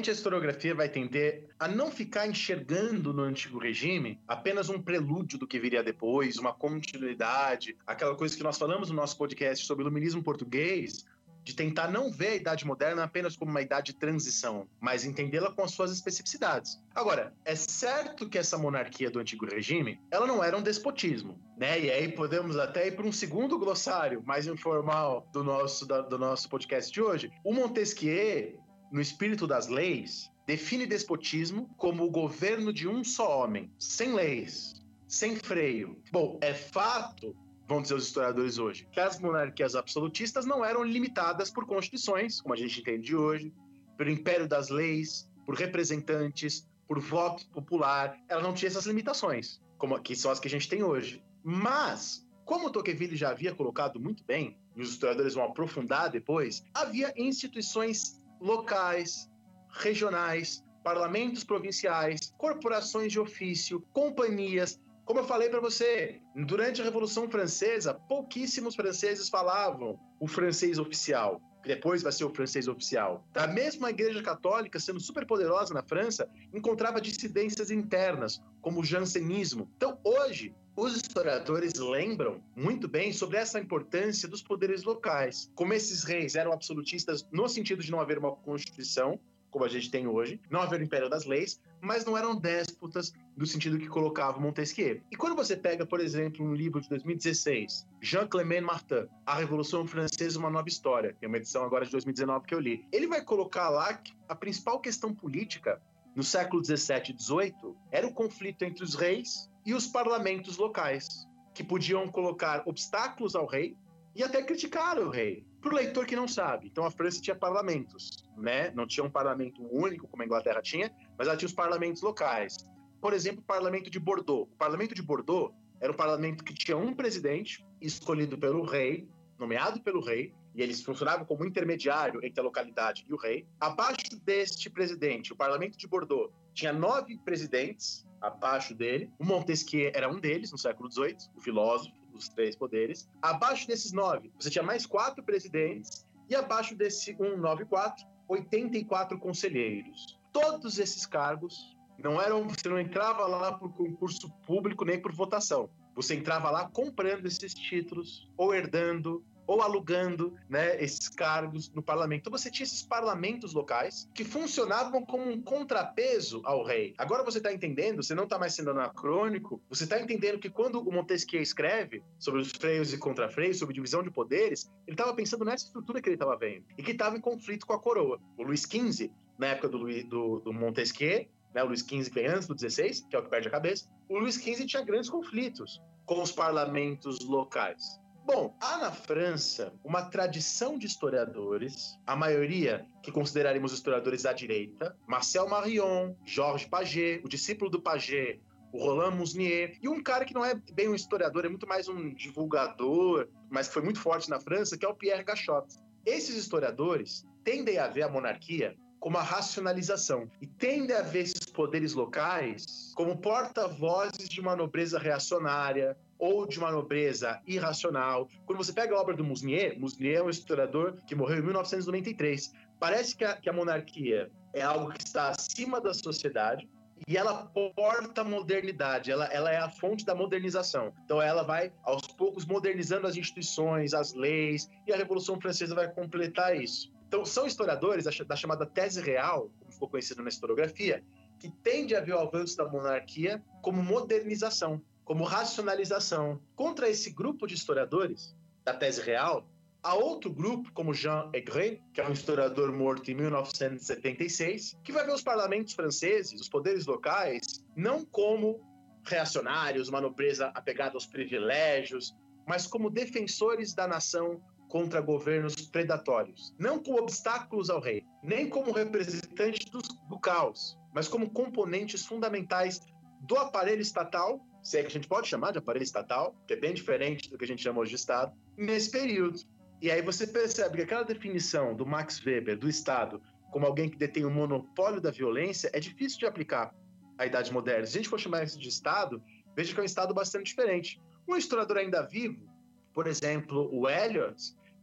Justamente 0.00 0.10
a 0.10 0.12
historiografia 0.12 0.74
vai 0.74 0.88
tender 0.88 1.48
a 1.58 1.68
não 1.68 1.90
ficar 1.90 2.26
enxergando 2.26 3.12
no 3.12 3.22
antigo 3.22 3.58
regime 3.58 4.18
apenas 4.26 4.68
um 4.68 4.80
prelúdio 4.80 5.38
do 5.38 5.46
que 5.46 5.58
viria 5.58 5.82
depois, 5.82 6.38
uma 6.38 6.52
continuidade, 6.54 7.76
aquela 7.86 8.16
coisa 8.16 8.36
que 8.36 8.42
nós 8.42 8.56
falamos 8.56 8.88
no 8.88 8.96
nosso 8.96 9.16
podcast 9.18 9.66
sobre 9.66 9.84
o 9.84 9.86
iluminismo 9.86 10.22
português, 10.22 11.04
de 11.42 11.54
tentar 11.54 11.90
não 11.90 12.10
ver 12.10 12.28
a 12.28 12.34
idade 12.36 12.66
moderna 12.66 13.02
apenas 13.02 13.36
como 13.36 13.50
uma 13.50 13.62
idade 13.62 13.92
de 13.92 13.98
transição, 13.98 14.68
mas 14.78 15.04
entendê-la 15.04 15.50
com 15.52 15.62
as 15.62 15.72
suas 15.72 15.90
especificidades. 15.90 16.78
Agora, 16.94 17.32
é 17.44 17.54
certo 17.54 18.28
que 18.28 18.38
essa 18.38 18.58
monarquia 18.58 19.10
do 19.10 19.18
antigo 19.18 19.46
regime, 19.46 19.98
ela 20.10 20.26
não 20.26 20.44
era 20.44 20.56
um 20.56 20.62
despotismo, 20.62 21.38
né? 21.56 21.80
E 21.80 21.90
aí 21.90 22.08
podemos 22.08 22.56
até 22.56 22.88
ir 22.88 22.92
para 22.92 23.06
um 23.06 23.12
segundo 23.12 23.58
glossário 23.58 24.22
mais 24.24 24.46
informal 24.46 25.26
do 25.32 25.42
nosso, 25.42 25.86
do 25.86 26.18
nosso 26.18 26.48
podcast 26.48 26.92
de 26.92 27.00
hoje. 27.00 27.32
O 27.42 27.54
Montesquieu, 27.54 28.59
no 28.90 29.00
espírito 29.00 29.46
das 29.46 29.68
leis, 29.68 30.30
define 30.46 30.86
despotismo 30.86 31.72
como 31.76 32.04
o 32.04 32.10
governo 32.10 32.72
de 32.72 32.88
um 32.88 33.04
só 33.04 33.42
homem, 33.42 33.70
sem 33.78 34.12
leis, 34.12 34.82
sem 35.06 35.36
freio. 35.36 36.00
Bom, 36.10 36.38
é 36.40 36.52
fato, 36.52 37.36
vão 37.68 37.80
dizer 37.80 37.94
os 37.94 38.06
historiadores 38.06 38.58
hoje, 38.58 38.88
que 38.90 39.00
as 39.00 39.20
monarquias 39.20 39.74
absolutistas 39.74 40.44
não 40.44 40.64
eram 40.64 40.82
limitadas 40.82 41.50
por 41.50 41.66
constituições, 41.66 42.40
como 42.40 42.54
a 42.54 42.56
gente 42.56 42.80
entende 42.80 43.14
hoje, 43.14 43.52
pelo 43.96 44.10
império 44.10 44.48
das 44.48 44.70
leis, 44.70 45.28
por 45.46 45.54
representantes, 45.54 46.68
por 46.88 46.98
voto 46.98 47.48
popular. 47.50 48.16
Ela 48.28 48.42
não 48.42 48.54
tinha 48.54 48.68
essas 48.68 48.86
limitações, 48.86 49.60
como 49.78 50.00
que 50.00 50.16
são 50.16 50.30
as 50.30 50.40
que 50.40 50.48
a 50.48 50.50
gente 50.50 50.68
tem 50.68 50.82
hoje. 50.82 51.22
Mas, 51.44 52.26
como 52.44 52.70
Tocqueville 52.70 53.16
já 53.16 53.30
havia 53.30 53.54
colocado 53.54 54.00
muito 54.00 54.24
bem, 54.24 54.58
e 54.76 54.82
os 54.82 54.90
historiadores 54.90 55.34
vão 55.34 55.44
aprofundar 55.44 56.10
depois, 56.10 56.64
havia 56.74 57.12
instituições 57.16 58.19
locais, 58.40 59.30
regionais, 59.70 60.64
parlamentos 60.82 61.44
provinciais, 61.44 62.32
corporações 62.38 63.12
de 63.12 63.20
ofício, 63.20 63.84
companhias. 63.92 64.80
Como 65.04 65.20
eu 65.20 65.24
falei 65.24 65.48
para 65.48 65.60
você, 65.60 66.20
durante 66.34 66.80
a 66.80 66.84
Revolução 66.84 67.28
Francesa, 67.28 67.94
pouquíssimos 67.94 68.74
franceses 68.74 69.28
falavam 69.28 69.98
o 70.20 70.26
francês 70.26 70.78
oficial 70.78 71.40
que 71.62 71.68
depois 71.68 72.02
vai 72.02 72.12
ser 72.12 72.24
o 72.24 72.34
francês 72.34 72.68
oficial. 72.68 73.26
A 73.34 73.46
mesma 73.46 73.90
Igreja 73.90 74.22
Católica, 74.22 74.78
sendo 74.80 75.00
super 75.00 75.26
poderosa 75.26 75.74
na 75.74 75.82
França, 75.82 76.28
encontrava 76.52 77.00
dissidências 77.00 77.70
internas, 77.70 78.40
como 78.60 78.80
o 78.80 78.84
jansenismo. 78.84 79.70
Então, 79.76 79.98
hoje, 80.04 80.54
os 80.76 80.96
historiadores 80.96 81.74
lembram 81.74 82.42
muito 82.56 82.88
bem 82.88 83.12
sobre 83.12 83.36
essa 83.36 83.60
importância 83.60 84.28
dos 84.28 84.42
poderes 84.42 84.84
locais. 84.84 85.50
Como 85.54 85.74
esses 85.74 86.04
reis 86.04 86.34
eram 86.34 86.52
absolutistas 86.52 87.26
no 87.30 87.48
sentido 87.48 87.82
de 87.82 87.90
não 87.90 88.00
haver 88.00 88.18
uma 88.18 88.34
constituição, 88.34 89.20
como 89.50 89.64
a 89.64 89.68
gente 89.68 89.90
tem 89.90 90.06
hoje, 90.06 90.40
não 90.50 90.60
haver 90.60 90.80
o 90.80 90.84
império 90.84 91.08
das 91.08 91.24
leis, 91.24 91.60
mas 91.80 92.04
não 92.04 92.16
eram 92.16 92.36
déspotas 92.36 93.12
no 93.36 93.46
sentido 93.46 93.78
que 93.78 93.88
colocava 93.88 94.38
Montesquieu. 94.38 95.00
E 95.10 95.16
quando 95.16 95.34
você 95.34 95.56
pega, 95.56 95.84
por 95.86 96.00
exemplo, 96.00 96.44
um 96.44 96.54
livro 96.54 96.80
de 96.80 96.88
2016, 96.88 97.86
Jean-Clément 98.00 98.62
Martin, 98.62 99.06
A 99.26 99.34
Revolução 99.36 99.86
Francesa, 99.86 100.38
Uma 100.38 100.50
Nova 100.50 100.68
História, 100.68 101.14
que 101.18 101.24
é 101.24 101.28
uma 101.28 101.36
edição 101.36 101.64
agora 101.64 101.84
de 101.84 101.90
2019 101.92 102.46
que 102.46 102.54
eu 102.54 102.60
li, 102.60 102.84
ele 102.92 103.06
vai 103.06 103.22
colocar 103.22 103.68
lá 103.68 103.94
que 103.94 104.12
a 104.28 104.34
principal 104.34 104.78
questão 104.80 105.14
política 105.14 105.80
no 106.14 106.22
século 106.22 106.60
17 106.60 107.12
e 107.12 107.14
18 107.14 107.76
era 107.90 108.06
o 108.06 108.12
conflito 108.12 108.62
entre 108.62 108.84
os 108.84 108.94
reis 108.94 109.50
e 109.64 109.74
os 109.74 109.86
parlamentos 109.86 110.56
locais, 110.56 111.28
que 111.54 111.62
podiam 111.62 112.08
colocar 112.08 112.62
obstáculos 112.66 113.34
ao 113.34 113.46
rei 113.46 113.76
e 114.14 114.22
até 114.22 114.42
criticar 114.42 114.98
o 114.98 115.08
rei. 115.08 115.46
Para 115.60 115.72
o 115.72 115.76
leitor 115.76 116.06
que 116.06 116.16
não 116.16 116.26
sabe, 116.26 116.68
então 116.68 116.84
a 116.84 116.90
França 116.90 117.20
tinha 117.20 117.36
parlamentos, 117.36 118.24
né? 118.36 118.70
Não 118.70 118.86
tinha 118.86 119.04
um 119.04 119.10
parlamento 119.10 119.62
único 119.70 120.08
como 120.08 120.22
a 120.22 120.26
Inglaterra 120.26 120.62
tinha, 120.62 120.90
mas 121.18 121.28
ela 121.28 121.36
tinha 121.36 121.46
os 121.46 121.52
parlamentos 121.52 122.00
locais. 122.00 122.56
Por 123.00 123.12
exemplo, 123.12 123.40
o 123.40 123.44
parlamento 123.44 123.90
de 123.90 124.00
Bordeaux. 124.00 124.50
O 124.50 124.56
parlamento 124.56 124.94
de 124.94 125.02
Bordeaux 125.02 125.54
era 125.78 125.92
um 125.92 125.96
parlamento 125.96 126.44
que 126.44 126.54
tinha 126.54 126.76
um 126.76 126.94
presidente 126.94 127.64
escolhido 127.80 128.38
pelo 128.38 128.62
rei, 128.62 129.06
nomeado 129.38 129.82
pelo 129.82 130.00
rei, 130.00 130.34
e 130.54 130.62
eles 130.62 130.82
funcionavam 130.82 131.24
como 131.26 131.44
intermediário 131.44 132.24
entre 132.24 132.40
a 132.40 132.44
localidade 132.44 133.04
e 133.08 133.12
o 133.12 133.16
rei. 133.16 133.46
Abaixo 133.60 134.18
deste 134.24 134.68
presidente, 134.68 135.32
o 135.32 135.36
parlamento 135.36 135.78
de 135.78 135.86
Bordeaux 135.86 136.32
tinha 136.54 136.72
nove 136.72 137.18
presidentes, 137.18 138.06
abaixo 138.20 138.74
dele. 138.74 139.10
O 139.18 139.24
Montesquieu 139.24 139.90
era 139.94 140.10
um 140.10 140.18
deles, 140.18 140.52
no 140.52 140.58
século 140.58 140.90
XVIII, 140.90 141.16
o 141.34 141.40
filósofo, 141.40 141.94
dos 142.20 142.28
três 142.28 142.54
poderes. 142.54 143.08
Abaixo 143.20 143.66
desses 143.66 143.92
nove, 143.92 144.30
você 144.38 144.50
tinha 144.50 144.62
mais 144.62 144.86
quatro 144.86 145.24
presidentes. 145.24 146.06
E 146.28 146.34
abaixo 146.36 146.76
desse 146.76 147.06
194, 147.16 148.06
84 148.28 149.18
conselheiros. 149.18 150.16
Todos 150.32 150.78
esses 150.78 151.04
cargos 151.04 151.76
não 151.98 152.20
eram, 152.20 152.46
você 152.46 152.68
não 152.68 152.78
entrava 152.78 153.26
lá 153.26 153.52
por 153.58 153.72
concurso 153.72 154.30
público 154.46 154.84
nem 154.84 155.00
por 155.00 155.12
votação. 155.12 155.68
Você 155.96 156.14
entrava 156.14 156.50
lá 156.50 156.70
comprando 156.70 157.26
esses 157.26 157.52
títulos 157.52 158.30
ou 158.36 158.54
herdando 158.54 159.24
ou 159.50 159.62
alugando 159.62 160.32
né, 160.48 160.80
esses 160.80 161.08
cargos 161.08 161.72
no 161.74 161.82
parlamento. 161.82 162.20
Então 162.20 162.38
você 162.38 162.48
tinha 162.48 162.64
esses 162.64 162.84
parlamentos 162.84 163.52
locais 163.52 164.08
que 164.14 164.22
funcionavam 164.22 165.04
como 165.04 165.28
um 165.28 165.42
contrapeso 165.42 166.40
ao 166.44 166.62
rei. 166.62 166.94
Agora 166.96 167.24
você 167.24 167.38
está 167.38 167.52
entendendo, 167.52 168.00
você 168.00 168.14
não 168.14 168.24
está 168.24 168.38
mais 168.38 168.54
sendo 168.54 168.70
anacrônico, 168.70 169.60
você 169.68 169.82
está 169.82 170.00
entendendo 170.00 170.38
que 170.38 170.48
quando 170.48 170.80
o 170.80 170.92
Montesquieu 170.92 171.42
escreve 171.42 172.00
sobre 172.16 172.42
os 172.42 172.52
freios 172.52 172.92
e 172.92 172.98
contrafreios, 172.98 173.58
sobre 173.58 173.74
divisão 173.74 174.04
de 174.04 174.10
poderes, 174.12 174.70
ele 174.86 174.94
estava 174.94 175.12
pensando 175.14 175.44
nessa 175.44 175.64
estrutura 175.64 176.00
que 176.00 176.08
ele 176.08 176.14
estava 176.14 176.36
vendo 176.36 176.64
e 176.78 176.82
que 176.84 176.92
estava 176.92 177.16
em 177.16 177.20
conflito 177.20 177.66
com 177.66 177.72
a 177.72 177.80
coroa. 177.80 178.20
O 178.38 178.44
Luís 178.44 178.62
XV, 178.62 179.10
na 179.36 179.48
época 179.48 179.68
do, 179.68 179.78
Louis, 179.78 180.04
do, 180.04 180.38
do 180.38 180.52
Montesquieu, 180.52 181.26
né, 181.52 181.64
o 181.64 181.66
Luís 181.66 181.80
XV 181.80 182.08
vem 182.10 182.28
antes 182.28 182.46
do 182.46 182.56
XVI, 182.56 183.04
que 183.10 183.16
é 183.16 183.18
o 183.18 183.22
que 183.24 183.28
perde 183.28 183.48
a 183.48 183.50
cabeça, 183.50 183.90
o 184.08 184.16
Luís 184.16 184.36
XV 184.36 184.64
tinha 184.64 184.84
grandes 184.84 185.10
conflitos 185.10 185.82
com 186.06 186.22
os 186.22 186.30
parlamentos 186.30 187.18
locais. 187.24 187.99
Bom, 188.32 188.56
há 188.60 188.78
na 188.78 188.92
França 188.92 189.72
uma 189.82 190.02
tradição 190.02 190.78
de 190.78 190.86
historiadores, 190.86 191.98
a 192.06 192.14
maioria 192.14 192.86
que 193.02 193.10
consideraremos 193.10 193.72
historiadores 193.72 194.22
da 194.22 194.32
direita, 194.32 194.96
Marcel 195.04 195.48
Marion, 195.48 196.14
Georges 196.24 196.68
Paget, 196.68 197.20
o 197.24 197.28
discípulo 197.28 197.68
do 197.68 197.82
Paget, 197.82 198.40
o 198.72 198.78
Roland 198.78 199.16
Musnier, 199.16 199.76
e 199.82 199.88
um 199.88 200.00
cara 200.00 200.24
que 200.24 200.32
não 200.32 200.44
é 200.44 200.54
bem 200.72 200.88
um 200.88 200.94
historiador, 200.94 201.44
é 201.44 201.48
muito 201.48 201.66
mais 201.66 201.88
um 201.88 202.14
divulgador, 202.14 203.26
mas 203.50 203.66
que 203.66 203.74
foi 203.74 203.82
muito 203.82 203.98
forte 203.98 204.30
na 204.30 204.38
França, 204.38 204.78
que 204.78 204.86
é 204.86 204.88
o 204.88 204.94
Pierre 204.94 205.24
Gachot. 205.24 205.66
Esses 206.06 206.36
historiadores 206.36 207.26
tendem 207.42 207.78
a 207.78 207.88
ver 207.88 208.02
a 208.02 208.08
monarquia 208.08 208.76
como 209.00 209.18
a 209.18 209.22
racionalização 209.22 210.30
e 210.40 210.46
tendem 210.46 210.94
a 210.94 211.02
ver 211.02 211.22
esses 211.22 211.46
poderes 211.46 211.94
locais 211.94 212.92
como 212.94 213.16
porta-vozes 213.16 214.28
de 214.28 214.40
uma 214.40 214.54
nobreza 214.54 215.00
reacionária, 215.00 215.96
ou 216.20 216.46
de 216.46 216.58
uma 216.58 216.70
nobreza 216.70 217.40
irracional. 217.46 218.28
Quando 218.44 218.58
você 218.58 218.72
pega 218.72 218.94
a 218.94 219.00
obra 219.00 219.16
do 219.16 219.24
Musnier, 219.24 219.76
Musnier 219.80 220.18
é 220.18 220.22
um 220.22 220.28
historiador 220.28 220.96
que 221.06 221.14
morreu 221.14 221.38
em 221.38 221.42
1993. 221.42 222.52
Parece 222.78 223.16
que 223.16 223.24
a, 223.24 223.36
que 223.36 223.48
a 223.48 223.52
monarquia 223.52 224.30
é 224.54 224.62
algo 224.62 224.92
que 224.92 225.02
está 225.02 225.30
acima 225.30 225.80
da 225.80 225.94
sociedade, 225.94 226.68
e 227.08 227.16
ela 227.16 227.46
porta 227.74 228.20
a 228.20 228.24
modernidade, 228.24 229.10
ela, 229.10 229.24
ela 229.26 229.50
é 229.50 229.56
a 229.56 229.70
fonte 229.70 230.04
da 230.04 230.14
modernização. 230.14 230.92
Então 231.04 231.20
ela 231.20 231.42
vai, 231.42 231.72
aos 231.82 232.06
poucos, 232.06 232.44
modernizando 232.44 233.06
as 233.06 233.16
instituições, 233.16 233.94
as 233.94 234.12
leis, 234.12 234.68
e 234.86 234.92
a 234.92 234.96
Revolução 234.96 235.40
Francesa 235.40 235.74
vai 235.74 235.90
completar 235.90 236.54
isso. 236.54 236.92
Então 237.08 237.24
são 237.24 237.46
historiadores 237.46 238.04
da 238.04 238.36
chamada 238.36 238.66
tese 238.66 239.00
real, 239.00 239.50
como 239.58 239.72
ficou 239.72 239.88
conhecido 239.88 240.22
na 240.22 240.28
historiografia, 240.28 241.02
que 241.38 241.50
tende 241.50 241.96
a 241.96 242.00
ver 242.00 242.14
o 242.14 242.18
avanço 242.18 242.56
da 242.56 242.68
monarquia 242.68 243.42
como 243.62 243.82
modernização 243.82 244.80
como 245.10 245.24
racionalização. 245.24 246.40
Contra 246.54 246.88
esse 246.88 247.10
grupo 247.10 247.44
de 247.44 247.54
historiadores 247.54 248.32
da 248.64 248.72
tese 248.72 249.00
real, 249.02 249.44
há 249.82 249.96
outro 249.96 250.32
grupo, 250.32 250.70
como 250.72 250.94
Jean 250.94 251.28
Aigret, 251.34 251.82
que 251.92 252.00
é 252.00 252.08
um 252.08 252.12
historiador 252.12 252.70
morto 252.70 253.10
em 253.10 253.14
1976, 253.16 254.78
que 254.84 254.92
vai 254.92 255.04
ver 255.04 255.12
os 255.12 255.20
parlamentos 255.20 255.74
franceses, 255.74 256.40
os 256.40 256.48
poderes 256.48 256.86
locais, 256.86 257.42
não 257.74 258.04
como 258.04 258.60
reacionários, 259.02 259.88
uma 259.88 260.00
nobreza 260.00 260.46
apegada 260.54 260.94
aos 260.94 261.06
privilégios, 261.06 262.14
mas 262.46 262.68
como 262.68 262.88
defensores 262.88 263.74
da 263.74 263.88
nação 263.88 264.40
contra 264.68 265.00
governos 265.00 265.56
predatórios. 265.56 266.54
Não 266.56 266.80
como 266.80 267.00
obstáculos 267.00 267.68
ao 267.68 267.80
rei, 267.80 268.04
nem 268.22 268.48
como 268.48 268.70
representantes 268.70 269.68
do, 269.70 269.80
do 270.08 270.20
caos, 270.20 270.78
mas 270.94 271.08
como 271.08 271.28
componentes 271.30 272.06
fundamentais 272.06 272.80
do 273.22 273.36
aparelho 273.36 273.82
estatal 273.82 274.46
se 274.62 274.78
é 274.78 274.82
que 274.82 274.88
a 274.88 274.90
gente 274.90 275.08
pode 275.08 275.28
chamar 275.28 275.52
de 275.52 275.58
aparelho 275.58 275.82
estatal, 275.82 276.34
que 276.46 276.54
é 276.54 276.56
bem 276.56 276.74
diferente 276.74 277.30
do 277.30 277.38
que 277.38 277.44
a 277.44 277.48
gente 277.48 277.62
chama 277.62 277.80
hoje 277.80 277.90
de 277.90 277.96
Estado, 277.96 278.32
nesse 278.56 278.90
período. 278.90 279.40
E 279.80 279.90
aí 279.90 280.02
você 280.02 280.26
percebe 280.26 280.76
que 280.76 280.82
aquela 280.82 281.02
definição 281.02 281.74
do 281.74 281.86
Max 281.86 282.24
Weber 282.24 282.58
do 282.58 282.68
Estado 282.68 283.22
como 283.50 283.66
alguém 283.66 283.88
que 283.88 283.96
detém 283.96 284.24
o 284.24 284.30
monopólio 284.30 285.00
da 285.00 285.10
violência 285.10 285.70
é 285.72 285.80
difícil 285.80 286.18
de 286.20 286.26
aplicar 286.26 286.74
à 287.18 287.26
Idade 287.26 287.52
Moderna. 287.52 287.86
Se 287.86 287.98
a 287.98 288.00
gente 288.00 288.08
for 288.08 288.18
chamar 288.18 288.44
isso 288.44 288.58
de 288.58 288.68
Estado, 288.68 289.22
veja 289.56 289.74
que 289.74 289.80
é 289.80 289.82
um 289.82 289.86
Estado 289.86 290.14
bastante 290.14 290.46
diferente. 290.46 291.00
Um 291.28 291.36
historiador 291.36 291.78
ainda 291.78 292.02
vivo, 292.02 292.48
por 292.94 293.06
exemplo, 293.06 293.68
o 293.72 293.88
Eliot, 293.88 294.36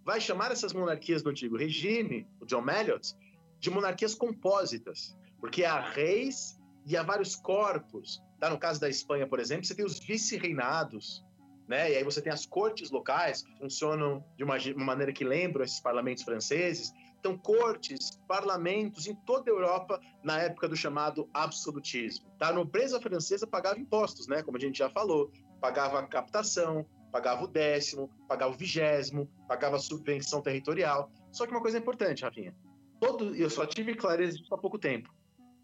vai 0.06 0.22
chamar 0.22 0.52
essas 0.52 0.74
monarquias 0.74 1.22
do 1.22 1.30
antigo 1.30 1.58
regime, 1.58 2.28
o 2.40 2.46
John 2.46 2.66
Eliot, 2.70 3.14
de 3.60 3.70
monarquias 3.70 4.14
compósitas, 4.14 5.18
porque 5.40 5.66
há 5.66 5.80
reis 5.80 6.60
e 6.86 6.96
há 6.96 7.04
vários 7.04 7.36
corpos 7.36 8.22
Tá? 8.40 8.50
No 8.50 8.58
caso 8.58 8.80
da 8.80 8.90
Espanha, 8.90 9.28
por 9.28 9.40
exemplo, 9.40 9.66
você 9.66 9.76
tem 9.76 9.86
os 9.86 10.00
vice-reinados, 10.00 11.26
né? 11.68 11.92
E 11.92 11.96
aí 11.98 12.04
você 12.04 12.22
tem 12.22 12.32
as 12.32 12.46
cortes 12.46 12.92
locais 12.92 13.42
que 13.42 13.58
funcionam 13.58 14.24
de 14.38 14.44
uma, 14.44 14.58
uma 14.76 14.86
maneira 14.86 15.12
que 15.12 15.24
lembram 15.24 15.64
esses 15.64 15.82
parlamentos 15.82 16.24
franceses. 16.24 16.94
Então, 17.20 17.38
cortes, 17.38 18.12
parlamentos 18.28 19.08
em 19.08 19.16
toda 19.26 19.52
a 19.52 19.54
Europa 19.54 20.00
na 20.24 20.40
época 20.40 20.70
do 20.70 20.76
chamado 20.76 21.30
absolutismo. 21.34 22.30
Tá? 22.38 22.50
A 22.50 22.54
nobreza 22.54 23.02
francesa 23.02 23.46
pagava 23.46 23.80
impostos, 23.80 24.28
né? 24.28 24.44
Como 24.44 24.58
a 24.58 24.60
gente 24.60 24.78
já 24.78 24.90
falou, 24.90 25.32
pagava 25.60 26.00
a 26.00 26.08
captação, 26.08 26.86
pagava 27.12 27.44
o 27.44 27.48
décimo, 27.48 28.10
pagava 28.28 28.54
o 28.54 28.58
vigésimo, 28.58 29.30
pagava 29.48 29.76
a 29.76 29.80
subvenção 29.80 30.42
territorial. 30.42 31.12
Só 31.32 31.46
que 31.46 31.52
uma 31.52 31.62
coisa 31.62 31.80
importante, 31.80 32.24
Rafinha, 32.24 32.56
todo, 33.00 33.36
eu 33.36 33.50
só 33.50 33.66
tive 33.66 33.96
clareza 33.96 34.38
disso 34.38 34.54
há 34.54 34.58
pouco 34.58 34.78
tempo 34.78 35.17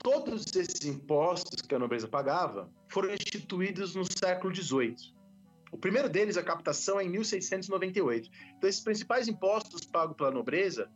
todos 0.03 0.45
esses 0.53 0.83
impostos 0.85 1.61
que 1.61 1.73
a 1.73 1.79
nobreza 1.79 2.07
pagava 2.07 2.69
foram 2.89 3.13
instituídos 3.13 3.95
no 3.95 4.03
século 4.05 4.53
XVIII. 4.53 5.13
O 5.71 5.77
primeiro 5.77 6.09
deles, 6.09 6.37
a 6.37 6.43
captação, 6.43 6.99
é 6.99 7.05
em 7.05 7.09
1698. 7.09 8.29
Então, 8.57 8.69
esses 8.69 8.81
principais 8.81 9.27
impostos 9.27 9.85
pagos 9.85 10.15
pela 10.15 10.29
nobreza 10.29 10.91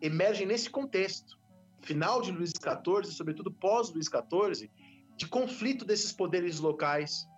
emergem 0.00 0.46
nesse 0.46 0.70
contexto, 0.70 1.38
final 1.82 2.22
de 2.22 2.30
Luís 2.30 2.50
XIV, 2.50 3.12
sobretudo 3.12 3.52
pós-Luís 3.52 4.06
XIV, 4.06 4.70
de 5.16 5.26
conflito 5.26 5.84
desses 5.84 6.12
poderes 6.12 6.60
locais 6.60 7.28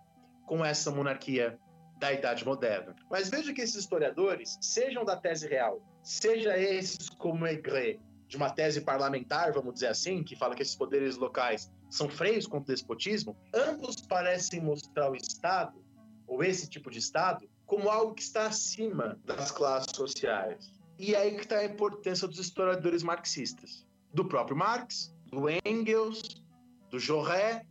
com 0.45 0.63
essa 0.63 0.91
monarquia 0.91 1.59
da 1.97 2.13
Idade 2.13 2.45
Moderna. 2.45 2.95
Mas 3.09 3.29
veja 3.29 3.53
que 3.53 3.61
esses 3.61 3.75
historiadores, 3.75 4.57
sejam 4.61 5.03
da 5.03 5.17
tese 5.17 5.47
real, 5.47 5.81
seja 6.03 6.57
esses 6.57 7.09
como 7.09 7.45
Aigret, 7.45 7.99
de 8.27 8.37
uma 8.37 8.49
tese 8.49 8.81
parlamentar, 8.81 9.53
vamos 9.53 9.75
dizer 9.75 9.87
assim, 9.87 10.23
que 10.23 10.35
fala 10.35 10.55
que 10.55 10.61
esses 10.61 10.75
poderes 10.75 11.17
locais 11.17 11.71
são 11.89 12.09
freios 12.09 12.47
contra 12.47 12.71
o 12.71 12.75
despotismo, 12.75 13.37
ambos 13.53 13.95
parecem 14.01 14.61
mostrar 14.61 15.11
o 15.11 15.15
Estado, 15.15 15.83
ou 16.27 16.43
esse 16.43 16.67
tipo 16.67 16.89
de 16.89 16.99
Estado, 16.99 17.47
como 17.65 17.89
algo 17.89 18.13
que 18.13 18.21
está 18.21 18.47
acima 18.47 19.19
das 19.25 19.51
classes 19.51 19.95
sociais. 19.95 20.73
E 20.97 21.15
aí 21.15 21.35
que 21.35 21.41
está 21.41 21.57
a 21.57 21.65
importância 21.65 22.27
dos 22.27 22.39
historiadores 22.39 23.03
marxistas. 23.03 23.85
Do 24.13 24.25
próprio 24.25 24.55
Marx, 24.55 25.13
do 25.25 25.49
Engels, 25.65 26.41
do 26.89 26.99
Jaurès, 26.99 27.61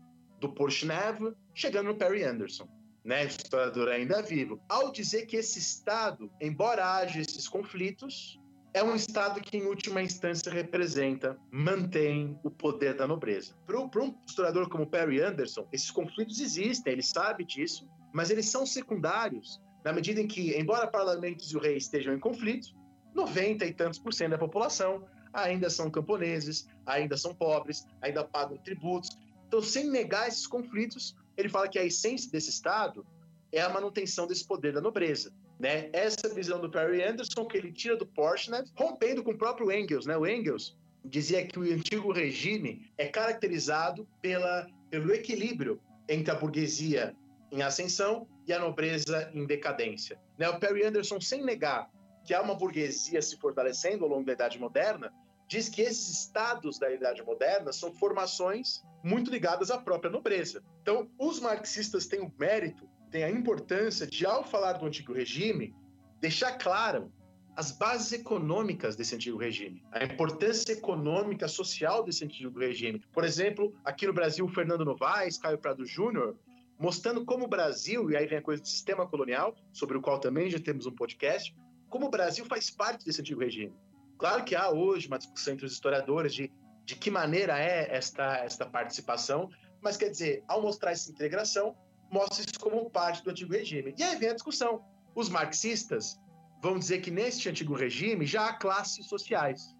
do 0.40 0.52
Porchnev, 0.52 1.34
chegando 1.54 1.86
no 1.86 1.94
Perry 1.94 2.22
Anderson, 2.22 2.68
né, 3.04 3.24
historiador 3.24 3.88
ainda 3.88 4.22
vivo, 4.22 4.60
ao 4.68 4.90
dizer 4.90 5.26
que 5.26 5.36
esse 5.36 5.58
Estado, 5.58 6.30
embora 6.40 6.96
haja 6.96 7.20
esses 7.20 7.48
conflitos, 7.48 8.38
é 8.74 8.82
um 8.82 8.96
Estado 8.96 9.40
que, 9.40 9.56
em 9.56 9.66
última 9.66 10.02
instância, 10.02 10.52
representa, 10.52 11.38
mantém 11.48 12.36
o 12.42 12.50
poder 12.50 12.94
da 12.96 13.06
nobreza. 13.06 13.54
Para 13.64 13.80
um 13.80 14.14
historiador 14.26 14.68
como 14.68 14.84
Perry 14.84 15.22
Anderson, 15.22 15.66
esses 15.72 15.92
conflitos 15.92 16.40
existem, 16.40 16.92
ele 16.92 17.02
sabe 17.02 17.44
disso, 17.44 17.88
mas 18.12 18.30
eles 18.30 18.50
são 18.50 18.66
secundários, 18.66 19.62
na 19.84 19.92
medida 19.92 20.20
em 20.20 20.26
que, 20.26 20.58
embora 20.58 20.88
parlamentos 20.88 21.52
e 21.52 21.56
o 21.56 21.60
rei 21.60 21.76
estejam 21.76 22.12
em 22.12 22.18
conflito, 22.18 22.74
90 23.14 23.64
e 23.64 23.72
tantos 23.72 24.00
por 24.00 24.12
cento 24.12 24.32
da 24.32 24.38
população 24.38 25.06
ainda 25.32 25.70
são 25.70 25.88
camponeses, 25.88 26.66
ainda 26.84 27.16
são 27.16 27.32
pobres, 27.32 27.86
ainda 28.02 28.24
pagam 28.24 28.56
tributos. 28.58 29.10
Então, 29.46 29.62
sem 29.62 29.88
negar 29.88 30.26
esses 30.26 30.48
conflitos, 30.48 31.16
ele 31.36 31.48
fala 31.48 31.68
que 31.68 31.78
a 31.78 31.84
essência 31.84 32.28
desse 32.28 32.50
Estado 32.50 33.06
é 33.52 33.60
a 33.60 33.68
manutenção 33.68 34.26
desse 34.26 34.44
poder 34.44 34.72
da 34.72 34.80
nobreza. 34.80 35.32
Né? 35.58 35.88
Essa 35.92 36.28
visão 36.34 36.60
do 36.60 36.70
Perry 36.70 37.02
Anderson 37.02 37.44
que 37.44 37.56
ele 37.56 37.72
tira 37.72 37.96
do 37.96 38.06
Porsche, 38.06 38.50
né? 38.50 38.64
rompendo 38.74 39.22
com 39.22 39.32
o 39.32 39.38
próprio 39.38 39.70
Engels. 39.70 40.06
Né? 40.06 40.16
O 40.16 40.26
Engels 40.26 40.76
dizia 41.04 41.46
que 41.46 41.58
o 41.58 41.62
antigo 41.62 42.12
regime 42.12 42.90
é 42.96 43.06
caracterizado 43.06 44.08
pela, 44.20 44.66
pelo 44.90 45.12
equilíbrio 45.12 45.80
entre 46.08 46.30
a 46.30 46.34
burguesia 46.34 47.14
em 47.52 47.62
ascensão 47.62 48.26
e 48.46 48.52
a 48.52 48.58
nobreza 48.58 49.30
em 49.32 49.46
decadência. 49.46 50.18
Né? 50.38 50.48
O 50.48 50.58
Perry 50.58 50.84
Anderson, 50.84 51.20
sem 51.20 51.42
negar 51.42 51.90
que 52.24 52.34
há 52.34 52.40
uma 52.40 52.54
burguesia 52.54 53.20
se 53.20 53.36
fortalecendo 53.36 54.04
ao 54.04 54.10
longo 54.10 54.24
da 54.24 54.32
Idade 54.32 54.58
Moderna, 54.58 55.12
diz 55.46 55.68
que 55.68 55.82
esses 55.82 56.08
estados 56.08 56.78
da 56.78 56.90
Idade 56.90 57.22
Moderna 57.22 57.72
são 57.72 57.92
formações 57.92 58.82
muito 59.02 59.30
ligadas 59.30 59.70
à 59.70 59.78
própria 59.78 60.10
nobreza. 60.10 60.62
Então, 60.80 61.08
os 61.18 61.38
marxistas 61.38 62.06
têm 62.06 62.20
o 62.20 62.32
mérito 62.38 62.88
tem 63.14 63.22
a 63.22 63.30
importância 63.30 64.08
de, 64.08 64.26
ao 64.26 64.42
falar 64.42 64.72
do 64.72 64.86
antigo 64.86 65.12
regime, 65.12 65.72
deixar 66.20 66.58
claro 66.58 67.12
as 67.54 67.70
bases 67.70 68.10
econômicas 68.10 68.96
desse 68.96 69.14
antigo 69.14 69.38
regime, 69.38 69.84
a 69.92 70.02
importância 70.02 70.72
econômica, 70.72 71.46
social 71.46 72.02
desse 72.02 72.24
antigo 72.24 72.58
regime. 72.58 73.00
Por 73.12 73.22
exemplo, 73.22 73.72
aqui 73.84 74.04
no 74.04 74.12
Brasil, 74.12 74.48
Fernando 74.48 74.84
Novaes, 74.84 75.38
Caio 75.38 75.58
Prado 75.58 75.86
Júnior, 75.86 76.36
mostrando 76.76 77.24
como 77.24 77.44
o 77.44 77.48
Brasil, 77.48 78.10
e 78.10 78.16
aí 78.16 78.26
vem 78.26 78.38
a 78.38 78.42
coisa 78.42 78.60
do 78.60 78.66
sistema 78.66 79.06
colonial, 79.06 79.54
sobre 79.72 79.96
o 79.96 80.00
qual 80.00 80.18
também 80.18 80.50
já 80.50 80.58
temos 80.58 80.84
um 80.84 80.90
podcast, 80.90 81.54
como 81.88 82.06
o 82.06 82.10
Brasil 82.10 82.44
faz 82.46 82.68
parte 82.68 83.04
desse 83.04 83.20
antigo 83.20 83.42
regime. 83.42 83.72
Claro 84.18 84.42
que 84.42 84.56
há 84.56 84.70
hoje 84.70 85.06
uma 85.06 85.18
discussão 85.18 85.54
entre 85.54 85.66
os 85.66 85.72
historiadores 85.72 86.34
de, 86.34 86.50
de 86.84 86.96
que 86.96 87.12
maneira 87.12 87.60
é 87.60 87.94
esta, 87.94 88.38
esta 88.38 88.66
participação, 88.66 89.48
mas 89.80 89.96
quer 89.96 90.08
dizer, 90.08 90.42
ao 90.48 90.60
mostrar 90.60 90.90
essa 90.90 91.12
integração, 91.12 91.76
mostra 92.14 92.44
isso 92.44 92.60
como 92.60 92.88
parte 92.88 93.24
do 93.24 93.30
antigo 93.30 93.52
regime. 93.52 93.92
E 93.98 94.02
aí 94.02 94.16
vem 94.16 94.28
a 94.28 94.34
discussão. 94.34 94.84
Os 95.16 95.28
marxistas 95.28 96.16
vão 96.62 96.78
dizer 96.78 97.00
que 97.00 97.10
neste 97.10 97.48
antigo 97.48 97.74
regime 97.74 98.24
já 98.24 98.46
há 98.46 98.52
classes 98.54 99.06
sociais. 99.06 99.74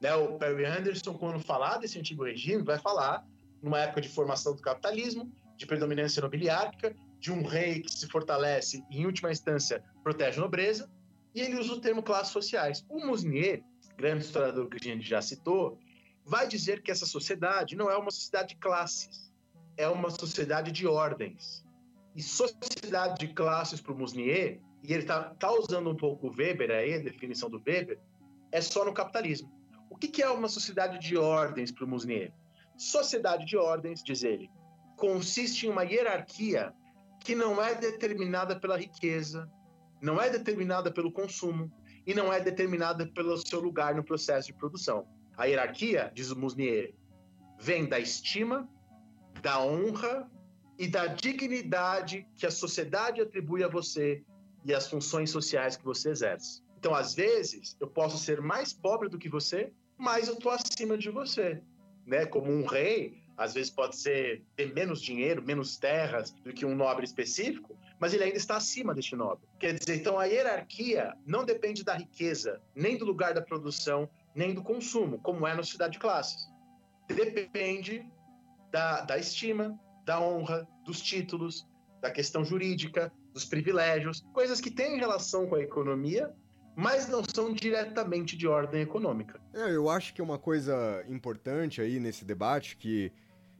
Né? 0.00 0.14
O 0.14 0.38
Perry 0.38 0.64
Anderson, 0.64 1.12
quando 1.14 1.38
falar 1.38 1.76
desse 1.76 1.98
antigo 1.98 2.24
regime, 2.24 2.62
vai 2.62 2.78
falar 2.78 3.24
numa 3.62 3.78
época 3.80 4.00
de 4.00 4.08
formação 4.08 4.54
do 4.54 4.62
capitalismo, 4.62 5.30
de 5.56 5.66
predominância 5.66 6.22
nobiliárquica, 6.22 6.96
de 7.20 7.30
um 7.30 7.42
rei 7.42 7.82
que 7.82 7.90
se 7.90 8.06
fortalece 8.06 8.82
e, 8.90 9.00
em 9.00 9.06
última 9.06 9.30
instância, 9.30 9.84
protege 10.02 10.38
a 10.38 10.40
nobreza, 10.40 10.90
e 11.34 11.40
ele 11.42 11.58
usa 11.58 11.74
o 11.74 11.80
termo 11.80 12.02
classes 12.02 12.32
sociais. 12.32 12.84
O 12.88 13.06
Musnier, 13.06 13.62
grande 13.98 14.24
historiador 14.24 14.68
que 14.68 14.76
a 14.76 14.92
gente 14.94 15.06
já 15.06 15.20
citou, 15.20 15.78
vai 16.24 16.48
dizer 16.48 16.82
que 16.82 16.90
essa 16.90 17.04
sociedade 17.04 17.76
não 17.76 17.90
é 17.90 17.96
uma 17.96 18.10
sociedade 18.10 18.54
de 18.54 18.56
classes, 18.56 19.30
é 19.76 19.88
uma 19.88 20.10
sociedade 20.10 20.72
de 20.72 20.86
ordens. 20.86 21.65
E 22.16 22.22
sociedade 22.22 23.26
de 23.26 23.34
classes 23.34 23.80
para 23.80 23.92
o 23.92 23.98
Musnier 23.98 24.58
e 24.82 24.92
ele 24.92 25.02
está 25.02 25.34
tá 25.34 25.50
usando 25.52 25.90
um 25.90 25.96
pouco 25.96 26.28
o 26.28 26.30
Weber 26.30 26.70
aí, 26.70 26.94
a 26.94 26.98
definição 26.98 27.50
do 27.50 27.60
Weber, 27.66 27.98
é 28.52 28.60
só 28.60 28.84
no 28.84 28.94
capitalismo. 28.94 29.52
O 29.90 29.96
que, 29.96 30.08
que 30.08 30.22
é 30.22 30.30
uma 30.30 30.48
sociedade 30.48 30.98
de 30.98 31.16
ordens 31.16 31.72
para 31.72 31.84
o 31.84 31.88
Musnier? 31.88 32.32
Sociedade 32.76 33.44
de 33.46 33.56
ordens, 33.56 34.02
diz 34.02 34.22
ele, 34.22 34.50
consiste 34.96 35.66
em 35.66 35.70
uma 35.70 35.82
hierarquia 35.82 36.72
que 37.24 37.34
não 37.34 37.60
é 37.60 37.74
determinada 37.74 38.58
pela 38.58 38.78
riqueza, 38.78 39.50
não 40.00 40.20
é 40.20 40.30
determinada 40.30 40.92
pelo 40.92 41.10
consumo 41.10 41.72
e 42.06 42.14
não 42.14 42.32
é 42.32 42.38
determinada 42.40 43.06
pelo 43.08 43.36
seu 43.38 43.60
lugar 43.60 43.94
no 43.94 44.04
processo 44.04 44.48
de 44.48 44.54
produção. 44.54 45.06
A 45.36 45.46
hierarquia, 45.46 46.12
diz 46.14 46.30
o 46.30 46.38
Musnier, 46.38 46.94
vem 47.58 47.88
da 47.88 47.98
estima, 47.98 48.68
da 49.42 49.60
honra 49.60 50.30
e 50.78 50.86
da 50.86 51.06
dignidade 51.06 52.26
que 52.36 52.46
a 52.46 52.50
sociedade 52.50 53.20
atribui 53.20 53.64
a 53.64 53.68
você 53.68 54.22
e 54.64 54.74
as 54.74 54.88
funções 54.88 55.30
sociais 55.30 55.76
que 55.76 55.84
você 55.84 56.10
exerce. 56.10 56.62
Então, 56.78 56.94
às 56.94 57.14
vezes, 57.14 57.76
eu 57.80 57.86
posso 57.86 58.18
ser 58.18 58.40
mais 58.40 58.72
pobre 58.72 59.08
do 59.08 59.18
que 59.18 59.28
você, 59.28 59.72
mas 59.96 60.28
eu 60.28 60.34
estou 60.34 60.52
acima 60.52 60.98
de 60.98 61.10
você. 61.10 61.62
Né? 62.06 62.26
Como 62.26 62.50
um 62.50 62.64
rei, 62.66 63.22
às 63.36 63.54
vezes 63.54 63.70
pode 63.70 63.96
ser 63.96 64.44
ter 64.54 64.72
menos 64.72 65.00
dinheiro, 65.00 65.42
menos 65.42 65.76
terras 65.76 66.30
do 66.30 66.52
que 66.52 66.64
um 66.64 66.74
nobre 66.74 67.04
específico, 67.04 67.76
mas 67.98 68.12
ele 68.12 68.24
ainda 68.24 68.36
está 68.36 68.56
acima 68.56 68.94
deste 68.94 69.16
nobre. 69.16 69.46
Quer 69.58 69.74
dizer, 69.74 69.96
então 69.96 70.18
a 70.18 70.24
hierarquia 70.24 71.14
não 71.26 71.44
depende 71.44 71.82
da 71.82 71.94
riqueza, 71.94 72.60
nem 72.74 72.96
do 72.96 73.04
lugar 73.04 73.34
da 73.34 73.42
produção, 73.42 74.08
nem 74.34 74.54
do 74.54 74.62
consumo, 74.62 75.18
como 75.20 75.46
é 75.46 75.54
na 75.54 75.62
sociedade 75.62 75.94
de 75.94 75.98
classes. 75.98 76.48
Depende 77.08 78.04
da, 78.70 79.02
da 79.02 79.18
estima, 79.18 79.78
da 80.06 80.20
honra, 80.20 80.66
dos 80.84 81.00
títulos, 81.00 81.68
da 82.00 82.10
questão 82.10 82.44
jurídica, 82.44 83.12
dos 83.34 83.44
privilégios, 83.44 84.24
coisas 84.32 84.60
que 84.60 84.70
têm 84.70 84.98
relação 84.98 85.46
com 85.46 85.56
a 85.56 85.60
economia, 85.60 86.32
mas 86.76 87.08
não 87.08 87.22
são 87.24 87.52
diretamente 87.52 88.36
de 88.36 88.46
ordem 88.46 88.82
econômica. 88.82 89.40
É, 89.52 89.74
eu 89.74 89.90
acho 89.90 90.14
que 90.14 90.20
é 90.20 90.24
uma 90.24 90.38
coisa 90.38 91.04
importante 91.08 91.80
aí 91.80 91.98
nesse 91.98 92.24
debate 92.24 92.76
que 92.76 93.12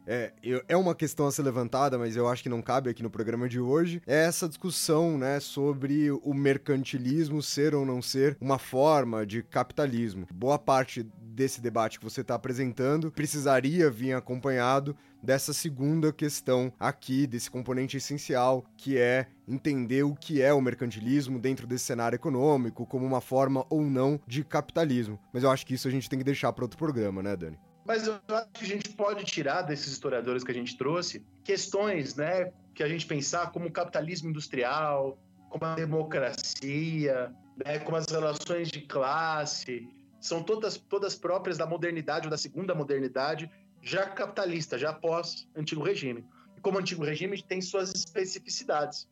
é, 0.06 0.32
é 0.68 0.76
uma 0.76 0.94
questão 0.94 1.26
a 1.26 1.32
ser 1.32 1.42
levantada, 1.42 1.98
mas 1.98 2.16
eu 2.16 2.28
acho 2.28 2.42
que 2.42 2.48
não 2.48 2.62
cabe 2.62 2.88
aqui 2.88 3.02
no 3.02 3.10
programa 3.10 3.48
de 3.48 3.60
hoje, 3.60 4.00
é 4.06 4.24
essa 4.24 4.48
discussão 4.48 5.18
né, 5.18 5.40
sobre 5.40 6.10
o 6.10 6.32
mercantilismo 6.32 7.42
ser 7.42 7.74
ou 7.74 7.84
não 7.84 8.00
ser 8.00 8.36
uma 8.40 8.58
forma 8.58 9.26
de 9.26 9.42
capitalismo. 9.42 10.26
Boa 10.32 10.58
parte 10.58 11.02
desse 11.02 11.60
debate 11.60 11.98
que 11.98 12.04
você 12.04 12.22
está 12.22 12.34
apresentando 12.34 13.12
precisaria 13.12 13.90
vir 13.90 14.14
acompanhado 14.14 14.96
dessa 15.22 15.52
segunda 15.52 16.12
questão 16.12 16.72
aqui, 16.78 17.26
desse 17.26 17.50
componente 17.50 17.96
essencial, 17.96 18.64
que 18.76 18.96
é 18.96 19.26
entender 19.46 20.04
o 20.04 20.14
que 20.14 20.40
é 20.40 20.52
o 20.52 20.60
mercantilismo 20.60 21.38
dentro 21.38 21.66
desse 21.66 21.84
cenário 21.84 22.16
econômico, 22.16 22.86
como 22.86 23.04
uma 23.04 23.20
forma 23.20 23.66
ou 23.68 23.82
não 23.82 24.20
de 24.26 24.44
capitalismo. 24.44 25.18
Mas 25.32 25.42
eu 25.42 25.50
acho 25.50 25.66
que 25.66 25.74
isso 25.74 25.88
a 25.88 25.90
gente 25.90 26.08
tem 26.08 26.18
que 26.18 26.24
deixar 26.24 26.52
para 26.52 26.64
outro 26.64 26.78
programa, 26.78 27.22
né, 27.22 27.36
Dani? 27.36 27.58
Mas 27.86 28.06
eu 28.06 28.18
acho 28.28 28.48
que 28.52 28.64
a 28.64 28.68
gente 28.68 28.88
pode 28.90 29.24
tirar 29.24 29.62
desses 29.62 29.92
historiadores 29.92 30.42
que 30.42 30.50
a 30.50 30.54
gente 30.54 30.76
trouxe 30.76 31.24
questões, 31.44 32.16
né, 32.16 32.52
que 32.74 32.82
a 32.82 32.88
gente 32.88 33.06
pensar 33.06 33.52
como 33.52 33.68
o 33.68 33.72
capitalismo 33.72 34.28
industrial, 34.28 35.16
como 35.48 35.64
a 35.64 35.74
democracia, 35.76 37.32
né, 37.64 37.78
como 37.78 37.96
as 37.96 38.06
relações 38.06 38.68
de 38.68 38.80
classe, 38.80 39.88
são 40.20 40.42
todas, 40.42 40.76
todas 40.76 41.14
próprias 41.14 41.56
da 41.56 41.66
modernidade 41.66 42.26
ou 42.26 42.30
da 42.30 42.36
segunda 42.36 42.74
modernidade, 42.74 43.48
já 43.80 44.04
capitalista, 44.08 44.76
já 44.76 44.92
pós 44.92 45.48
antigo 45.54 45.82
regime. 45.82 46.26
E 46.56 46.60
como 46.60 46.78
antigo 46.78 47.04
regime 47.04 47.40
tem 47.40 47.62
suas 47.62 47.94
especificidades. 47.94 49.08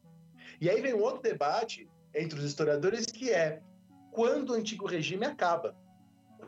E 0.61 0.68
aí 0.68 0.81
vem 0.81 0.95
um 0.95 1.03
outro 1.03 1.22
debate 1.22 1.89
entre 2.12 2.39
os 2.39 2.45
historiadores 2.45 3.07
que 3.07 3.31
é 3.31 3.62
quando 4.11 4.51
o 4.51 4.55
antigo 4.55 4.87
regime 4.87 5.25
acaba, 5.25 5.77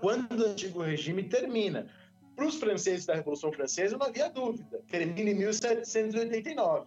quando 0.00 0.40
o 0.40 0.46
antigo 0.46 0.82
regime 0.82 1.22
termina. 1.24 1.88
Para 2.36 2.46
os 2.46 2.56
franceses 2.56 3.06
da 3.06 3.14
Revolução 3.14 3.50
Francesa 3.50 3.96
não 3.96 4.06
havia 4.06 4.28
dúvida, 4.28 4.82
termina 4.88 5.30
em 5.30 5.34
1789. 5.34 6.86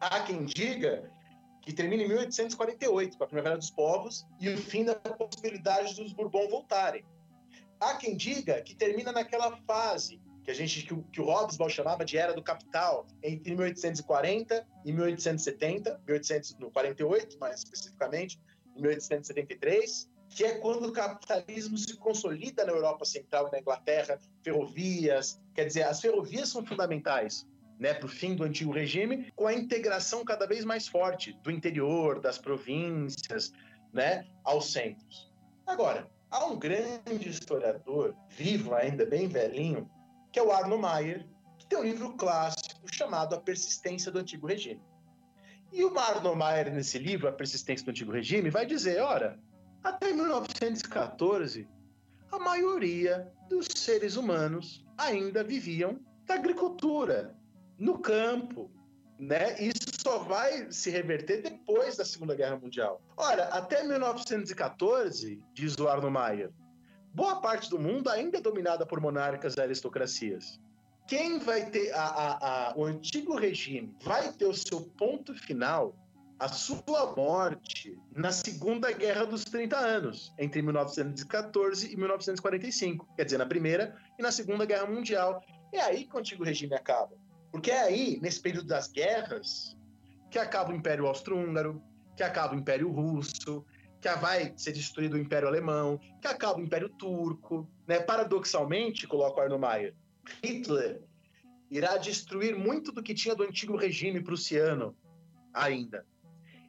Há 0.00 0.20
quem 0.20 0.46
diga 0.46 1.12
que 1.60 1.72
termina 1.72 2.02
em 2.02 2.08
1848, 2.08 3.18
com 3.18 3.24
a 3.24 3.26
Primavera 3.26 3.58
dos 3.58 3.70
Povos 3.70 4.26
e 4.40 4.48
o 4.48 4.56
fim 4.56 4.84
da 4.84 4.94
possibilidade 4.94 5.94
dos 5.94 6.14
Bourbon 6.14 6.48
voltarem. 6.48 7.04
Há 7.78 7.94
quem 7.96 8.16
diga 8.16 8.62
que 8.62 8.74
termina 8.74 9.12
naquela 9.12 9.56
fase 9.66 10.20
que 10.42 10.50
a 10.50 10.54
gente 10.54 10.82
que 10.82 10.94
o, 10.94 11.02
que 11.04 11.20
o 11.20 11.68
chamava 11.68 12.04
de 12.04 12.16
era 12.16 12.32
do 12.32 12.42
capital 12.42 13.06
entre 13.22 13.54
1840 13.54 14.66
e 14.84 14.92
1870, 14.92 16.00
1848 16.06 17.38
mais 17.38 17.58
especificamente, 17.58 18.40
1873, 18.76 20.09
que 20.30 20.44
é 20.44 20.58
quando 20.58 20.86
o 20.86 20.92
capitalismo 20.92 21.76
se 21.76 21.96
consolida 21.96 22.64
na 22.64 22.72
Europa 22.72 23.04
Central 23.04 23.48
e 23.48 23.52
na 23.52 23.58
Inglaterra, 23.58 24.18
ferrovias, 24.42 25.40
quer 25.54 25.66
dizer, 25.66 25.82
as 25.82 26.00
ferrovias 26.00 26.48
são 26.48 26.64
fundamentais 26.64 27.46
né, 27.78 27.94
para 27.94 28.06
o 28.06 28.08
fim 28.08 28.34
do 28.34 28.44
antigo 28.44 28.72
regime, 28.72 29.32
com 29.34 29.46
a 29.46 29.54
integração 29.54 30.24
cada 30.24 30.46
vez 30.46 30.64
mais 30.64 30.86
forte 30.86 31.32
do 31.42 31.50
interior, 31.50 32.20
das 32.20 32.38
províncias, 32.38 33.52
né, 33.92 34.26
aos 34.44 34.70
centros. 34.70 35.32
Agora, 35.66 36.08
há 36.30 36.44
um 36.44 36.58
grande 36.58 37.28
historiador, 37.28 38.14
vivo 38.28 38.74
ainda, 38.74 39.04
bem 39.04 39.26
velhinho, 39.26 39.90
que 40.30 40.38
é 40.38 40.42
o 40.42 40.52
Arno 40.52 40.78
Mayer, 40.78 41.26
que 41.58 41.66
tem 41.66 41.78
um 41.78 41.82
livro 41.82 42.12
clássico 42.12 42.80
chamado 42.94 43.34
A 43.34 43.40
Persistência 43.40 44.12
do 44.12 44.18
Antigo 44.18 44.46
Regime. 44.46 44.82
E 45.72 45.84
o 45.84 45.98
Arno 45.98 46.36
Mayer, 46.36 46.72
nesse 46.72 46.98
livro, 46.98 47.28
A 47.28 47.32
Persistência 47.32 47.84
do 47.84 47.90
Antigo 47.90 48.12
Regime, 48.12 48.50
vai 48.50 48.66
dizer: 48.66 49.00
ora, 49.00 49.38
até 49.82 50.12
1914, 50.12 51.68
a 52.30 52.38
maioria 52.38 53.32
dos 53.48 53.66
seres 53.74 54.16
humanos 54.16 54.84
ainda 54.96 55.42
viviam 55.42 55.98
da 56.26 56.34
agricultura, 56.34 57.34
no 57.78 57.98
campo, 57.98 58.70
né? 59.18 59.60
Isso 59.60 59.90
só 60.00 60.18
vai 60.18 60.70
se 60.70 60.90
reverter 60.90 61.42
depois 61.42 61.96
da 61.96 62.04
Segunda 62.04 62.34
Guerra 62.34 62.56
Mundial. 62.56 63.02
Ora, 63.16 63.44
até 63.44 63.82
1914, 63.82 65.42
diz 65.54 65.76
o 65.78 65.88
Arno 65.88 66.10
Mayer, 66.10 66.52
boa 67.12 67.40
parte 67.40 67.68
do 67.68 67.78
mundo 67.78 68.08
ainda 68.08 68.38
é 68.38 68.40
dominada 68.40 68.86
por 68.86 69.00
monarcas 69.00 69.56
e 69.56 69.60
aristocracias. 69.60 70.60
Quem 71.08 71.38
vai 71.38 71.68
ter 71.68 71.90
a, 71.92 72.04
a, 72.04 72.68
a, 72.70 72.76
o 72.76 72.84
antigo 72.84 73.36
regime 73.36 73.96
vai 74.02 74.32
ter 74.32 74.46
o 74.46 74.54
seu 74.54 74.80
ponto 74.80 75.34
final, 75.34 75.96
a 76.40 76.48
sua 76.48 77.14
morte, 77.14 77.98
na 78.16 78.32
Segunda 78.32 78.90
Guerra 78.90 79.26
dos 79.26 79.44
30 79.44 79.76
Anos, 79.76 80.32
entre 80.38 80.62
1914 80.62 81.92
e 81.92 81.96
1945. 81.96 83.06
Quer 83.14 83.24
dizer, 83.26 83.36
na 83.36 83.44
Primeira 83.44 83.94
e 84.18 84.22
na 84.22 84.32
Segunda 84.32 84.64
Guerra 84.64 84.86
Mundial. 84.86 85.44
É 85.70 85.82
aí 85.82 86.06
que 86.06 86.16
o 86.16 86.18
antigo 86.18 86.42
regime 86.42 86.74
acaba. 86.74 87.14
Porque 87.52 87.70
é 87.70 87.82
aí, 87.82 88.18
nesse 88.22 88.40
período 88.40 88.66
das 88.66 88.90
guerras, 88.90 89.76
que 90.30 90.38
acaba 90.38 90.72
o 90.72 90.74
Império 90.74 91.06
Austro-Húngaro, 91.06 91.82
que 92.16 92.22
acaba 92.22 92.54
o 92.54 92.58
Império 92.58 92.90
Russo, 92.90 93.62
que 94.00 94.08
vai 94.14 94.54
ser 94.56 94.72
destruído 94.72 95.16
o 95.16 95.18
Império 95.18 95.46
Alemão, 95.46 96.00
que 96.22 96.26
acaba 96.26 96.58
o 96.58 96.62
Império 96.62 96.88
Turco. 96.88 97.68
Né? 97.86 98.00
Paradoxalmente, 98.00 99.06
coloca 99.06 99.40
o 99.40 99.42
Arno 99.42 99.58
Mayer, 99.58 99.94
Hitler 100.42 101.02
irá 101.70 101.98
destruir 101.98 102.56
muito 102.56 102.92
do 102.92 103.02
que 103.02 103.12
tinha 103.12 103.34
do 103.34 103.42
antigo 103.42 103.76
regime 103.76 104.22
prussiano, 104.22 104.96
ainda. 105.52 106.04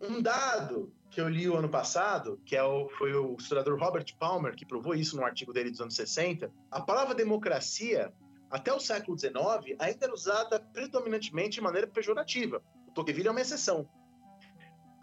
Um 0.01 0.21
dado 0.21 0.91
que 1.11 1.19
eu 1.19 1.27
li 1.27 1.47
o 1.47 1.55
ano 1.55 1.69
passado, 1.69 2.41
que 2.45 2.55
é 2.55 2.63
o, 2.63 2.89
foi 2.89 3.13
o 3.13 3.35
historiador 3.37 3.79
Robert 3.79 4.05
Palmer 4.17 4.55
que 4.55 4.65
provou 4.65 4.95
isso 4.95 5.15
no 5.15 5.25
artigo 5.25 5.53
dele 5.53 5.69
dos 5.69 5.81
anos 5.81 5.95
60, 5.95 6.51
a 6.71 6.81
palavra 6.81 7.13
democracia, 7.13 8.13
até 8.49 8.73
o 8.73 8.79
século 8.79 9.19
XIX, 9.19 9.75
ainda 9.77 10.05
era 10.05 10.13
usada 10.13 10.59
predominantemente 10.59 11.55
de 11.55 11.61
maneira 11.61 11.85
pejorativa. 11.85 12.63
O 12.87 12.91
Tocqueville 12.91 13.27
é 13.27 13.31
uma 13.31 13.41
exceção. 13.41 13.87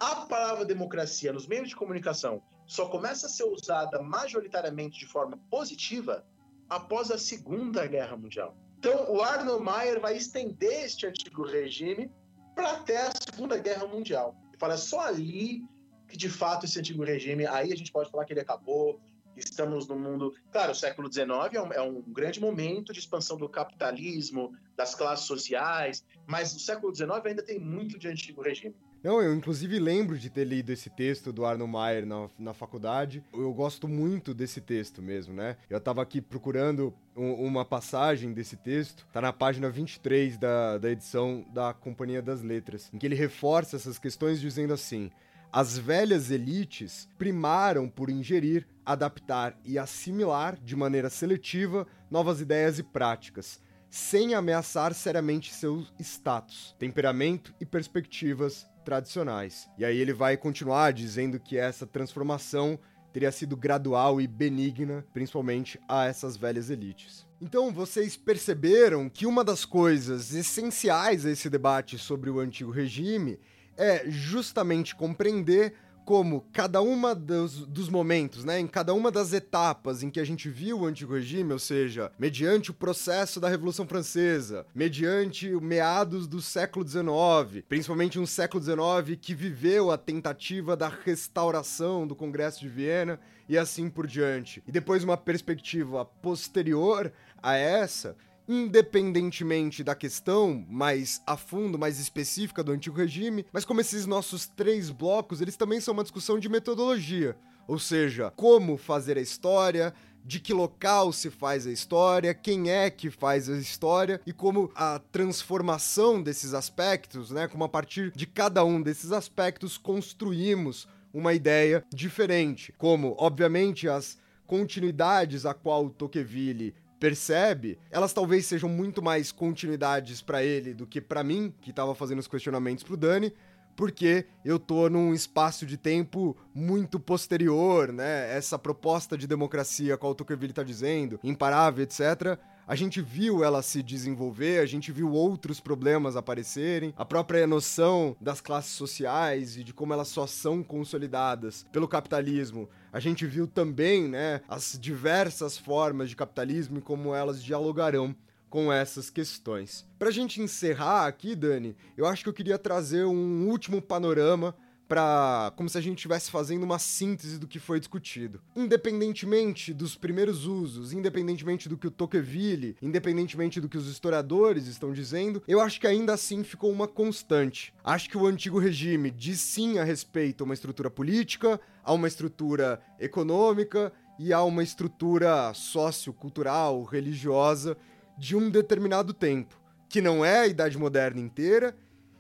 A 0.01 0.27
palavra 0.27 0.65
democracia 0.65 1.33
nos 1.33 1.47
meios 1.47 1.69
de 1.69 1.77
comunicação 1.77 2.43
só 2.67 2.89
começa 2.89 3.27
a 3.27 3.31
ser 3.31 3.45
usada 3.45 4.03
majoritariamente 4.03 4.99
de 4.99 5.07
forma 5.07 5.39
positiva 5.51 6.25
após 6.69 7.11
a 7.11 7.19
Segunda 7.19 7.87
Guerra 7.87 8.17
Mundial. 8.17 8.57
Então, 8.79 9.11
o 9.13 9.23
Arnold 9.23 9.65
Mayer 9.65 10.01
vai 10.01 10.17
estender 10.17 10.85
este 10.85 11.07
antigo 11.07 11.43
regime 11.43 12.11
para 12.55 12.73
até 12.73 13.07
a 13.07 13.11
Segunda 13.11 13.59
Guerra 13.59 13.87
Mundial. 13.87 14.37
Fala 14.59 14.77
só 14.77 15.01
ali 15.01 15.65
que, 16.09 16.17
de 16.17 16.29
fato, 16.29 16.67
esse 16.67 16.79
antigo 16.79 17.05
regime, 17.05 17.47
aí 17.47 17.73
a 17.73 17.77
gente 17.77 17.93
pode 17.93 18.11
falar 18.11 18.25
que 18.25 18.33
ele 18.33 18.41
acabou, 18.41 19.01
estamos 19.37 19.87
no 19.87 19.99
mundo. 19.99 20.35
Claro, 20.51 20.73
o 20.73 20.75
século 20.75 21.13
XIX 21.13 21.29
é 21.53 21.63
um, 21.63 21.73
é 21.73 21.83
um, 21.83 22.03
grande 22.03 22.41
momento 22.41 22.93
de 22.93 22.99
expansão 22.99 23.37
do 23.37 23.49
capitalismo, 23.49 24.53
das 24.77 24.95
classes 24.95 25.27
sociais, 25.27 26.05
mas 26.27 26.55
o 26.55 26.59
século 26.59 26.95
XIX 26.95 27.11
ainda 27.25 27.43
tem 27.43 27.59
muito 27.59 27.99
de 27.99 28.09
antigo 28.09 28.43
regime. 28.43 28.75
Não, 29.03 29.23
eu 29.23 29.33
inclusive 29.33 29.79
lembro 29.79 30.19
de 30.19 30.29
ter 30.29 30.45
lido 30.45 30.73
esse 30.73 30.91
texto 30.91 31.33
do 31.33 31.45
Arno 31.45 31.69
Mayer 31.69 32.05
na, 32.05 32.29
na 32.37 32.53
faculdade. 32.53 33.23
Eu 33.33 33.53
gosto 33.53 33.87
muito 33.87 34.35
desse 34.35 34.61
texto 34.61 35.01
mesmo, 35.01 35.33
né? 35.33 35.57
Eu 35.71 35.81
tava 35.81 36.03
aqui 36.03 36.21
procurando 36.21 36.93
um, 37.17 37.33
uma 37.35 37.65
passagem 37.65 38.33
desse 38.33 38.57
texto, 38.57 39.07
tá 39.13 39.21
na 39.21 39.33
página 39.33 39.71
23 39.71 40.37
da, 40.37 40.79
da 40.79 40.91
edição 40.91 41.47
da 41.55 41.73
Companhia 41.73 42.21
das 42.21 42.43
Letras, 42.43 42.91
em 42.93 42.99
que 42.99 43.07
ele 43.07 43.15
reforça 43.15 43.77
essas 43.77 44.01
questões 44.01 44.41
dizendo 44.41 44.73
assim: 44.73 45.13
as 45.53 45.79
velhas 45.79 46.33
elites 46.33 47.09
primaram 47.17 47.89
por 47.89 48.11
ingerir, 48.11 48.67
adaptar 48.85 49.57
e 49.65 49.79
assimilar 49.79 50.59
de 50.61 50.75
maneira 50.75 51.09
seletiva 51.09 51.87
novas 52.11 52.41
ideias 52.41 52.81
e 52.81 52.83
práticas, 52.83 53.61
sem 53.89 54.35
ameaçar 54.35 54.93
seriamente 54.93 55.55
seu 55.55 55.87
status, 56.01 56.75
temperamento 56.81 57.55
e 57.61 57.65
perspectivas 57.65 58.67
tradicionais. 58.89 59.69
E 59.77 59.85
aí 59.85 59.99
ele 59.99 60.15
vai 60.15 60.35
continuar 60.35 60.95
dizendo 60.95 61.39
que 61.39 61.59
essa 61.59 61.87
transformação 61.87 62.79
teria 63.13 63.31
sido 63.31 63.55
gradual 63.55 64.19
e 64.19 64.27
benigna, 64.27 65.05
principalmente 65.13 65.79
a 65.87 66.07
essas 66.07 66.39
velhas 66.39 66.71
elites. 66.71 67.27
Então, 67.39 67.71
vocês 67.71 68.17
perceberam 68.17 69.11
que 69.11 69.27
uma 69.27 69.45
das 69.45 69.67
coisas 69.67 70.33
essenciais 70.33 71.27
a 71.27 71.31
esse 71.31 71.51
debate 71.51 71.99
sobre 71.99 72.31
o 72.31 72.41
antigo 72.41 72.71
regime 72.71 73.39
é 73.77 74.09
justamente 74.09 74.97
compreender 74.97 75.75
como 76.09 76.47
cada 76.55 76.81
uma 76.81 77.15
dos, 77.15 77.67
dos, 77.67 77.91
momentos, 77.91 78.43
né, 78.43 78.59
em 78.59 78.67
cada 78.67 78.95
uma 78.95 79.11
das 79.11 79.35
etapas 79.35 80.03
em 80.03 80.09
que 80.09 80.19
a 80.19 80.25
gente 80.25 80.49
viu 80.49 80.81
o 80.81 80.87
antigo 80.87 81.13
regime, 81.13 81.53
ou 81.53 81.59
seja, 81.59 82.11
mediante 82.19 82.71
o 82.71 82.75
processo 82.75 83.39
da 83.39 83.47
Revolução 83.47 83.87
Francesa, 83.87 84.65
mediante 84.75 85.51
meados 85.61 86.27
do 86.27 86.41
século 86.41 86.89
XIX, 86.89 87.63
principalmente 87.69 88.19
um 88.19 88.25
século 88.25 88.65
XIX 88.65 89.19
que 89.21 89.35
viveu 89.35 89.91
a 89.91 89.99
tentativa 89.99 90.75
da 90.75 90.89
restauração 90.89 92.07
do 92.07 92.17
Congresso 92.17 92.61
de 92.61 92.71
Viena 92.71 93.21
e 93.47 93.59
assim 93.59 93.91
por 93.91 94.07
diante. 94.07 94.63
E 94.67 94.73
depois 94.73 95.05
uma 95.05 95.19
perspectiva 95.19 96.07
posterior 96.07 97.13
a 97.43 97.55
essa, 97.55 98.17
independentemente 98.49 99.85
da 99.85 99.95
questão 99.95 100.65
mais 100.69 101.21
a 101.27 101.37
fundo, 101.37 101.79
mais 101.79 102.01
específica 102.01 102.65
do 102.65 102.73
antigo 102.73 102.97
regime, 102.97 103.45
mas 103.53 103.65
como 103.65 103.81
esses 103.81 104.07
nossos 104.07 104.47
três 104.47 104.91
blocos, 104.91 105.41
eles 105.41 105.57
também 105.57 105.81
são 105.81 105.93
uma 105.93 106.03
discussão 106.03 106.39
de 106.39 106.49
metodologia, 106.49 107.37
ou 107.67 107.79
seja, 107.79 108.33
como 108.35 108.79
fazer 108.79 109.19
a 109.19 109.21
história, 109.21 109.93
de 110.25 110.41
que 110.41 110.53
local 110.53 111.11
se 111.13 111.31
faz 111.31 111.67
a 111.67 111.71
história, 111.71 112.35
quem 112.35 112.71
é 112.71 112.91
que 112.91 113.11
faz 113.11 113.49
a 113.49 113.57
história 113.57 114.21
e 114.27 114.33
como 114.33 114.71
a 114.75 115.01
transformação 115.11 116.23
desses 116.23 116.53
aspectos, 116.53 117.31
né, 117.31 117.49
como 117.49 117.65
a 117.65 117.69
partir 117.69 118.13
de 118.15 118.27
cada 118.27 118.65
um 118.65 118.83
desses 118.83 119.11
aspectos 119.11 119.79
construímos 119.79 120.87
uma 121.15 121.33
ideia 121.33 121.83
diferente, 121.91 122.75
como 122.77 123.15
obviamente 123.19 123.89
as 123.89 124.19
continuidades 124.47 125.47
a 125.47 125.55
qual 125.55 125.89
Tocqueville 125.89 126.75
percebe, 126.99 127.79
elas 127.91 128.13
talvez 128.13 128.47
sejam 128.47 128.69
muito 128.69 129.03
mais 129.03 129.33
continuidades 129.33 130.21
para 130.21 130.43
ele 130.43 130.75
do 130.75 130.87
que 130.87 131.01
para 131.01 131.23
mim, 131.23 131.53
que 131.61 131.73
tava 131.73 131.95
fazendo 131.95 132.19
os 132.19 132.29
questionamentos 132.29 132.85
pro 132.85 132.97
Dani, 132.97 133.33
porque 133.77 134.27
eu 134.45 134.59
tô 134.59 134.89
num 134.89 135.15
espaço 135.15 135.65
de 135.65 135.77
tempo 135.77 136.37
muito 136.53 136.99
posterior, 136.99 137.93
né? 137.93 138.37
Essa 138.37 138.59
proposta 138.59 139.17
de 139.17 139.27
democracia, 139.27 139.97
qual 139.97 140.13
o 140.13 140.15
Tocqueville 140.15 140.53
tá 140.53 140.65
dizendo, 140.65 141.21
imparável, 141.23 141.85
etc 141.85 142.39
a 142.69 142.75
gente 142.75 143.01
viu 143.01 143.43
ela 143.43 143.63
se 143.63 143.83
desenvolver, 143.83 144.61
a 144.61 144.67
gente 144.67 144.93
viu 144.93 145.11
outros 145.11 145.59
problemas 145.59 146.17
aparecerem, 146.17 146.93
a 146.99 147.05
própria 147.05 147.47
noção 147.47 148.15
das 148.21 148.43
classes 148.43 148.73
sociais 148.73 149.57
e 149.57 149.65
de 149.65 149.73
como 149.73 149.95
elas 149.95 150.09
só 150.09 150.27
são 150.27 150.63
consolidadas 150.63 151.67
pelo 151.73 151.89
capitalismo. 151.89 152.69
A 152.93 153.01
gente 153.01 153.27
viu 153.27 153.47
também, 153.47 154.09
né, 154.09 154.41
as 154.49 154.79
diversas 154.81 155.59
formas 155.59 156.09
de 156.09 156.17
capitalismo 156.17 156.79
e 156.79 156.83
como 156.83 157.15
elas 157.15 157.43
dialogarão 157.43 158.15
com 158.49 158.73
essas 158.73 159.11
questões. 159.11 159.87
Pra 159.99 160.11
gente 160.11 160.41
encerrar 160.41 161.07
aqui, 161.07 161.35
Dani, 161.35 161.77
eu 161.97 162.07
acho 162.07 162.23
que 162.23 162.29
eu 162.29 162.35
queria 162.35 162.59
trazer 162.59 163.05
um 163.05 163.47
último 163.49 163.83
panorama 163.83 164.55
para 164.89 165.53
como 165.55 165.69
se 165.69 165.77
a 165.77 165.81
gente 165.81 165.99
estivesse 165.99 166.31
fazendo 166.31 166.63
uma 166.63 166.79
síntese 166.79 167.39
do 167.39 167.47
que 167.47 167.59
foi 167.59 167.79
discutido. 167.79 168.41
Independentemente 168.57 169.75
dos 169.75 169.95
primeiros 169.95 170.47
usos, 170.47 170.93
independentemente 170.93 171.69
do 171.69 171.77
que 171.77 171.87
o 171.87 171.91
Tocqueville, 171.91 172.77
independentemente 172.81 173.61
do 173.61 173.69
que 173.69 173.77
os 173.77 173.87
historiadores 173.87 174.67
estão 174.67 174.93
dizendo, 174.93 175.43
eu 175.47 175.61
acho 175.61 175.79
que 175.81 175.87
ainda 175.87 176.15
assim 176.15 176.43
ficou 176.43 176.73
uma 176.73 176.89
constante. 176.89 177.75
Acho 177.85 178.09
que 178.09 178.17
o 178.17 178.27
antigo 178.27 178.59
regime 178.59 179.11
diz 179.11 179.41
sim 179.41 179.79
a 179.79 179.85
respeito 179.85 180.43
a 180.43 180.47
uma 180.47 180.55
estrutura 180.55 180.91
política, 180.91 181.61
a 181.85 181.93
uma 181.93 182.09
estrutura 182.09 182.81
econômica 182.99 183.93
e 184.19 184.33
a 184.33 184.43
uma 184.43 184.63
estrutura 184.63 185.53
sociocultural, 185.55 186.83
religiosa 186.83 187.77
de 188.17 188.35
um 188.35 188.51
determinado 188.51 189.13
tempo, 189.13 189.61
que 189.89 190.01
não 190.01 190.25
é 190.25 190.41
a 190.41 190.47
Idade 190.47 190.77
Moderna 190.77 191.21
inteira 191.21 191.77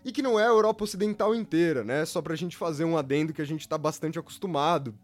e 0.08 0.12
que 0.12 0.22
não 0.22 0.40
é 0.40 0.44
a 0.44 0.48
Europa 0.48 0.84
Ocidental 0.84 1.34
inteira, 1.34 1.84
né? 1.84 2.02
Só 2.06 2.22
pra 2.22 2.34
gente 2.34 2.56
fazer 2.56 2.82
um 2.82 2.96
adendo 2.96 3.34
que 3.34 3.42
a 3.42 3.44
gente 3.44 3.68
tá 3.68 3.76
bastante 3.76 4.18
acostumado 4.18 4.94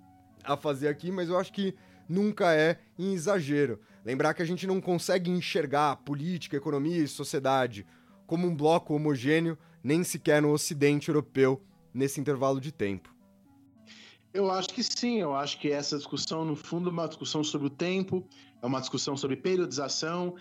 a 0.42 0.56
fazer 0.56 0.88
aqui, 0.88 1.12
mas 1.12 1.28
eu 1.28 1.38
acho 1.38 1.52
que 1.52 1.74
nunca 2.08 2.54
é 2.54 2.78
em 2.98 3.12
exagero. 3.12 3.80
Lembrar 4.02 4.32
que 4.32 4.40
a 4.40 4.46
gente 4.46 4.66
não 4.66 4.80
consegue 4.80 5.30
enxergar 5.30 5.96
política, 5.96 6.56
economia 6.56 6.96
e 6.96 7.06
sociedade 7.06 7.86
como 8.26 8.46
um 8.46 8.56
bloco 8.56 8.94
homogêneo, 8.94 9.58
nem 9.82 10.02
sequer 10.02 10.40
no 10.40 10.50
Ocidente 10.50 11.10
europeu, 11.10 11.62
nesse 11.92 12.18
intervalo 12.18 12.58
de 12.58 12.72
tempo. 12.72 13.14
Eu 14.32 14.50
acho 14.50 14.70
que 14.70 14.82
sim, 14.82 15.20
eu 15.20 15.34
acho 15.34 15.60
que 15.60 15.70
essa 15.70 15.98
discussão, 15.98 16.46
no 16.46 16.56
fundo, 16.56 16.88
é 16.88 16.92
uma 16.92 17.06
discussão 17.06 17.44
sobre 17.44 17.66
o 17.66 17.70
tempo, 17.70 18.26
é 18.62 18.66
uma 18.66 18.80
discussão 18.80 19.18
sobre 19.18 19.36
periodização, 19.36 20.34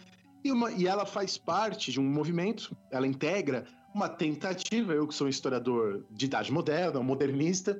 e, 0.43 0.51
uma, 0.51 0.71
e 0.71 0.87
ela 0.87 1.05
faz 1.05 1.37
parte 1.37 1.91
de 1.91 1.99
um 1.99 2.03
movimento, 2.03 2.75
ela 2.91 3.07
integra 3.07 3.65
uma 3.93 4.09
tentativa, 4.09 4.93
eu 4.93 5.07
que 5.07 5.13
sou 5.13 5.27
um 5.27 5.29
historiador 5.29 6.03
de 6.11 6.25
idade 6.25 6.51
moderna, 6.51 6.99
um 6.99 7.03
modernista, 7.03 7.79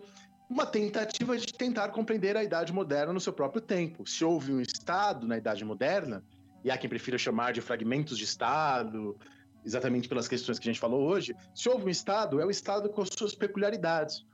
uma 0.50 0.66
tentativa 0.66 1.36
de 1.38 1.48
tentar 1.48 1.90
compreender 1.90 2.38
a 2.38 2.44
idade 2.44 2.72
moderna 2.72 3.12
no 3.12 3.20
seu 3.20 3.34
próprio 3.34 3.62
tempo. 3.62 4.08
Se 4.08 4.24
houve 4.24 4.54
um 4.54 4.62
Estado 4.62 5.28
na 5.28 5.38
idade 5.38 5.66
moderna, 5.66 6.24
e 6.64 6.70
há 6.70 6.78
quem 6.78 6.90
prefira 6.90 7.18
chamar 7.18 7.52
de 7.52 7.62
fragmentos 7.62 8.18
de 8.18 8.24
Estado, 8.24 9.18
exatamente 9.66 10.08
pelas 10.08 10.28
questões 10.28 10.60
que 10.60 10.70
a 10.70 10.72
gente 10.72 10.80
falou 10.80 11.02
hoje, 11.02 11.36
se 11.54 11.68
houve 11.68 11.86
um 11.86 11.90
Estado, 11.90 12.40
é 12.40 12.46
o 12.46 12.52
Estado 12.52 12.90
com 12.90 13.04
suas 13.06 13.34
peculiaridades. 13.34 14.26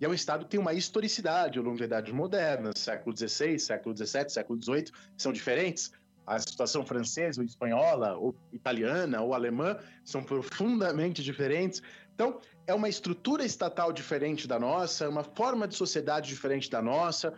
E 0.00 0.04
é 0.04 0.08
um 0.08 0.14
Estado 0.14 0.44
que 0.44 0.50
tem 0.50 0.60
uma 0.60 0.72
historicidade 0.72 1.58
ao 1.58 1.64
longo 1.64 1.78
da 1.78 1.84
Idade 1.84 2.12
Moderna, 2.12 2.72
século 2.76 3.16
XVI, 3.16 3.58
século 3.58 3.96
XVII, 3.96 4.28
século 4.28 4.62
XVIII, 4.62 4.92
são 5.16 5.32
diferentes 5.32 5.92
a 6.28 6.38
situação 6.38 6.84
francesa, 6.84 7.40
ou 7.40 7.46
espanhola, 7.46 8.14
ou 8.16 8.34
italiana, 8.52 9.22
ou 9.22 9.32
alemã, 9.32 9.78
são 10.04 10.22
profundamente 10.22 11.22
diferentes. 11.22 11.82
Então, 12.14 12.38
é 12.66 12.74
uma 12.74 12.88
estrutura 12.88 13.44
estatal 13.44 13.92
diferente 13.92 14.46
da 14.46 14.58
nossa, 14.58 15.08
uma 15.08 15.24
forma 15.24 15.66
de 15.66 15.74
sociedade 15.74 16.28
diferente 16.28 16.70
da 16.70 16.82
nossa, 16.82 17.32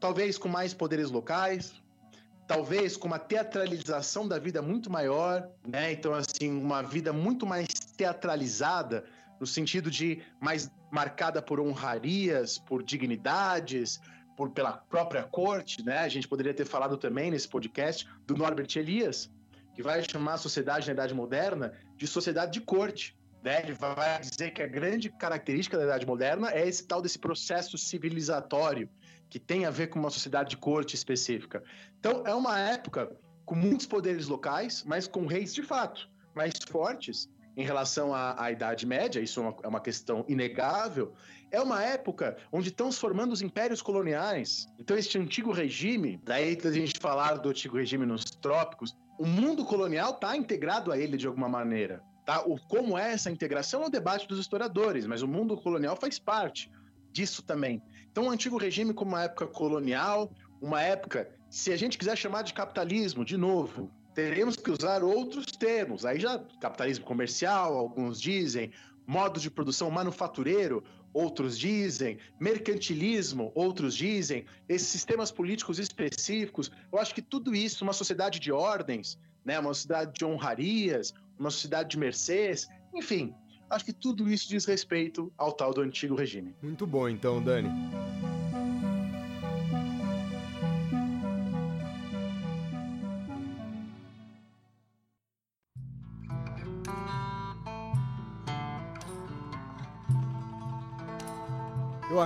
talvez 0.00 0.38
com 0.38 0.48
mais 0.48 0.72
poderes 0.72 1.10
locais, 1.10 1.74
talvez 2.46 2.96
com 2.96 3.06
uma 3.06 3.18
teatralização 3.18 4.26
da 4.26 4.38
vida 4.38 4.62
muito 4.62 4.90
maior, 4.90 5.48
né? 5.66 5.92
Então, 5.92 6.14
assim, 6.14 6.50
uma 6.50 6.82
vida 6.82 7.12
muito 7.12 7.46
mais 7.46 7.68
teatralizada, 7.96 9.04
no 9.38 9.46
sentido 9.46 9.90
de 9.90 10.22
mais 10.40 10.70
marcada 10.90 11.42
por 11.42 11.60
honrarias, 11.60 12.58
por 12.58 12.82
dignidades, 12.82 14.00
por, 14.42 14.50
pela 14.50 14.72
própria 14.72 15.22
corte, 15.22 15.84
né? 15.84 15.98
A 15.98 16.08
gente 16.08 16.26
poderia 16.26 16.52
ter 16.52 16.64
falado 16.64 16.96
também 16.96 17.30
nesse 17.30 17.48
podcast 17.48 18.08
do 18.26 18.36
Norbert 18.36 18.66
Elias, 18.74 19.30
que 19.72 19.82
vai 19.82 20.02
chamar 20.02 20.34
a 20.34 20.38
sociedade 20.38 20.86
na 20.88 20.94
Idade 20.94 21.14
Moderna 21.14 21.72
de 21.96 22.08
sociedade 22.08 22.52
de 22.52 22.60
corte. 22.60 23.16
Né? 23.40 23.62
Ele 23.62 23.72
vai 23.72 24.20
dizer 24.20 24.50
que 24.50 24.60
a 24.60 24.66
grande 24.66 25.10
característica 25.10 25.78
da 25.78 25.84
Idade 25.84 26.06
Moderna 26.06 26.50
é 26.50 26.66
esse 26.66 26.84
tal 26.84 27.00
desse 27.00 27.20
processo 27.20 27.78
civilizatório 27.78 28.88
que 29.30 29.38
tem 29.38 29.64
a 29.64 29.70
ver 29.70 29.86
com 29.88 29.98
uma 30.00 30.10
sociedade 30.10 30.50
de 30.50 30.56
corte 30.56 30.96
específica. 30.96 31.62
Então, 32.00 32.24
é 32.26 32.34
uma 32.34 32.58
época 32.58 33.16
com 33.44 33.54
muitos 33.54 33.86
poderes 33.86 34.26
locais, 34.26 34.82
mas 34.84 35.06
com 35.06 35.24
reis 35.24 35.54
de 35.54 35.62
fato 35.62 36.10
mais 36.34 36.54
fortes 36.68 37.28
em 37.56 37.64
relação 37.64 38.14
à, 38.14 38.42
à 38.42 38.50
Idade 38.50 38.86
Média, 38.86 39.20
isso 39.20 39.40
é 39.40 39.42
uma, 39.42 39.56
é 39.62 39.68
uma, 39.68 39.80
questão 39.80 40.24
inegável. 40.28 41.12
É 41.50 41.60
uma 41.60 41.82
época 41.82 42.36
onde 42.50 42.70
estão 42.70 42.90
se 42.90 42.98
formando 42.98 43.32
os 43.32 43.42
impérios 43.42 43.82
coloniais. 43.82 44.66
Então, 44.78 44.96
este 44.96 45.18
antigo 45.18 45.52
regime, 45.52 46.20
daí 46.24 46.58
a 46.64 46.70
gente 46.70 46.98
falar 46.98 47.34
do 47.36 47.50
antigo 47.50 47.76
regime 47.76 48.06
nos 48.06 48.24
trópicos, 48.24 48.96
o 49.18 49.26
mundo 49.26 49.64
colonial 49.64 50.12
está 50.12 50.36
integrado 50.36 50.90
a 50.90 50.98
ele 50.98 51.16
de 51.16 51.26
alguma 51.26 51.48
maneira. 51.48 52.02
Tá? 52.24 52.42
O, 52.46 52.58
como 52.68 52.96
é 52.96 53.12
essa 53.12 53.30
integração 53.30 53.82
é 53.82 53.86
um 53.86 53.90
debate 53.90 54.26
dos 54.26 54.38
historiadores, 54.38 55.06
mas 55.06 55.22
o 55.22 55.28
mundo 55.28 55.56
colonial 55.56 55.96
faz 55.96 56.18
parte 56.18 56.70
disso 57.12 57.42
também. 57.42 57.82
Então, 58.10 58.24
o 58.24 58.30
antigo 58.30 58.56
regime, 58.56 58.94
como 58.94 59.10
uma 59.10 59.24
época 59.24 59.46
colonial, 59.46 60.32
uma 60.60 60.80
época, 60.80 61.28
se 61.50 61.72
a 61.72 61.76
gente 61.76 61.98
quiser 61.98 62.16
chamar 62.16 62.42
de 62.42 62.54
capitalismo, 62.54 63.24
de 63.24 63.36
novo, 63.36 63.90
teremos 64.14 64.56
que 64.56 64.70
usar 64.70 65.02
outros 65.02 65.46
termos. 65.46 66.04
Aí 66.04 66.18
já 66.20 66.38
capitalismo 66.60 67.04
comercial, 67.04 67.76
alguns 67.76 68.20
dizem, 68.20 68.70
modo 69.06 69.40
de 69.40 69.50
produção 69.50 69.90
manufatureiro, 69.90 70.82
outros 71.12 71.58
dizem, 71.58 72.18
mercantilismo, 72.40 73.52
outros 73.54 73.94
dizem, 73.94 74.44
esses 74.68 74.88
sistemas 74.88 75.30
políticos 75.30 75.78
específicos. 75.78 76.70
Eu 76.90 76.98
acho 76.98 77.14
que 77.14 77.22
tudo 77.22 77.54
isso, 77.54 77.84
uma 77.84 77.92
sociedade 77.92 78.40
de 78.40 78.50
ordens, 78.50 79.18
né, 79.44 79.58
uma 79.58 79.74
sociedade 79.74 80.12
de 80.14 80.24
honrarias, 80.24 81.12
uma 81.38 81.50
sociedade 81.50 81.90
de 81.90 81.98
mercês, 81.98 82.68
enfim, 82.94 83.34
acho 83.68 83.84
que 83.84 83.92
tudo 83.92 84.30
isso 84.30 84.48
diz 84.48 84.64
respeito 84.64 85.32
ao 85.36 85.52
tal 85.52 85.74
do 85.74 85.80
antigo 85.80 86.14
regime. 86.14 86.54
Muito 86.62 86.86
bom, 86.86 87.08
então, 87.08 87.42
Dani. 87.42 87.68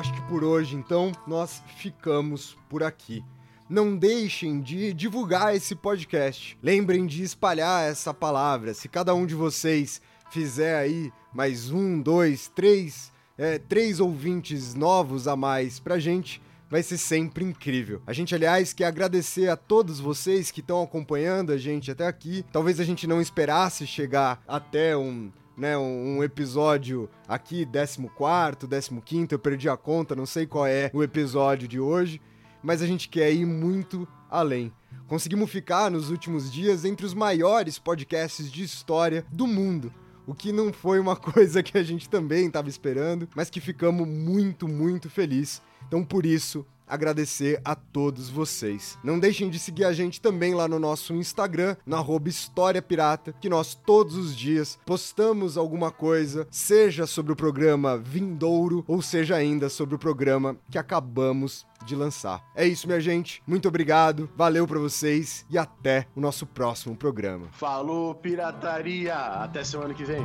Acho 0.06 0.14
que 0.14 0.22
por 0.22 0.44
hoje, 0.44 0.76
então, 0.76 1.10
nós 1.26 1.60
ficamos 1.78 2.56
por 2.68 2.84
aqui. 2.84 3.24
Não 3.68 3.96
deixem 3.96 4.60
de 4.60 4.92
divulgar 4.92 5.56
esse 5.56 5.74
podcast. 5.74 6.56
Lembrem 6.62 7.06
de 7.06 7.24
espalhar 7.24 7.90
essa 7.90 8.14
palavra. 8.14 8.72
Se 8.72 8.88
cada 8.88 9.12
um 9.16 9.26
de 9.26 9.34
vocês 9.34 10.00
fizer 10.30 10.76
aí 10.76 11.12
mais 11.34 11.72
um, 11.72 12.00
dois, 12.00 12.46
três, 12.54 13.12
é, 13.36 13.58
três 13.58 13.98
ouvintes 13.98 14.74
novos 14.74 15.26
a 15.26 15.34
mais 15.34 15.80
pra 15.80 15.98
gente, 15.98 16.40
vai 16.70 16.84
ser 16.84 16.98
sempre 16.98 17.44
incrível. 17.44 18.00
A 18.06 18.12
gente, 18.12 18.32
aliás, 18.32 18.72
quer 18.72 18.84
agradecer 18.84 19.48
a 19.48 19.56
todos 19.56 19.98
vocês 19.98 20.52
que 20.52 20.60
estão 20.60 20.80
acompanhando 20.84 21.50
a 21.50 21.58
gente 21.58 21.90
até 21.90 22.06
aqui. 22.06 22.44
Talvez 22.52 22.78
a 22.78 22.84
gente 22.84 23.08
não 23.08 23.20
esperasse 23.20 23.88
chegar 23.88 24.40
até 24.46 24.96
um 24.96 25.32
né, 25.56 25.76
um, 25.78 26.22
episódio 26.22 27.08
aqui, 27.26 27.66
14, 27.66 29.00
15, 29.04 29.28
eu 29.30 29.38
perdi 29.38 29.68
a 29.68 29.76
conta, 29.76 30.14
não 30.14 30.26
sei 30.26 30.46
qual 30.46 30.66
é 30.66 30.90
o 30.92 31.02
episódio 31.02 31.66
de 31.66 31.80
hoje, 31.80 32.20
mas 32.62 32.82
a 32.82 32.86
gente 32.86 33.08
quer 33.08 33.32
ir 33.32 33.46
muito 33.46 34.06
além. 34.30 34.72
Conseguimos 35.06 35.50
ficar 35.50 35.90
nos 35.90 36.10
últimos 36.10 36.52
dias 36.52 36.84
entre 36.84 37.06
os 37.06 37.14
maiores 37.14 37.78
podcasts 37.78 38.50
de 38.50 38.62
história 38.62 39.24
do 39.32 39.46
mundo. 39.46 39.92
O 40.26 40.34
que 40.34 40.50
não 40.50 40.72
foi 40.72 40.98
uma 40.98 41.14
coisa 41.16 41.62
que 41.62 41.78
a 41.78 41.82
gente 41.82 42.08
também 42.08 42.48
estava 42.48 42.68
esperando, 42.68 43.28
mas 43.34 43.48
que 43.48 43.60
ficamos 43.60 44.06
muito, 44.06 44.66
muito 44.66 45.08
felizes. 45.08 45.62
Então, 45.86 46.04
por 46.04 46.26
isso, 46.26 46.66
agradecer 46.86 47.60
a 47.64 47.74
todos 47.74 48.28
vocês. 48.28 48.98
Não 49.02 49.18
deixem 49.18 49.50
de 49.50 49.58
seguir 49.58 49.84
a 49.84 49.92
gente 49.92 50.20
também 50.20 50.54
lá 50.54 50.68
no 50.68 50.78
nosso 50.78 51.14
Instagram, 51.14 51.76
na 51.84 52.04
História 52.26 52.80
Pirata, 52.80 53.34
que 53.40 53.48
nós 53.48 53.74
todos 53.74 54.16
os 54.16 54.36
dias 54.36 54.78
postamos 54.84 55.56
alguma 55.56 55.90
coisa, 55.90 56.46
seja 56.50 57.06
sobre 57.06 57.32
o 57.32 57.36
programa 57.36 57.98
Vindouro 57.98 58.84
ou 58.86 59.02
seja 59.02 59.36
ainda 59.36 59.68
sobre 59.68 59.94
o 59.94 59.98
programa 59.98 60.56
que 60.70 60.78
acabamos 60.78 61.66
de 61.84 61.94
lançar. 61.94 62.42
É 62.54 62.66
isso, 62.66 62.86
minha 62.86 63.00
gente. 63.00 63.42
Muito 63.46 63.68
obrigado, 63.68 64.28
valeu 64.36 64.66
para 64.66 64.78
vocês 64.78 65.44
e 65.50 65.58
até 65.58 66.06
o 66.14 66.20
nosso 66.20 66.46
próximo 66.46 66.96
programa. 66.96 67.48
Falou, 67.52 68.14
pirataria! 68.14 69.16
Até 69.16 69.62
semana 69.62 69.94
que 69.94 70.04
vem. 70.04 70.24